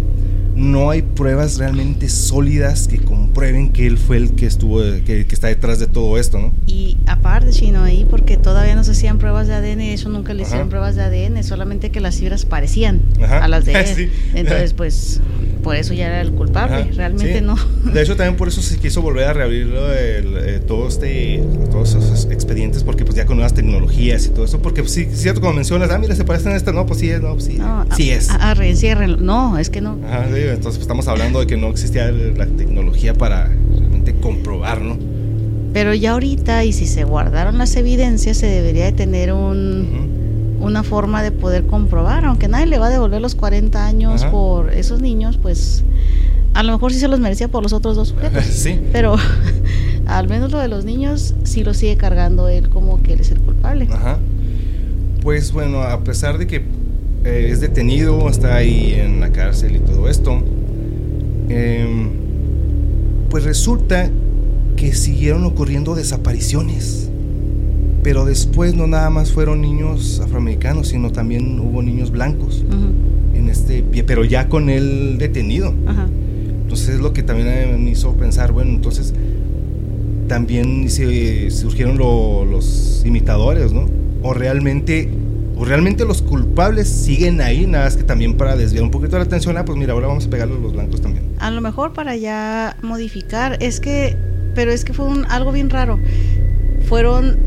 no 0.56 0.90
hay 0.90 1.02
pruebas 1.02 1.58
realmente 1.58 2.08
sólidas 2.08 2.88
que 2.88 2.98
comprueben 3.36 3.70
que 3.70 3.86
él 3.86 3.98
fue 3.98 4.16
el 4.16 4.32
que 4.32 4.46
estuvo, 4.46 4.80
que, 5.04 5.26
está 5.30 5.48
detrás 5.48 5.78
de 5.78 5.86
todo 5.86 6.16
esto, 6.16 6.38
¿no? 6.38 6.54
Y 6.66 6.96
aparte, 7.06 7.50
Chino, 7.50 7.82
ahí, 7.82 8.06
porque 8.08 8.38
todavía 8.38 8.74
no 8.74 8.82
se 8.82 8.92
hacían 8.92 9.18
pruebas 9.18 9.46
de 9.46 9.52
ADN, 9.52 9.80
eso 9.82 10.08
nunca 10.08 10.32
le 10.32 10.44
hicieron 10.44 10.70
pruebas 10.70 10.96
de 10.96 11.02
ADN, 11.02 11.44
solamente 11.44 11.90
que 11.90 12.00
las 12.00 12.16
fibras 12.16 12.46
parecían 12.46 13.02
a 13.20 13.46
las 13.46 13.66
de 13.66 13.72
él. 13.74 14.10
Entonces, 14.34 14.72
pues, 14.72 15.20
por 15.62 15.76
eso 15.76 15.92
ya 15.92 16.06
era 16.06 16.20
el 16.20 16.30
culpable, 16.32 16.92
realmente 16.94 17.42
no. 17.42 17.56
De 17.92 18.00
hecho, 18.00 18.16
también 18.16 18.36
por 18.36 18.48
eso 18.48 18.62
se 18.62 18.78
quiso 18.78 19.02
volver 19.02 19.24
a 19.24 19.32
reabrir 19.32 19.68
eh, 19.74 20.60
todo 20.64 20.88
este, 20.88 21.42
todos 21.72 21.90
esos 21.90 22.30
expedientes, 22.30 22.84
porque 22.84 23.04
pues 23.04 23.16
ya 23.16 23.26
con 23.26 23.36
nuevas 23.36 23.52
tecnologías 23.52 24.26
y 24.26 24.28
todo 24.28 24.44
eso, 24.44 24.62
porque 24.62 24.82
pues, 24.82 24.94
sí, 24.94 25.08
cierto, 25.12 25.40
como 25.40 25.52
mencionas, 25.54 25.90
ah, 25.90 25.98
mira, 25.98 26.14
se 26.14 26.24
parecen 26.24 26.52
a 26.52 26.56
esta, 26.56 26.72
no, 26.72 26.86
pues 26.86 27.00
sí 27.00 27.10
es, 27.10 27.20
no, 27.20 27.32
pues 27.32 27.46
sí, 27.46 27.54
no, 27.58 27.84
sí 27.96 28.12
es. 28.12 28.30
A, 28.30 28.54
no, 29.18 29.58
es 29.58 29.68
que 29.68 29.80
no. 29.80 29.98
Ajá, 30.06 30.26
sí, 30.32 30.40
entonces 30.40 30.62
pues, 30.62 30.78
estamos 30.78 31.08
hablando 31.08 31.40
de 31.40 31.46
que 31.46 31.56
no 31.56 31.66
existía 31.66 32.12
la 32.12 32.46
tecnología 32.46 33.12
para 33.12 33.25
realmente 33.28 34.14
comprobar, 34.14 34.80
¿no? 34.80 34.96
Pero 35.72 35.92
ya 35.94 36.12
ahorita, 36.12 36.64
y 36.64 36.72
si 36.72 36.86
se 36.86 37.04
guardaron 37.04 37.58
las 37.58 37.76
evidencias, 37.76 38.38
se 38.38 38.46
debería 38.46 38.86
de 38.86 38.92
tener 38.92 39.32
un, 39.32 40.56
una 40.60 40.82
forma 40.82 41.22
de 41.22 41.32
poder 41.32 41.66
comprobar, 41.66 42.24
aunque 42.24 42.48
nadie 42.48 42.66
le 42.66 42.78
va 42.78 42.86
a 42.86 42.90
devolver 42.90 43.20
los 43.20 43.34
40 43.34 43.86
años 43.86 44.24
por 44.26 44.72
esos 44.72 45.00
niños, 45.00 45.38
pues 45.40 45.84
a 46.54 46.62
lo 46.62 46.72
mejor 46.72 46.92
sí 46.92 46.98
se 46.98 47.08
los 47.08 47.20
merecía 47.20 47.48
por 47.48 47.62
los 47.62 47.74
otros 47.74 47.96
dos 47.96 48.08
sujetos. 48.08 48.44
sí. 48.50 48.80
Pero 48.90 49.16
al 50.06 50.28
menos 50.28 50.50
lo 50.50 50.58
de 50.58 50.68
los 50.68 50.84
niños 50.86 51.34
sí 51.44 51.62
lo 51.62 51.74
sigue 51.74 51.96
cargando 51.96 52.48
él 52.48 52.70
como 52.70 53.02
que 53.02 53.12
él 53.12 53.20
es 53.20 53.30
el 53.30 53.40
culpable. 53.40 53.88
Ajá. 53.90 54.18
Pues 55.22 55.52
bueno, 55.52 55.82
a 55.82 56.02
pesar 56.04 56.38
de 56.38 56.46
que 56.46 56.62
eh, 57.24 57.48
es 57.50 57.60
detenido, 57.60 58.28
está 58.30 58.56
ahí 58.56 58.94
en 58.94 59.20
la 59.20 59.30
cárcel 59.30 59.76
y 59.76 59.78
todo 59.80 60.08
esto, 60.08 60.42
Em, 61.48 62.10
pues 63.28 63.44
resulta 63.44 64.10
que 64.76 64.94
siguieron 64.94 65.44
ocurriendo 65.44 65.94
desapariciones. 65.94 67.10
Pero 68.02 68.24
después 68.24 68.74
no 68.74 68.86
nada 68.86 69.10
más 69.10 69.32
fueron 69.32 69.60
niños 69.60 70.20
afroamericanos, 70.20 70.88
sino 70.88 71.10
también 71.10 71.58
hubo 71.58 71.82
niños 71.82 72.10
blancos 72.10 72.64
en 73.34 73.48
este 73.48 73.82
pero 74.06 74.24
ya 74.24 74.48
con 74.48 74.70
él 74.70 75.16
detenido. 75.18 75.72
Entonces 76.62 76.90
es 76.90 77.00
lo 77.00 77.12
que 77.12 77.22
también 77.22 77.82
me 77.82 77.90
hizo 77.90 78.12
pensar, 78.14 78.52
bueno, 78.52 78.70
entonces 78.70 79.14
también 80.28 80.90
se, 80.90 81.50
surgieron 81.50 81.98
los 81.98 83.02
imitadores, 83.04 83.72
¿no? 83.72 83.88
O 84.22 84.34
realmente 84.34 85.08
o 85.56 85.64
realmente 85.64 86.04
los 86.04 86.20
culpables 86.20 86.86
siguen 86.86 87.40
ahí, 87.40 87.66
nada 87.66 87.84
más 87.86 87.96
que 87.96 88.02
también 88.02 88.36
para 88.36 88.56
desviar 88.56 88.84
un 88.84 88.90
poquito 88.90 89.16
la 89.16 89.24
atención, 89.24 89.56
ah, 89.56 89.64
pues 89.64 89.78
mira, 89.78 89.94
ahora 89.94 90.08
vamos 90.08 90.26
a 90.26 90.30
pegarle 90.30 90.54
a 90.54 90.58
los 90.58 90.72
blancos 90.72 91.00
también. 91.00 91.24
A 91.38 91.50
lo 91.50 91.60
mejor 91.62 91.94
para 91.94 92.14
ya 92.14 92.76
modificar, 92.82 93.56
es 93.60 93.80
que, 93.80 94.16
pero 94.54 94.70
es 94.70 94.84
que 94.84 94.92
fue 94.92 95.06
un, 95.06 95.24
algo 95.26 95.52
bien 95.52 95.70
raro. 95.70 95.98
Fueron 96.86 97.38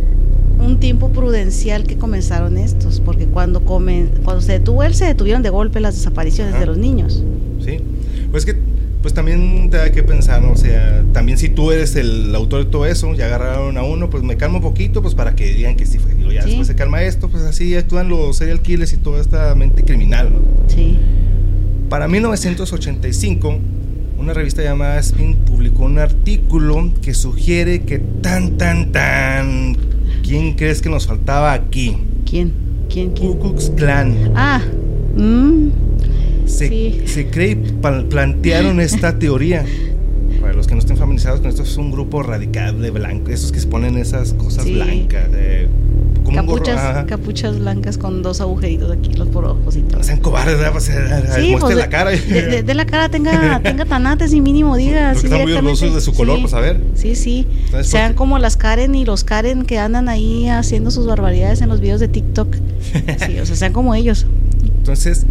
un 0.60 0.80
tiempo 0.80 1.10
prudencial 1.10 1.84
que 1.84 1.98
comenzaron 1.98 2.58
estos, 2.58 3.00
porque 3.00 3.28
cuando 3.28 3.64
comen, 3.64 4.12
cuando 4.24 4.42
se 4.42 4.54
detuvo 4.54 4.84
él, 4.84 4.96
se 4.96 5.06
detuvieron 5.06 5.44
de 5.44 5.50
golpe 5.50 5.80
las 5.80 5.96
desapariciones 5.96 6.60
de 6.60 6.66
los 6.66 6.78
niños. 6.78 7.24
Sí, 7.64 7.80
pues 8.32 8.46
que 8.46 8.56
pues 9.02 9.14
también 9.14 9.70
te 9.70 9.78
da 9.78 9.92
que 9.92 10.04
pensar, 10.04 10.42
¿no? 10.42 10.52
o 10.52 10.58
sea, 10.58 11.04
también 11.14 11.38
si 11.38 11.50
tú 11.50 11.72
eres 11.72 11.96
el 11.96 12.36
autor 12.36 12.66
de 12.66 12.72
todo 12.72 12.86
eso, 12.86 13.14
ya 13.14 13.28
agarraron 13.28 13.78
a 13.78 13.84
uno, 13.84 14.10
pues 14.10 14.24
me 14.24 14.36
calmo 14.36 14.58
un 14.58 14.64
poquito, 14.64 15.02
pues 15.02 15.16
para 15.16 15.36
que 15.36 15.54
digan 15.54 15.76
que 15.76 15.86
sí 15.86 16.00
fue, 16.00 16.16
ya 16.34 16.44
después 16.44 16.68
se 16.68 16.76
calma 16.76 17.02
esto, 17.04 17.30
pues 17.30 17.44
así 17.44 17.76
actúan 17.76 18.10
los 18.10 18.36
serial 18.36 18.62
killers 18.62 18.92
y 18.94 18.98
toda 18.98 19.22
esta 19.22 19.56
mente 19.56 19.84
criminal, 19.84 20.34
¿no? 20.34 20.40
Sí. 20.68 20.98
Para 21.90 22.08
1985, 22.08 23.58
una 24.18 24.34
revista 24.34 24.62
llamada 24.62 25.00
Spin 25.00 25.36
publicó 25.38 25.86
un 25.86 25.98
artículo 25.98 26.92
que 27.02 27.14
sugiere 27.14 27.82
que 27.84 28.00
tan, 28.00 28.58
tan, 28.58 28.92
tan, 28.92 29.78
¿quién 30.24 30.56
crees 30.56 30.82
que 30.82 30.90
nos 30.90 31.08
faltaba 31.08 31.54
aquí? 31.54 31.98
¿Quién? 32.30 32.52
¿Quién? 32.90 33.12
quién? 33.12 33.32
Ku 33.32 33.40
Klux 33.40 33.72
Klan. 33.76 34.34
Ah, 34.36 34.62
mmm 35.16 35.89
se, 36.50 37.28
cree 37.32 37.56
plantearon 37.56 38.80
esta 38.80 39.18
teoría. 39.20 39.66
Para 40.42 40.54
los 40.54 40.68
que 40.68 40.74
no 40.74 40.80
estén 40.80 40.98
familiarizados 40.98 41.42
con 41.42 41.50
esto, 41.50 41.64
es 41.64 41.78
un 41.78 41.92
grupo 41.92 42.24
radical 42.24 42.82
de 42.82 42.92
blancos, 42.92 43.34
esos 43.34 43.52
que 43.52 43.60
se 43.60 43.68
ponen 43.68 43.98
esas 43.98 44.34
cosas 44.34 44.66
blancas. 44.66 45.30
Eh, 45.34 45.68
capuchas, 46.34 47.06
capuchas 47.06 47.60
blancas 47.60 47.98
con 47.98 48.22
dos 48.22 48.40
agujeritos 48.40 48.92
aquí, 48.92 49.14
los 49.14 49.28
por 49.30 49.46
ojos 49.46 49.76
y 49.76 49.82
todo. 49.82 50.04
sean 50.04 50.20
cobardes, 50.20 50.58
pues, 50.72 50.90
eh, 50.90 51.24
sí, 51.36 51.56
pues, 51.60 51.76
la 51.76 51.90
cara. 51.90 52.12
De, 52.12 52.74
la 52.74 52.86
cara 52.86 53.10
tenga, 53.10 53.60
tenga 53.64 53.86
tanates 53.86 54.34
y 54.34 54.42
mínimo 54.42 54.78
diga. 54.78 55.16
Sí, 55.16 55.26
están 55.26 55.42
muy 55.42 55.54
orgullosos 55.54 55.94
de 55.96 56.02
su 56.02 56.14
color, 56.14 56.40
pues 56.42 56.54
a 56.54 56.60
ver. 56.60 56.80
Sí, 56.96 57.16
sí. 57.16 57.48
Sean 57.82 58.14
como 58.14 58.40
las 58.40 58.56
Karen 58.58 58.96
y 58.96 59.06
los 59.06 59.24
Karen 59.24 59.66
que 59.66 59.78
andan 59.78 60.10
ahí 60.10 60.48
haciendo 60.48 60.92
sus 60.92 61.06
barbaridades 61.06 61.62
en 61.62 61.70
los 61.70 61.82
videos 61.82 62.00
de 62.00 62.08
TikTok. 62.08 62.56
Sí, 63.26 63.40
o 63.40 63.46
sea, 63.46 63.56
sean 63.56 63.74
como 63.74 63.96
ellos. 63.96 64.26
Entonces, 64.64 65.26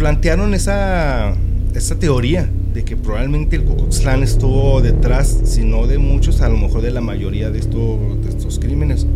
plantearon 0.00 0.54
esa, 0.54 1.34
esa 1.74 1.98
teoría 1.98 2.48
de 2.72 2.84
que 2.84 2.96
probablemente 2.96 3.56
el 3.56 3.64
Ku 3.64 3.76
Klux 3.76 4.02
estuvo 4.22 4.80
detrás, 4.80 5.40
si 5.44 5.62
no 5.62 5.86
de 5.86 5.98
muchos, 5.98 6.40
a 6.40 6.48
lo 6.48 6.56
mejor 6.56 6.80
de 6.80 6.90
la 6.90 7.02
mayoría 7.02 7.50
de, 7.50 7.58
estos 7.58 7.98
de 8.24 8.30
estos 8.30 8.58
crímenes. 8.58 9.06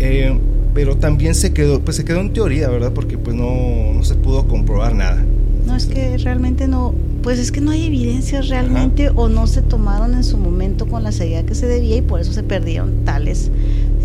Eh, 0.00 0.38
pero 0.72 0.96
también 0.96 1.34
se 1.34 1.52
quedó, 1.52 1.82
pues 1.82 1.98
se 1.98 2.04
quedó 2.06 2.20
en 2.20 2.32
teoría, 2.32 2.70
¿verdad? 2.70 2.92
Porque 2.94 3.18
pues 3.18 3.36
no, 3.36 3.92
no 3.92 4.02
se 4.04 4.14
pudo 4.14 4.48
comprobar 4.48 4.94
nada. 4.94 5.22
No, 5.66 5.76
es 5.76 5.84
que 5.84 6.16
realmente 6.16 6.66
no, 6.66 6.94
pues 7.22 7.38
es 7.38 7.52
que 7.52 7.60
no 7.60 7.70
hay 7.70 7.84
evidencias 7.84 8.48
realmente 8.48 9.10
o 9.14 9.28
no 9.28 9.46
se 9.46 9.60
tomaron 9.60 10.14
en 10.14 10.24
su 10.24 10.38
momento 10.38 10.86
con 10.86 11.02
la 11.02 11.12
seriedad 11.12 11.44
que 11.44 11.54
se 11.54 11.66
debía 11.66 11.96
y 11.96 12.02
por 12.02 12.20
eso 12.20 12.32
se 12.32 12.42
perdieron 12.42 13.04
tales 13.04 13.50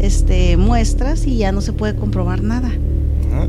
este, 0.02 0.58
muestras 0.58 1.26
y 1.26 1.38
ya 1.38 1.54
no 1.54 1.62
se 1.62 1.72
puede 1.72 1.96
comprobar 1.96 2.44
nada. 2.44 2.70
Ajá. 3.32 3.48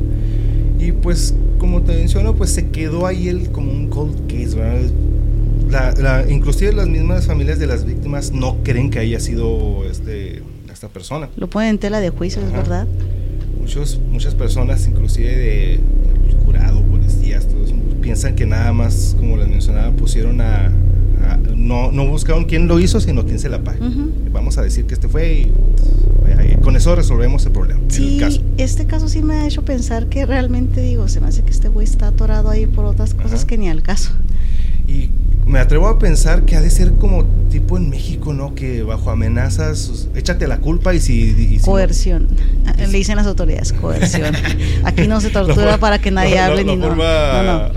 Y 0.78 0.92
pues 0.92 1.34
como 1.60 1.82
te 1.82 1.92
menciono, 1.94 2.34
pues 2.34 2.50
se 2.50 2.70
quedó 2.70 3.06
ahí 3.06 3.28
el 3.28 3.50
como 3.52 3.70
un 3.70 3.88
cold 3.88 4.26
case, 4.26 4.56
¿verdad? 4.56 4.90
La, 5.70 5.92
la, 5.92 6.28
inclusive 6.28 6.72
las 6.72 6.88
mismas 6.88 7.26
familias 7.26 7.60
de 7.60 7.68
las 7.68 7.84
víctimas 7.84 8.32
no 8.32 8.56
creen 8.64 8.90
que 8.90 8.98
haya 8.98 9.20
sido 9.20 9.84
este, 9.88 10.42
esta 10.72 10.88
persona. 10.88 11.28
Lo 11.36 11.48
ponen 11.48 11.70
en 11.70 11.78
tela 11.78 12.00
de 12.00 12.10
juicio, 12.10 12.42
es 12.42 12.50
verdad. 12.50 12.88
Muchos, 13.60 14.00
muchas 14.10 14.34
personas, 14.34 14.88
inclusive 14.88 15.28
de, 15.28 15.78
de 16.26 16.44
jurado, 16.44 16.82
policías, 16.82 17.46
todos, 17.46 17.72
piensan 18.00 18.34
que 18.34 18.46
nada 18.46 18.72
más, 18.72 19.14
como 19.16 19.36
les 19.36 19.48
mencionaba, 19.48 19.92
pusieron 19.92 20.40
a, 20.40 20.66
a 20.66 21.36
no, 21.54 21.92
no 21.92 22.06
buscaron 22.08 22.46
quién 22.46 22.66
lo 22.66 22.80
hizo, 22.80 22.98
sino 22.98 23.24
quién 23.24 23.38
se 23.38 23.48
la 23.48 23.62
paga. 23.62 23.86
Uh 23.86 23.90
-huh. 23.90 24.32
Vamos 24.32 24.58
a 24.58 24.62
decir 24.62 24.86
que 24.86 24.94
este 24.94 25.08
fue 25.08 25.32
y, 25.34 25.40
y 25.42 26.09
con 26.62 26.76
eso 26.76 26.94
resolvemos 26.94 27.44
el 27.46 27.52
problema. 27.52 27.80
Sí, 27.88 28.14
el 28.14 28.20
caso. 28.20 28.42
este 28.58 28.86
caso 28.86 29.08
sí 29.08 29.22
me 29.22 29.34
ha 29.36 29.46
hecho 29.46 29.64
pensar 29.64 30.06
que 30.06 30.26
realmente 30.26 30.80
digo, 30.80 31.08
se 31.08 31.20
me 31.20 31.28
hace 31.28 31.42
que 31.42 31.50
este 31.50 31.68
güey 31.68 31.84
está 31.84 32.08
atorado 32.08 32.50
ahí 32.50 32.66
por 32.66 32.84
otras 32.84 33.14
cosas 33.14 33.40
Ajá. 33.40 33.46
que 33.46 33.58
ni 33.58 33.68
al 33.68 33.82
caso. 33.82 34.12
Y 34.86 35.10
me 35.46 35.58
atrevo 35.58 35.88
a 35.88 35.98
pensar 35.98 36.42
que 36.44 36.56
ha 36.56 36.60
de 36.60 36.70
ser 36.70 36.92
como 36.92 37.24
tipo 37.50 37.76
en 37.76 37.90
México, 37.90 38.32
¿no? 38.32 38.54
Que 38.54 38.82
bajo 38.82 39.10
amenazas, 39.10 40.08
échate 40.14 40.48
la 40.48 40.58
culpa 40.58 40.94
y 40.94 41.00
si... 41.00 41.30
Y 41.30 41.58
si 41.58 41.64
coerción. 41.64 42.28
No, 42.64 42.86
Le 42.86 42.98
dicen 42.98 43.16
las 43.16 43.26
autoridades, 43.26 43.72
coerción. 43.80 44.34
Aquí 44.84 45.06
no 45.06 45.20
se 45.20 45.30
tortura 45.30 45.78
para 45.78 46.00
que 46.00 46.10
nadie 46.10 46.36
no, 46.36 46.42
hable 46.42 46.64
ni 46.64 46.76
no. 46.76 46.94
No, 46.94 47.42
no. 47.42 47.70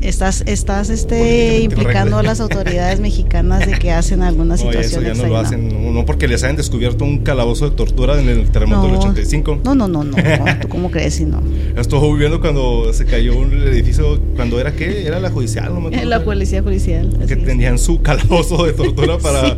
Estás, 0.00 0.42
estás 0.46 0.88
este, 0.90 1.60
implicando 1.60 2.18
a 2.18 2.22
las 2.22 2.40
autoridades 2.46 3.00
mexicanas 3.00 3.66
de 3.66 3.78
que 3.78 3.92
hacen 3.92 4.22
alguna 4.22 4.56
situación. 4.56 5.02
No, 5.02 5.10
eso 5.10 5.18
ya 5.18 5.22
no 5.22 5.28
lo 5.28 5.36
hacen. 5.38 5.94
No 5.94 6.06
porque 6.06 6.28
les 6.28 6.42
hayan 6.44 6.56
descubierto 6.56 7.04
un 7.04 7.18
calabozo 7.18 7.68
de 7.68 7.76
tortura 7.76 8.20
en 8.20 8.28
el 8.28 8.48
terremoto 8.50 8.86
del 8.86 8.96
85. 8.96 9.60
No, 9.64 9.74
no, 9.74 9.88
no, 9.88 10.04
no. 10.04 10.16
¿Tú 10.60 10.68
cómo 10.68 10.90
crees 10.90 11.14
si 11.14 11.24
no? 11.24 11.42
Estuve 11.76 12.12
viviendo 12.12 12.40
cuando 12.40 12.92
se 12.92 13.04
cayó 13.04 13.36
un 13.36 13.52
edificio, 13.52 14.20
cuando 14.36 14.60
era 14.60 14.72
qué? 14.72 15.06
Era 15.06 15.20
la 15.20 15.30
judicial, 15.30 15.74
no 15.74 15.80
me 15.80 15.88
acuerdo. 15.88 16.08
La 16.08 16.24
policía 16.24 16.62
judicial. 16.62 17.16
Que 17.26 17.36
tenían 17.36 17.78
su 17.78 18.00
calabozo 18.02 18.64
de 18.64 18.72
tortura 18.72 19.15
para, 19.18 19.50
sí. 19.50 19.56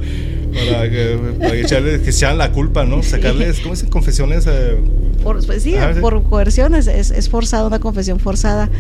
para, 0.70 0.90
que, 0.90 1.18
para 1.38 1.54
echarles, 1.54 2.00
que 2.00 2.12
sean 2.12 2.38
la 2.38 2.52
culpa, 2.52 2.84
¿no? 2.84 3.02
Sacarles, 3.02 3.60
¿cómo 3.60 3.74
dicen? 3.74 3.90
Confesiones. 3.90 4.46
Eh, 4.46 4.78
por, 5.22 5.44
pues 5.44 5.62
sí, 5.62 5.74
por 6.00 6.22
coerciones, 6.24 6.86
es, 6.86 7.10
es 7.10 7.28
forzada, 7.28 7.66
una 7.66 7.80
confesión 7.80 8.20
forzada. 8.20 8.70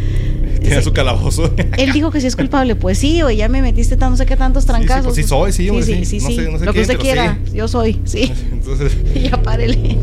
Tiene 0.60 0.82
su 0.82 0.92
calabozo. 0.92 1.52
Él 1.76 1.92
dijo 1.92 2.10
que 2.10 2.20
sí 2.20 2.26
es 2.26 2.36
culpable, 2.36 2.76
pues 2.76 2.98
sí, 2.98 3.22
o 3.22 3.30
ya 3.30 3.48
me 3.48 3.62
metiste 3.62 3.96
tan, 3.96 4.10
no 4.10 4.16
sé 4.16 4.26
qué 4.26 4.36
tantos 4.36 4.66
trancazos. 4.66 5.14
Sí, 5.14 5.22
sí, 5.22 5.28
pues 5.28 5.54
sí 5.54 5.68
soy, 5.68 5.82
sí, 5.82 6.04
sí, 6.04 6.04
sí, 6.04 6.20
sí, 6.20 6.26
no 6.26 6.30
sé, 6.30 6.50
no 6.50 6.58
sé 6.58 6.64
Lo 6.64 6.72
quién, 6.72 6.86
que 6.86 6.92
usted 6.92 6.98
quiera, 6.98 7.38
sí. 7.44 7.56
yo 7.56 7.68
soy, 7.68 8.00
sí. 8.04 8.32
Entonces, 8.52 8.96
ya 9.30 9.42
párele. 9.42 9.98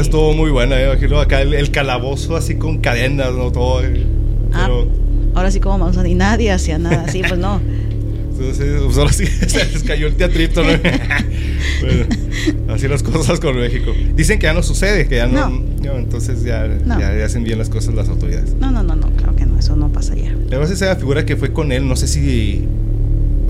Estuvo 0.00 0.32
muy 0.32 0.50
buena, 0.50 0.80
eh, 0.80 0.86
imagino 0.86 1.20
acá 1.20 1.42
el, 1.42 1.54
el, 1.54 1.70
calabozo 1.70 2.36
así 2.36 2.56
con 2.56 2.78
cadenas, 2.78 3.32
¿no? 3.34 3.52
Todo. 3.52 3.84
Eh, 3.84 4.04
ah, 4.52 4.64
pero... 4.66 4.88
ahora 5.34 5.50
sí 5.50 5.60
como 5.60 5.78
vamos 5.78 5.96
a 5.96 6.06
y 6.06 6.14
nadie 6.14 6.50
hacía 6.50 6.78
nada, 6.78 7.08
sí, 7.08 7.22
pues 7.26 7.38
no. 7.38 7.60
Entonces, 8.38 8.82
pues 8.84 8.98
ahora 8.98 9.12
sí 9.12 9.26
se 9.46 9.64
les 9.64 9.82
cayó 9.84 10.08
el 10.08 10.14
teatrito, 10.14 10.62
¿no? 10.62 10.70
bueno, 11.80 12.06
así 12.68 12.88
las 12.88 13.02
cosas 13.02 13.38
con 13.38 13.56
México. 13.56 13.92
Dicen 14.16 14.38
que 14.38 14.46
ya 14.46 14.52
no 14.52 14.62
sucede, 14.62 15.06
que 15.06 15.16
ya 15.16 15.28
no. 15.28 15.50
no. 15.50 15.62
no 15.82 15.98
entonces 15.98 16.42
ya, 16.42 16.68
hacen 17.24 17.44
bien 17.44 17.58
las 17.58 17.68
cosas 17.68 17.94
las 17.94 18.08
autoridades. 18.08 18.54
No, 18.58 18.70
no, 18.70 18.82
no, 18.82 18.96
no, 18.96 19.10
claro 19.10 19.36
que 19.36 19.46
no, 19.46 19.58
eso 19.58 19.76
no 19.76 19.92
pasa 19.92 20.14
ya. 20.16 20.34
Pero 20.50 20.64
esa 20.64 20.86
la 20.86 20.96
figura 20.96 21.24
que 21.24 21.36
fue 21.36 21.52
con 21.52 21.70
él, 21.70 21.86
no 21.86 21.96
sé 21.96 22.08
si. 22.08 22.64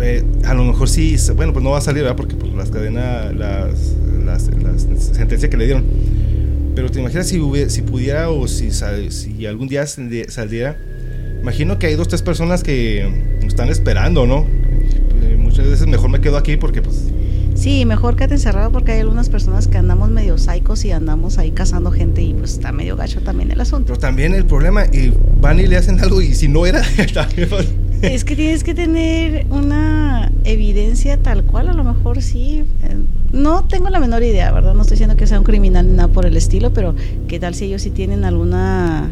Eh, 0.03 0.25
a 0.45 0.55
lo 0.55 0.65
mejor 0.65 0.89
sí, 0.89 1.17
bueno, 1.35 1.53
pues 1.53 1.63
no 1.63 1.71
va 1.71 1.79
a 1.79 1.81
salir, 1.81 2.03
¿verdad? 2.03 2.17
Porque 2.17 2.35
pues, 2.35 2.53
las 2.53 2.71
cadenas, 2.71 3.35
las, 3.35 3.95
las, 4.25 4.51
las 4.63 4.83
sentencias 5.13 5.51
que 5.51 5.57
le 5.57 5.65
dieron. 5.65 5.85
Pero 6.75 6.91
te 6.91 7.01
imaginas 7.01 7.29
si, 7.29 7.39
hubiera, 7.39 7.71
si 7.71 7.83
pudiera 7.83 8.31
o 8.31 8.49
si, 8.49 8.71
si 8.71 9.47
algún 9.47 9.69
día 9.69 9.87
saliera. 9.87 10.77
Imagino 11.41 11.79
que 11.79 11.87
hay 11.87 11.95
dos, 11.95 12.09
tres 12.09 12.23
personas 12.23 12.63
que 12.63 13.07
están 13.47 13.69
esperando, 13.69 14.27
¿no? 14.27 14.47
Muchas 15.55 15.71
veces 15.71 15.87
mejor 15.87 16.11
me 16.11 16.21
quedo 16.21 16.37
aquí 16.37 16.57
porque 16.57 16.83
pues... 16.83 17.13
Sí, 17.55 17.85
mejor 17.85 18.17
quédate 18.17 18.35
encerrado 18.35 18.73
porque 18.73 18.91
hay 18.91 19.01
algunas 19.01 19.29
personas 19.29 19.69
que 19.69 19.79
andamos 19.79 20.11
medio 20.11 20.37
psicos 20.37 20.85
y 20.85 20.91
andamos 20.91 21.39
ahí 21.39 21.53
cazando 21.53 21.93
gente 21.93 22.23
y 22.23 22.35
pues 22.35 22.55
está 22.55 22.73
medio 22.73 22.97
gacho 22.97 23.21
también 23.21 23.53
el 23.53 23.61
asunto. 23.61 23.87
Pero 23.87 24.01
también 24.01 24.35
el 24.35 24.47
problema, 24.47 24.85
y 24.87 25.13
van 25.41 25.61
y 25.61 25.69
le 25.69 25.77
hacen 25.77 26.01
algo 26.01 26.21
y 26.21 26.35
si 26.35 26.49
no 26.49 26.67
era, 26.67 26.83
también 27.15 27.49
Es 28.03 28.25
que 28.25 28.35
tienes 28.35 28.65
que 28.65 28.75
tener 28.75 29.47
una 29.51 30.33
evidencia 30.43 31.23
tal 31.23 31.45
cual, 31.45 31.69
a 31.69 31.73
lo 31.73 31.85
mejor 31.85 32.21
sí. 32.21 32.65
No 33.31 33.65
tengo 33.65 33.91
la 33.91 34.01
menor 34.01 34.25
idea, 34.25 34.51
¿verdad? 34.51 34.75
No 34.75 34.83
estoy 34.83 34.97
diciendo 34.97 35.15
que 35.15 35.29
sea 35.29 35.39
un 35.39 35.45
criminal 35.45 35.87
ni 35.87 35.93
nada 35.93 36.09
por 36.09 36.27
el 36.27 36.37
estilo, 36.37 36.73
pero 36.73 36.97
¿qué 37.29 37.39
tal 37.39 37.55
si 37.55 37.67
ellos 37.67 37.83
sí 37.83 37.91
tienen 37.91 38.25
alguna 38.25 39.09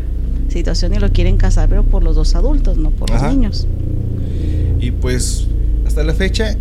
situación 0.48 0.92
y 0.92 0.98
lo 0.98 1.12
quieren 1.12 1.36
casar, 1.36 1.68
pero 1.68 1.84
por 1.84 2.02
los 2.02 2.16
dos 2.16 2.34
adultos, 2.34 2.78
no 2.78 2.90
por 2.90 3.12
Ajá. 3.12 3.28
los 3.28 3.36
niños? 3.36 3.68
Y 4.80 4.90
pues 4.90 5.41
hasta 6.02 6.12
la 6.12 6.14
fecha 6.18 6.56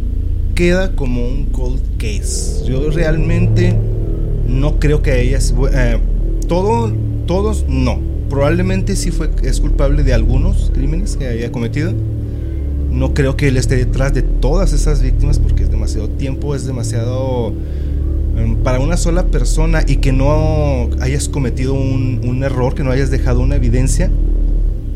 queda 0.53 0.95
como 0.95 1.25
un 1.25 1.45
cold 1.45 1.81
case. 1.97 2.63
Yo 2.67 2.91
realmente 2.91 3.75
no 4.47 4.79
creo 4.79 5.01
que 5.01 5.19
ellas 5.19 5.53
eh, 5.73 5.97
todo 6.47 6.93
todos 7.25 7.65
no. 7.67 7.99
Probablemente 8.29 8.95
sí 8.95 9.09
fue 9.09 9.31
es 9.43 9.59
culpable 9.59 10.03
de 10.03 10.13
algunos 10.13 10.71
crímenes 10.73 11.17
que 11.17 11.27
haya 11.27 11.51
cometido. 11.51 11.93
No 12.91 13.13
creo 13.13 13.35
que 13.35 13.47
él 13.47 13.57
esté 13.57 13.77
detrás 13.77 14.13
de 14.13 14.21
todas 14.21 14.73
esas 14.73 15.01
víctimas 15.01 15.39
porque 15.39 15.63
es 15.63 15.71
demasiado 15.71 16.07
tiempo, 16.09 16.53
es 16.53 16.67
demasiado 16.67 17.47
um, 17.47 18.57
para 18.63 18.79
una 18.79 18.97
sola 18.97 19.25
persona 19.25 19.83
y 19.87 19.97
que 19.97 20.11
no 20.11 20.89
hayas 20.99 21.29
cometido 21.29 21.73
un, 21.73 22.21
un 22.23 22.43
error, 22.43 22.75
que 22.75 22.83
no 22.83 22.91
hayas 22.91 23.09
dejado 23.09 23.39
una 23.39 23.55
evidencia. 23.55 24.11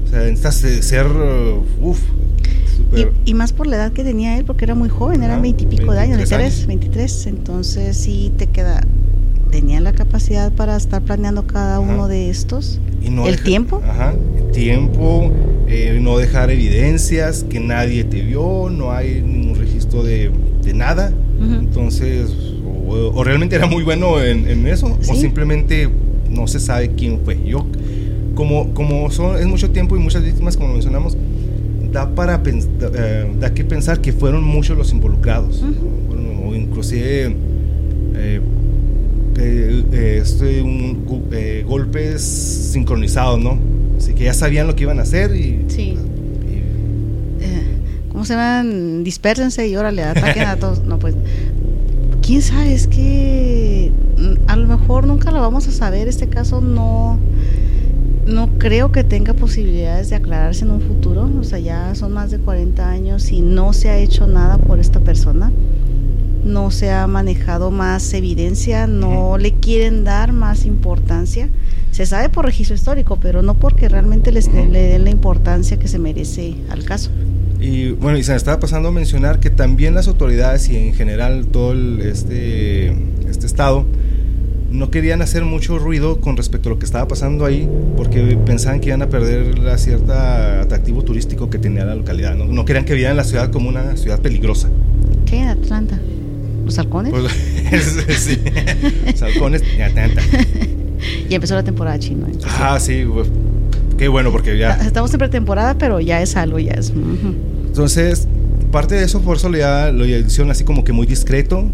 O 0.06 0.08
sea, 0.08 0.20
necesitas 0.20 0.86
ser, 0.86 1.08
uh, 1.08 1.96
y, 2.95 3.30
y, 3.32 3.34
más 3.34 3.53
por 3.53 3.67
la 3.67 3.78
edad 3.78 3.91
que 3.91 4.03
tenía 4.03 4.38
él, 4.38 4.45
porque 4.45 4.65
era 4.65 4.76
muy 4.76 4.89
joven, 4.89 5.23
eran 5.23 5.41
veintipico 5.41 5.91
de 5.91 5.99
años, 5.99 6.17
23, 6.17 6.67
23, 6.67 7.28
entonces 7.28 7.97
sí 7.97 8.32
te 8.38 8.47
queda, 8.47 8.82
tenía 9.51 9.80
la 9.82 9.93
capacidad 9.93 10.51
para 10.51 10.76
estar 10.76 11.01
planeando 11.01 11.45
cada 11.47 11.78
ajá. 11.78 11.80
uno 11.80 12.07
de 12.07 12.30
estos. 12.30 12.80
Y 13.01 13.09
no 13.09 13.26
el 13.26 13.34
deja, 13.34 13.43
tiempo. 13.43 13.82
Ajá, 13.88 14.13
el 14.38 14.51
tiempo, 14.51 15.32
eh, 15.67 15.99
no 16.01 16.17
dejar 16.17 16.49
evidencias, 16.51 17.43
que 17.43 17.59
nadie 17.59 18.03
te 18.03 18.21
vio, 18.21 18.69
no 18.69 18.91
hay 18.91 19.21
ningún 19.21 19.57
registro 19.57 20.03
de, 20.03 20.32
de 20.63 20.73
nada, 20.73 21.11
uh 21.39 21.43
-huh. 21.43 21.59
entonces, 21.59 22.32
o, 22.88 23.11
o, 23.13 23.23
realmente 23.23 23.55
era 23.55 23.67
muy 23.67 23.84
bueno 23.84 24.21
en, 24.21 24.47
en 24.47 24.67
eso, 24.67 24.97
¿Sí? 25.01 25.11
o 25.11 25.15
simplemente 25.15 25.89
no 26.30 26.47
se 26.47 26.59
sabe 26.59 26.91
quién 26.91 27.19
fue. 27.23 27.38
Yo, 27.45 27.65
como, 28.36 28.73
como 28.73 29.09
son, 29.09 29.38
es 29.38 29.47
mucho 29.47 29.71
tiempo 29.71 29.95
y 29.95 29.99
muchas 29.99 30.23
víctimas, 30.23 30.57
como 30.57 30.73
mencionamos, 30.73 31.17
da 31.96 32.14
para 32.14 32.41
eh, 32.46 33.32
da 33.39 33.54
que 33.54 33.64
pensar 33.64 34.02
que 34.02 34.12
fueron 34.12 34.43
muchos 34.43 34.78
los 34.78 34.91
involucrados 34.91 35.62
uh 35.62 35.68
-huh. 35.68 36.08
bueno, 36.10 36.50
o 36.50 36.54
inclusive 36.54 37.34
eh, 38.16 38.41
eh, 39.38 40.20
este, 40.22 40.62
un, 40.62 41.06
golpes 41.66 42.22
sincronizados 42.22 43.39
no 43.39 43.58
así 43.98 44.14
que 44.14 44.26
ya 44.26 44.34
sabían 44.34 44.68
lo 44.68 44.76
que 44.76 44.84
iban 44.84 45.00
a 45.00 45.04
hacer 45.04 45.34
y, 45.36 45.64
sí. 45.68 45.98
y 46.52 46.62
¿cómo 48.10 48.26
se 48.26 48.34
llaman? 48.34 49.06
dispersense 49.06 49.66
y 49.66 49.76
órale 49.78 50.04
ataquen 50.04 50.43
a 50.43 50.56
todos 50.64 50.84
no 50.84 51.00
pues 51.00 51.16
quién 52.22 52.41
sabe 52.41 52.74
es 52.74 52.88
que 52.88 53.91
mm, 54.18 54.50
a 54.50 54.56
lo 54.58 54.68
mejor 54.68 55.08
nunca 55.08 55.32
lo 55.32 55.39
vamos 55.39 55.70
a 55.70 55.72
saber 55.72 56.10
este 56.10 56.28
caso 56.28 56.60
no 56.60 57.18
no 58.26 58.57
creo 58.57 58.91
que 58.91 59.03
tenga 59.03 59.34
posibilidades 59.34 60.09
de 60.09 60.15
aclararse 60.15 60.65
en 60.65 60.71
un 60.71 60.82
futuro, 60.82 61.30
o 61.39 61.43
sea, 61.43 61.59
ya 61.59 61.93
son 61.95 62.13
más 62.13 62.32
de 62.32 62.39
40 62.39 62.89
años 62.89 63.32
y 63.32 63.41
no 63.41 63.73
se 63.73 63.89
ha 63.89 63.97
hecho 63.97 64.28
nada 64.28 64.57
por 64.57 64.80
esta 64.80 64.99
persona, 64.99 65.51
no 66.43 66.71
se 66.71 66.91
ha 66.91 67.05
manejado 67.07 67.71
más 67.71 68.13
evidencia, 68.13 68.88
no 68.88 69.38
le 69.38 69.53
quieren 69.53 70.03
dar 70.03 70.32
más 70.32 70.65
importancia. 70.65 71.49
Se 71.91 72.05
sabe 72.05 72.30
por 72.30 72.45
registro 72.45 72.76
histórico, 72.76 73.17
pero 73.19 73.41
no 73.41 73.55
porque 73.55 73.89
realmente 73.89 74.32
les, 74.32 74.51
le 74.51 74.82
den 74.89 75.05
la 75.05 75.09
importancia 75.09 75.78
que 75.78 75.88
se 75.88 75.97
merece 75.97 76.55
al 76.69 76.84
caso. 76.84 77.09
Y 77.59 77.91
bueno, 77.91 78.17
y 78.17 78.23
se 78.23 78.32
me 78.32 78.38
estaba 78.38 78.59
pasando 78.59 78.89
a 78.89 78.91
mencionar 78.91 79.39
que 79.39 79.49
también 79.49 79.95
las 79.95 80.07
autoridades 80.07 80.69
y 80.69 80.78
en 80.78 80.93
general 80.93 81.47
todo 81.47 81.71
el, 81.71 82.01
este, 82.01 82.89
este 83.28 83.45
estado, 83.45 83.86
no 84.76 84.91
querían 84.91 85.21
hacer 85.21 85.45
mucho 85.45 85.80
ruido 85.80 86.19
con 86.19 86.38
respecto 86.38 86.69
a 86.69 86.73
lo 86.73 86.80
que 86.80 86.86
estaba 86.86 87.07
pasando 87.07 87.45
ahí 87.45 87.69
porque 87.95 88.38
pensaban 88.45 88.80
que 88.80 88.89
iban 88.89 89.01
a 89.01 89.09
perder 89.09 89.57
la 89.59 89.78
cierta 89.78 90.61
atractivo 90.61 91.03
turístico 91.03 91.49
que 91.49 91.57
tenía 91.57 91.86
la 91.86 91.95
localidad. 91.95 92.36
No, 92.36 92.45
no 92.45 92.65
querían 92.65 92.86
que 92.86 92.93
vieran 92.93 93.17
la 93.17 93.23
ciudad 93.23 93.51
como 93.51 93.69
una 93.69 93.97
ciudad 93.97 94.19
peligrosa. 94.19 94.69
¿Qué? 95.26 95.41
Atlanta. 95.41 95.99
¿Los 96.65 96.78
halcones? 96.80 97.11
Pues, 97.11 97.32
sí, 98.19 98.39
los 99.05 99.21
halcones 99.21 99.61
de 99.61 99.84
Atlanta. 99.84 100.21
y 101.30 101.36
empezó 101.36 101.55
la 101.55 101.63
temporada 101.63 101.99
chino. 101.99 102.28
Ah, 102.59 102.80
sí, 102.80 103.05
qué 103.97 104.07
bueno 104.07 104.32
porque 104.32 104.57
ya... 104.57 104.73
Estamos 104.76 105.13
en 105.13 105.19
pretemporada, 105.19 105.78
pero 105.78 105.99
ya 105.99 106.21
es 106.21 106.36
algo, 106.36 106.59
ya 106.59 106.73
es... 106.73 106.91
Entonces, 107.67 108.28
parte 108.71 108.95
de 108.95 109.05
eso, 109.05 109.21
por 109.21 109.38
eso 109.38 109.51
ya 109.51 109.91
lo 109.91 110.05
hicieron 110.05 110.49
así 110.51 110.63
como 110.63 110.84
que 110.84 110.91
muy 110.91 111.05
discreto. 111.05 111.65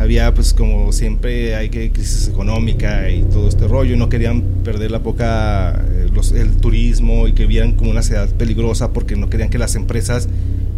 Había, 0.00 0.32
pues, 0.32 0.54
como 0.54 0.92
siempre, 0.92 1.54
hay 1.54 1.68
que 1.68 1.92
crisis 1.92 2.28
económica 2.28 3.10
y 3.10 3.20
todo 3.20 3.50
este 3.50 3.68
rollo. 3.68 3.98
No 3.98 4.08
querían 4.08 4.40
perder 4.64 4.90
la 4.90 5.02
poca, 5.02 5.84
eh, 5.90 6.08
el 6.36 6.56
turismo 6.56 7.28
y 7.28 7.34
que 7.34 7.44
vieran 7.44 7.72
como 7.72 7.90
una 7.90 8.02
ciudad 8.02 8.26
peligrosa 8.30 8.94
porque 8.94 9.14
no 9.14 9.28
querían 9.28 9.50
que 9.50 9.58
las 9.58 9.74
empresas 9.74 10.26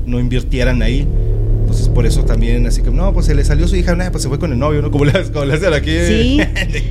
no 0.07 0.19
invirtieran 0.19 0.83
ahí. 0.83 1.07
Entonces, 1.61 1.89
por 1.89 2.05
eso 2.05 2.25
también, 2.25 2.67
así 2.67 2.83
que, 2.83 2.91
no, 2.91 3.13
pues 3.13 3.27
se 3.27 3.37
le 3.37 3.45
salió 3.45 3.69
su 3.69 3.77
hija, 3.77 3.95
nah, 3.95 4.11
pues 4.11 4.25
se 4.25 4.29
fue 4.29 4.41
con 4.41 4.51
el 4.51 4.59
novio, 4.59 4.83
¿no? 4.83 4.91
Como 4.91 5.05
le, 5.07 5.13
como 5.31 5.53
hacen 5.53 5.73
aquí. 5.73 5.97
Sí. 6.05 6.41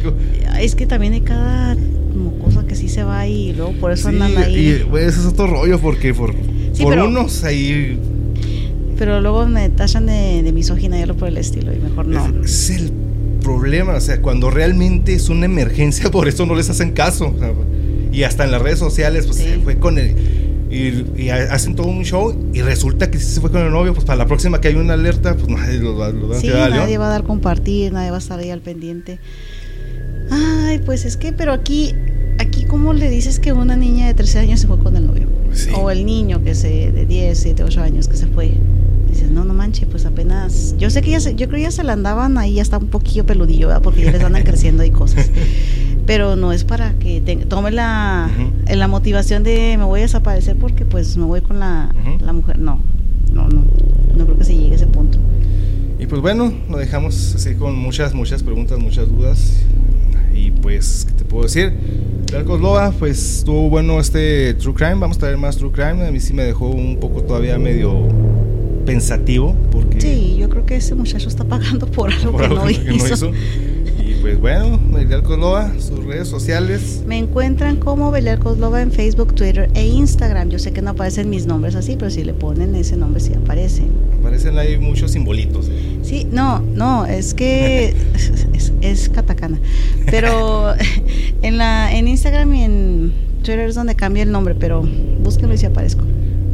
es 0.61 0.75
que 0.75 0.87
también 0.87 1.11
hay 1.11 1.21
cada 1.21 1.75
cosa 2.41 2.65
que 2.65 2.75
sí 2.75 2.87
se 2.87 3.03
va 3.03 3.27
y 3.27 3.51
luego 3.51 3.73
por 3.73 3.91
eso 3.91 4.07
andan 4.07 4.37
ahí. 4.37 4.79
Y, 4.79 4.85
pues, 4.85 5.07
ese 5.07 5.19
es 5.19 5.25
otro 5.25 5.47
rollo 5.47 5.79
porque 5.79 6.13
por, 6.13 6.33
por 6.79 6.97
unos 6.97 7.43
ahí 7.43 7.99
pero 9.01 9.19
luego 9.19 9.47
me 9.47 9.67
tachan 9.69 10.05
de, 10.05 10.43
de 10.43 10.51
misógina 10.51 10.99
y 10.99 11.01
algo 11.01 11.17
por 11.17 11.27
el 11.27 11.37
estilo, 11.37 11.73
y 11.73 11.79
mejor 11.79 12.05
no. 12.05 12.43
Es, 12.43 12.69
el 12.69 12.91
problema, 13.43 13.95
o 13.95 13.99
sea, 13.99 14.21
cuando 14.21 14.51
realmente 14.51 15.15
es 15.15 15.27
una 15.29 15.45
emergencia, 15.45 16.11
por 16.11 16.27
eso 16.27 16.45
no 16.45 16.53
les 16.53 16.69
hacen 16.69 16.91
caso. 16.91 17.33
y 18.11 18.21
hasta 18.21 18.43
en 18.43 18.51
las 18.51 18.61
redes 18.61 18.77
sociales, 18.77 19.25
pues 19.25 19.39
se 19.39 19.57
fue 19.57 19.79
con 19.79 19.97
el. 19.97 20.15
Y, 20.69 21.29
hacen 21.29 21.75
todo 21.75 21.87
un 21.87 22.05
show 22.05 22.51
y 22.53 22.61
resulta 22.61 23.09
que 23.09 23.17
si 23.17 23.25
se 23.25 23.41
fue 23.41 23.49
con 23.49 23.63
el 23.63 23.71
novio, 23.71 23.95
pues 23.95 24.05
para 24.05 24.17
la 24.17 24.27
próxima 24.27 24.61
que 24.61 24.67
hay 24.67 24.75
una 24.75 24.93
alerta, 24.93 25.35
pues 25.35 25.47
nadie 25.47 25.79
lo, 25.79 25.97
va, 25.97 26.09
a 26.09 26.39
sí, 26.39 26.49
nadie 26.49 26.99
va 26.99 27.07
a 27.07 27.09
dar 27.09 27.23
compartir, 27.23 27.91
nadie 27.93 28.11
va 28.11 28.17
a 28.17 28.19
estar 28.19 28.37
ahí 28.37 28.51
al 28.51 28.61
pendiente. 28.61 29.17
Ay, 30.29 30.77
pues 30.85 31.05
es 31.05 31.17
que, 31.17 31.33
pero 31.33 31.53
aquí, 31.53 31.95
aquí 32.37 32.65
¿cómo 32.65 32.93
le 32.93 33.09
dices 33.09 33.39
que 33.39 33.51
una 33.51 33.75
niña 33.75 34.05
de 34.05 34.13
13 34.13 34.37
años 34.37 34.59
se 34.59 34.67
fue 34.67 34.77
con 34.77 34.95
el 34.95 35.07
novio? 35.07 35.27
O 35.73 35.89
el 35.89 36.05
niño 36.05 36.43
que 36.43 36.53
se, 36.53 36.91
de 36.91 37.07
10, 37.07 37.35
7, 37.35 37.63
8 37.63 37.81
años 37.81 38.07
que 38.07 38.15
se 38.15 38.27
fue 38.27 38.53
dices, 39.21 39.35
no, 39.35 39.45
no 39.45 39.53
manches, 39.53 39.87
pues 39.89 40.05
apenas. 40.05 40.75
Yo 40.77 40.89
sé 40.89 41.01
que 41.01 41.11
ya 41.11 41.19
se, 41.19 41.35
yo 41.35 41.47
creo 41.47 41.57
que 41.57 41.63
ya 41.63 41.71
se 41.71 41.83
la 41.83 41.93
andaban 41.93 42.37
ahí 42.37 42.59
hasta 42.59 42.77
un 42.77 42.87
poquillo 42.87 43.25
peludillo, 43.25 43.69
porque 43.81 44.01
ya 44.03 44.11
les 44.11 44.23
andan 44.23 44.43
creciendo 44.45 44.83
y 44.83 44.91
cosas. 44.91 45.29
Pero 46.05 46.35
no 46.35 46.51
es 46.51 46.63
para 46.63 46.93
que 46.93 47.21
tome 47.47 47.71
la, 47.71 48.29
la 48.67 48.87
motivación 48.87 49.43
de 49.43 49.75
me 49.77 49.85
voy 49.85 49.99
a 49.99 50.03
desaparecer 50.03 50.57
porque 50.57 50.83
pues 50.83 51.15
me 51.15 51.25
voy 51.25 51.41
con 51.41 51.59
la, 51.59 51.93
la 52.19 52.33
mujer. 52.33 52.59
No, 52.59 52.79
no, 53.31 53.47
no. 53.47 53.63
No 54.15 54.25
creo 54.25 54.37
que 54.37 54.43
se 54.43 54.55
llegue 54.55 54.73
a 54.73 54.75
ese 54.75 54.87
punto. 54.87 55.19
Y 55.99 56.07
pues 56.07 56.21
bueno, 56.21 56.51
lo 56.69 56.77
dejamos 56.77 57.35
así 57.35 57.55
con 57.55 57.75
muchas, 57.75 58.13
muchas 58.13 58.43
preguntas, 58.43 58.79
muchas 58.79 59.07
dudas. 59.07 59.61
Y 60.33 60.51
pues, 60.51 61.05
¿qué 61.07 61.13
te 61.13 61.25
puedo 61.25 61.43
decir? 61.43 61.73
Loba, 62.31 62.91
pues 62.91 63.37
estuvo 63.39 63.69
bueno 63.69 63.99
este 63.99 64.53
True 64.55 64.73
Crime. 64.73 64.95
Vamos 64.95 65.17
a 65.17 65.19
traer 65.19 65.37
más 65.37 65.57
True 65.57 65.71
Crime. 65.71 66.07
A 66.07 66.11
mí 66.11 66.19
sí 66.19 66.33
me 66.33 66.43
dejó 66.43 66.69
un 66.69 66.97
poco 66.97 67.21
todavía 67.23 67.57
medio 67.57 68.07
pensativo. 68.81 69.55
Porque 69.71 70.01
sí, 70.01 70.35
yo 70.37 70.49
creo 70.49 70.65
que 70.65 70.75
ese 70.77 70.95
muchacho 70.95 71.27
está 71.27 71.43
pagando 71.43 71.87
por 71.87 72.11
algo, 72.13 72.37
que, 72.37 72.47
no 72.47 72.69
hizo. 72.69 73.31
Y 73.99 74.15
pues 74.21 74.39
bueno, 74.39 74.79
Belial 74.91 75.23
Kozlova, 75.23 75.71
sus 75.79 76.03
redes 76.03 76.27
sociales. 76.27 77.03
Me 77.05 77.17
encuentran 77.17 77.77
como 77.77 78.11
Belial 78.11 78.39
Kozlova 78.39 78.81
en 78.81 78.91
Facebook, 78.91 79.33
Twitter 79.35 79.69
e 79.73 79.85
Instagram. 79.85 80.49
Yo 80.49 80.59
sé 80.59 80.73
que 80.73 80.81
no 80.81 80.91
aparecen 80.91 81.29
mis 81.29 81.45
nombres 81.45 81.75
así, 81.75 81.95
pero 81.97 82.11
si 82.11 82.23
le 82.23 82.33
ponen 82.33 82.75
ese 82.75 82.97
nombre 82.97 83.21
sí 83.21 83.33
aparece. 83.33 83.83
Aparecen 84.19 84.57
ahí 84.57 84.77
muchos 84.77 85.11
simbolitos. 85.11 85.69
¿eh? 85.69 85.99
Sí, 86.01 86.27
no, 86.31 86.59
no, 86.59 87.05
es 87.05 87.33
que 87.33 87.95
es, 88.53 88.73
es, 88.81 89.09
katakana. 89.09 89.59
Pero 90.09 90.73
en, 91.41 91.57
la, 91.57 91.95
en 91.95 92.07
Instagram 92.07 92.53
y 92.55 92.63
en 92.63 93.13
Twitter 93.43 93.69
es 93.69 93.75
donde 93.75 93.95
cambia 93.95 94.23
el 94.23 94.31
nombre, 94.31 94.55
pero 94.55 94.83
búsquenlo 95.23 95.55
y 95.55 95.57
si 95.57 95.65
aparezco 95.65 96.03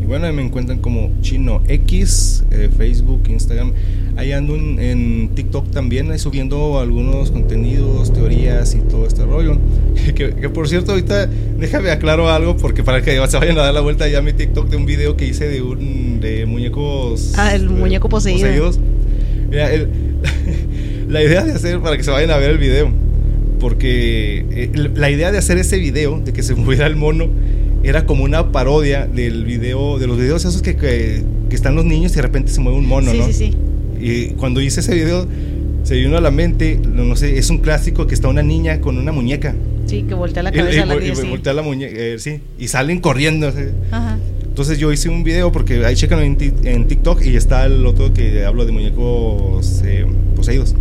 bueno, 0.07 0.31
me 0.31 0.41
encuentran 0.41 0.79
como 0.79 1.11
Chino 1.21 1.61
X, 1.67 2.43
eh, 2.51 2.69
Facebook, 2.75 3.23
Instagram. 3.29 3.73
Ahí 4.15 4.31
ando 4.31 4.55
en, 4.55 5.29
TikTok 5.35 5.69
también, 5.69 6.09
ahí 6.11 6.17
subiendo 6.17 6.79
algunos 6.79 7.29
contenidos, 7.29 8.13
teorías 8.13 8.73
y 8.73 8.79
todo 8.79 9.05
este 9.05 9.25
rollo. 9.25 9.57
Que, 10.15 10.49
por 10.49 10.69
cierto, 10.69 10.93
ahorita 10.93 11.27
déjame 11.59 11.91
aclaro 11.91 12.29
algo 12.29 12.55
porque 12.55 12.81
para 12.81 13.01
que 13.01 13.11
se 13.27 13.37
vayan 13.37 13.57
a 13.59 13.63
dar 13.63 13.73
la 13.73 13.81
vuelta 13.81 14.07
ya 14.07 14.21
mi 14.21 14.31
TikTok 14.31 14.69
de 14.69 14.77
un 14.77 14.85
video 14.85 15.17
que 15.17 15.25
hice 15.25 15.49
de 15.49 15.61
un 15.61 16.21
de 16.21 16.45
muñecos. 16.45 17.33
Ah, 17.35 17.53
el 17.53 17.69
muñeco 17.69 18.07
poseído. 18.07 18.39
poseídos. 18.39 18.79
Mira, 19.49 19.69
la 21.09 21.23
idea 21.23 21.43
de 21.43 21.51
hacer, 21.51 21.79
para 21.81 21.97
que 21.97 22.03
se 22.03 22.11
vayan 22.11 22.31
a 22.31 22.37
ver 22.37 22.51
el 22.51 22.57
video, 22.57 22.89
porque 23.59 24.45
eh, 24.51 24.71
la 24.95 25.09
idea 25.09 25.31
de 25.31 25.37
hacer 25.37 25.57
ese 25.57 25.77
video, 25.77 26.19
de 26.19 26.33
que 26.33 26.43
se 26.43 26.55
moviera 26.55 26.87
el 26.87 26.95
mono, 26.95 27.27
era 27.89 28.05
como 28.05 28.23
una 28.23 28.51
parodia 28.51 29.07
del 29.07 29.45
video, 29.45 29.97
de 29.97 30.07
los 30.07 30.17
videos 30.17 30.43
esos 30.43 30.61
que, 30.61 30.75
que, 30.75 31.23
están 31.49 31.75
los 31.75 31.85
niños 31.85 32.11
y 32.11 32.15
de 32.15 32.21
repente 32.21 32.51
se 32.51 32.59
mueve 32.59 32.77
un 32.77 32.85
mono, 32.85 33.13
¿no? 33.13 33.25
Sí, 33.27 33.33
sí. 33.33 33.53
Y 33.99 34.27
cuando 34.31 34.61
hice 34.61 34.81
ese 34.81 34.93
video, 34.93 35.25
se 35.83 35.95
vino 35.95 36.17
a 36.17 36.21
la 36.21 36.31
mente, 36.31 36.79
no, 36.83 37.15
sé, 37.15 37.37
es 37.37 37.49
un 37.49 37.59
clásico 37.59 38.05
que 38.05 38.13
está 38.13 38.27
una 38.27 38.43
niña 38.43 38.81
con 38.81 38.97
una 38.97 39.11
muñeca. 39.11 39.55
Sí, 39.85 40.03
que 40.03 40.13
voltea 40.13 40.43
la 40.43 40.51
cabeza 40.51 40.83
a 40.83 40.85
la 40.85 40.95
niña. 40.95 41.13
Y 41.17 41.29
voltea 41.29 41.53
la 41.53 41.61
muñeca, 41.61 41.95
eh, 41.97 42.19
sí, 42.19 42.41
y 42.59 42.67
salen 42.67 42.99
corriendo. 42.99 43.51
Ajá. 43.91 44.19
Entonces 44.43 44.79
yo 44.79 44.91
hice 44.91 45.07
un 45.07 45.23
video 45.23 45.51
porque 45.51 45.85
ahí 45.85 45.95
checan 45.95 46.19
en, 46.19 46.37
en, 46.63 46.87
TikTok 46.87 47.23
y 47.23 47.35
está 47.35 47.65
el 47.67 47.85
otro 47.85 48.11
que 48.11 48.43
hablo 48.43 48.65
de 48.65 48.71
muñecos 48.73 49.81
eh, 49.85 50.05
poseídos. 50.35 50.75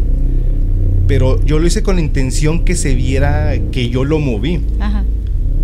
Pero 1.06 1.40
yo 1.44 1.60
lo 1.60 1.66
hice 1.66 1.84
con 1.84 1.96
la 1.96 2.02
intención 2.02 2.64
que 2.64 2.74
se 2.74 2.94
viera 2.94 3.54
que 3.70 3.90
yo 3.90 4.02
lo 4.04 4.18
moví. 4.18 4.60
Ajá. 4.80 5.04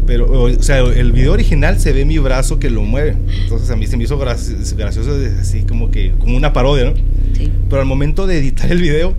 Pero, 0.07 0.31
o 0.31 0.63
sea, 0.63 0.81
el 0.81 1.13
video 1.13 1.33
original 1.33 1.79
se 1.79 1.93
ve 1.93 2.05
mi 2.05 2.19
brazo 2.19 2.59
que 2.59 2.71
lo 2.71 2.83
mueve. 2.83 3.17
Entonces 3.43 3.71
a 3.71 3.77
mí 3.77 3.87
se 3.87 3.97
me 3.97 4.05
hizo 4.05 4.19
gracioso, 4.19 5.17
así 5.41 5.63
como 5.63 5.91
que, 5.91 6.13
como 6.19 6.37
una 6.37 6.53
parodia, 6.53 6.87
¿no? 6.87 6.95
Sí. 7.37 7.51
Pero 7.69 7.83
al 7.83 7.89
momento 7.89 8.27
de 8.27 8.39
editar 8.39 8.71
el 8.71 8.81
video, 8.81 9.15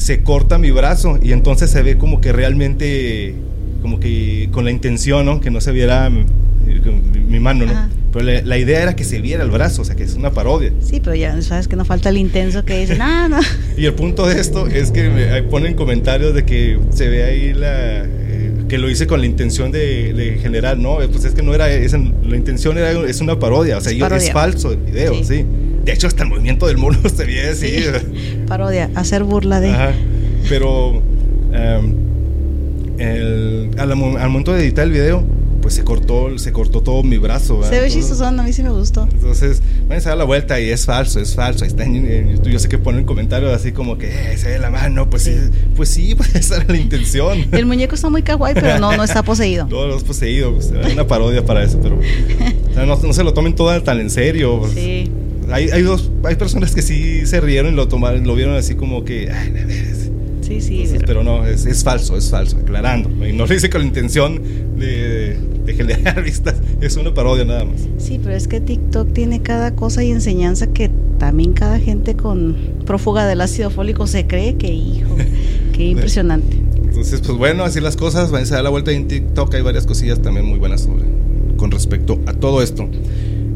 se 0.00 0.22
corta 0.22 0.58
mi 0.58 0.70
brazo 0.70 1.18
y 1.22 1.32
entonces 1.32 1.70
se 1.70 1.82
ve 1.82 1.98
como 1.98 2.20
que 2.20 2.32
realmente, 2.32 3.34
como 3.82 4.00
que 4.00 4.48
con 4.50 4.64
la 4.64 4.70
intención, 4.70 5.26
¿no? 5.26 5.40
Que 5.40 5.50
no 5.50 5.60
se 5.60 5.72
viera 5.72 6.10
mi, 6.10 7.40
mano, 7.40 7.66
¿no? 7.66 7.88
Pero 8.12 8.24
la, 8.24 8.58
idea 8.58 8.82
era 8.82 8.96
que 8.96 9.04
se 9.04 9.20
viera 9.20 9.44
el 9.44 9.50
brazo, 9.50 9.82
o 9.82 9.84
sea, 9.84 9.94
que 9.94 10.02
es 10.02 10.14
una 10.14 10.32
parodia. 10.32 10.72
Sí, 10.80 11.00
pero 11.00 11.14
ya 11.14 11.40
sabes 11.42 11.68
que 11.68 11.76
no 11.76 11.84
falta 11.84 12.08
el 12.08 12.16
intenso 12.16 12.64
que 12.64 12.80
dice, 12.80 12.96
no, 12.96 13.28
no. 13.28 13.38
y 13.76 13.84
el 13.84 13.94
punto 13.94 14.26
de 14.26 14.40
esto 14.40 14.66
es 14.66 14.90
que 14.90 15.08
me, 15.10 15.42
ponen 15.44 15.74
comentarios 15.74 16.34
de 16.34 16.44
que 16.44 16.78
se 16.90 17.08
ve 17.08 17.24
ahí 17.24 17.52
la 17.52 18.04
que 18.70 18.78
lo 18.78 18.88
hice 18.88 19.08
con 19.08 19.20
la 19.20 19.26
intención 19.26 19.72
de, 19.72 20.38
generar, 20.40 20.78
no, 20.78 20.98
pues 21.10 21.24
es 21.24 21.34
que 21.34 21.42
no 21.42 21.52
era 21.52 21.68
esa, 21.68 21.98
la 21.98 22.36
intención 22.36 22.78
era, 22.78 22.92
es 22.92 23.20
una 23.20 23.36
parodia, 23.36 23.78
o 23.78 23.80
sea, 23.80 23.92
es, 23.92 24.30
falso 24.30 24.70
el 24.70 24.78
video, 24.78 25.24
sí. 25.24 25.44
De 25.84 25.92
hecho, 25.92 26.06
hasta 26.06 26.22
el 26.22 26.28
movimiento 26.28 26.68
del 26.68 26.76
mono 26.78 26.96
se 27.14 27.24
ve 27.24 27.48
así. 27.48 27.84
Parodia, 28.46 28.88
hacer 28.94 29.24
burla 29.24 29.60
de. 29.60 29.70
Ajá. 29.70 29.92
Pero 30.48 31.02
em, 31.52 31.94
al, 33.76 33.96
momento 33.96 34.52
de 34.52 34.62
editar 34.62 34.84
el 34.86 34.92
video, 34.92 35.24
pues 35.60 35.74
se 35.74 35.84
cortó, 35.84 36.38
se 36.38 36.52
cortó 36.52 36.80
todo 36.80 37.02
mi 37.02 37.18
brazo. 37.18 37.62
Se 37.62 37.80
ve 37.80 37.90
chistoso, 37.90 38.24
a 38.24 38.30
mí 38.30 38.52
sí 38.52 38.62
me 38.62 38.70
gustó. 38.70 39.08
Entonces, 39.12 39.62
van 39.88 39.98
a 39.98 40.00
dar 40.00 40.16
la 40.16 40.24
vuelta 40.24 40.60
y 40.60 40.70
es 40.70 40.86
falso, 40.86 41.20
es 41.20 41.34
falso. 41.34 41.64
Ahí 41.64 41.70
está 41.70 41.84
en, 41.84 42.30
YouTube. 42.30 42.52
Yo 42.52 42.58
sé 42.58 42.68
que 42.68 42.78
ponen 42.78 43.04
comentarios 43.04 43.52
así 43.52 43.72
como 43.72 43.98
que 43.98 44.08
eh, 44.08 44.36
se 44.36 44.48
ve 44.48 44.58
la 44.58 44.70
mano. 44.70 45.08
Pues 45.10 45.24
sí, 45.24 45.36
pues 45.76 45.88
sí, 45.88 46.14
pues 46.16 46.34
esa 46.34 46.56
era 46.56 46.66
la 46.68 46.76
intención. 46.76 47.46
El 47.52 47.66
muñeco 47.66 47.94
está 47.94 48.10
muy 48.10 48.22
kawaii, 48.22 48.54
pero 48.54 48.78
no, 48.78 48.96
no 48.96 49.04
está 49.04 49.22
poseído. 49.22 49.66
no, 49.70 49.86
no 49.86 49.96
es 49.96 50.04
poseído. 50.04 50.54
Pues, 50.54 50.72
hay 50.72 50.92
una 50.92 51.06
parodia 51.06 51.44
para 51.44 51.62
eso, 51.62 51.78
pero 51.80 52.00
no, 52.86 53.12
se 53.12 53.24
lo 53.24 53.34
tomen 53.34 53.54
todo 53.54 53.82
tan 53.82 54.00
en 54.00 54.10
serio. 54.10 54.60
Pues. 54.60 54.72
Sí. 54.72 55.10
Hay, 55.50 55.68
hay, 55.70 55.82
dos, 55.82 56.10
hay 56.22 56.36
personas 56.36 56.74
que 56.74 56.82
sí 56.82 57.26
se 57.26 57.40
rieron 57.40 57.72
y 57.72 57.76
lo 57.76 57.88
tomaron, 57.88 58.24
lo 58.24 58.34
vieron 58.34 58.54
así 58.54 58.74
como 58.76 59.04
que. 59.04 59.30
Ay, 59.30 59.50
sí, 60.58 60.86
sí. 60.86 60.96
pero... 61.06 61.22
no, 61.22 61.46
es, 61.46 61.66
es, 61.66 61.84
falso, 61.84 62.16
es 62.16 62.30
falso, 62.30 62.56
aclarando. 62.56 63.10
Y 63.26 63.32
no 63.32 63.46
lo 63.46 63.54
hice 63.54 63.68
con 63.68 63.82
la 63.82 63.86
intención 63.86 64.42
de 64.78 65.36
de 65.64 65.74
generar 65.74 66.22
vistas. 66.24 66.56
Es 66.80 66.96
una 66.96 67.12
parodia 67.12 67.44
nada 67.44 67.64
más. 67.64 67.80
Sí, 67.98 68.20
pero 68.22 68.34
es 68.34 68.48
que 68.48 68.60
TikTok 68.60 69.12
tiene 69.12 69.42
cada 69.42 69.74
cosa 69.74 70.02
y 70.02 70.10
enseñanza 70.10 70.68
que 70.68 70.90
también 71.18 71.52
cada 71.52 71.78
gente 71.78 72.16
con 72.16 72.56
prófuga 72.86 73.26
del 73.26 73.40
ácido 73.40 73.70
fólico 73.70 74.06
se 74.06 74.26
cree 74.26 74.56
que, 74.56 74.68
hijo, 74.68 75.16
qué 75.72 75.86
impresionante. 75.86 76.56
Entonces, 76.82 77.20
pues 77.20 77.36
bueno, 77.38 77.64
así 77.64 77.80
las 77.80 77.96
cosas. 77.96 78.30
Váyanse 78.30 78.54
a 78.54 78.56
dar 78.56 78.64
la 78.64 78.70
vuelta 78.70 78.90
en 78.92 79.08
TikTok. 79.08 79.54
Hay 79.54 79.62
varias 79.62 79.86
cosillas 79.86 80.20
también 80.20 80.46
muy 80.46 80.58
buenas 80.58 80.82
sobre, 80.82 81.04
con 81.56 81.70
respecto 81.70 82.20
a 82.26 82.34
todo 82.34 82.62
esto. 82.62 82.88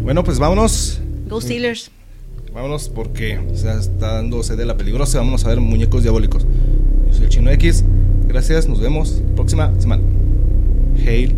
Bueno, 0.02 0.24
pues 0.24 0.38
vámonos. 0.38 1.00
Go 1.28 1.40
Steelers. 1.40 1.90
Vámonos 2.52 2.88
porque 2.88 3.40
se 3.54 3.68
está 3.72 4.14
dando 4.14 4.42
sede 4.44 4.64
la 4.64 4.76
peligrosa. 4.76 5.18
Vamos 5.18 5.44
a 5.44 5.48
ver 5.48 5.60
muñecos 5.60 6.02
diabólicos. 6.02 6.46
Soy 7.14 7.24
el 7.24 7.28
Chino 7.28 7.50
X. 7.50 7.84
Gracias, 8.26 8.68
nos 8.68 8.80
vemos 8.80 9.22
próxima 9.36 9.72
semana. 9.78 10.02
Hail 11.06 11.34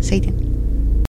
Satan. 0.00 0.47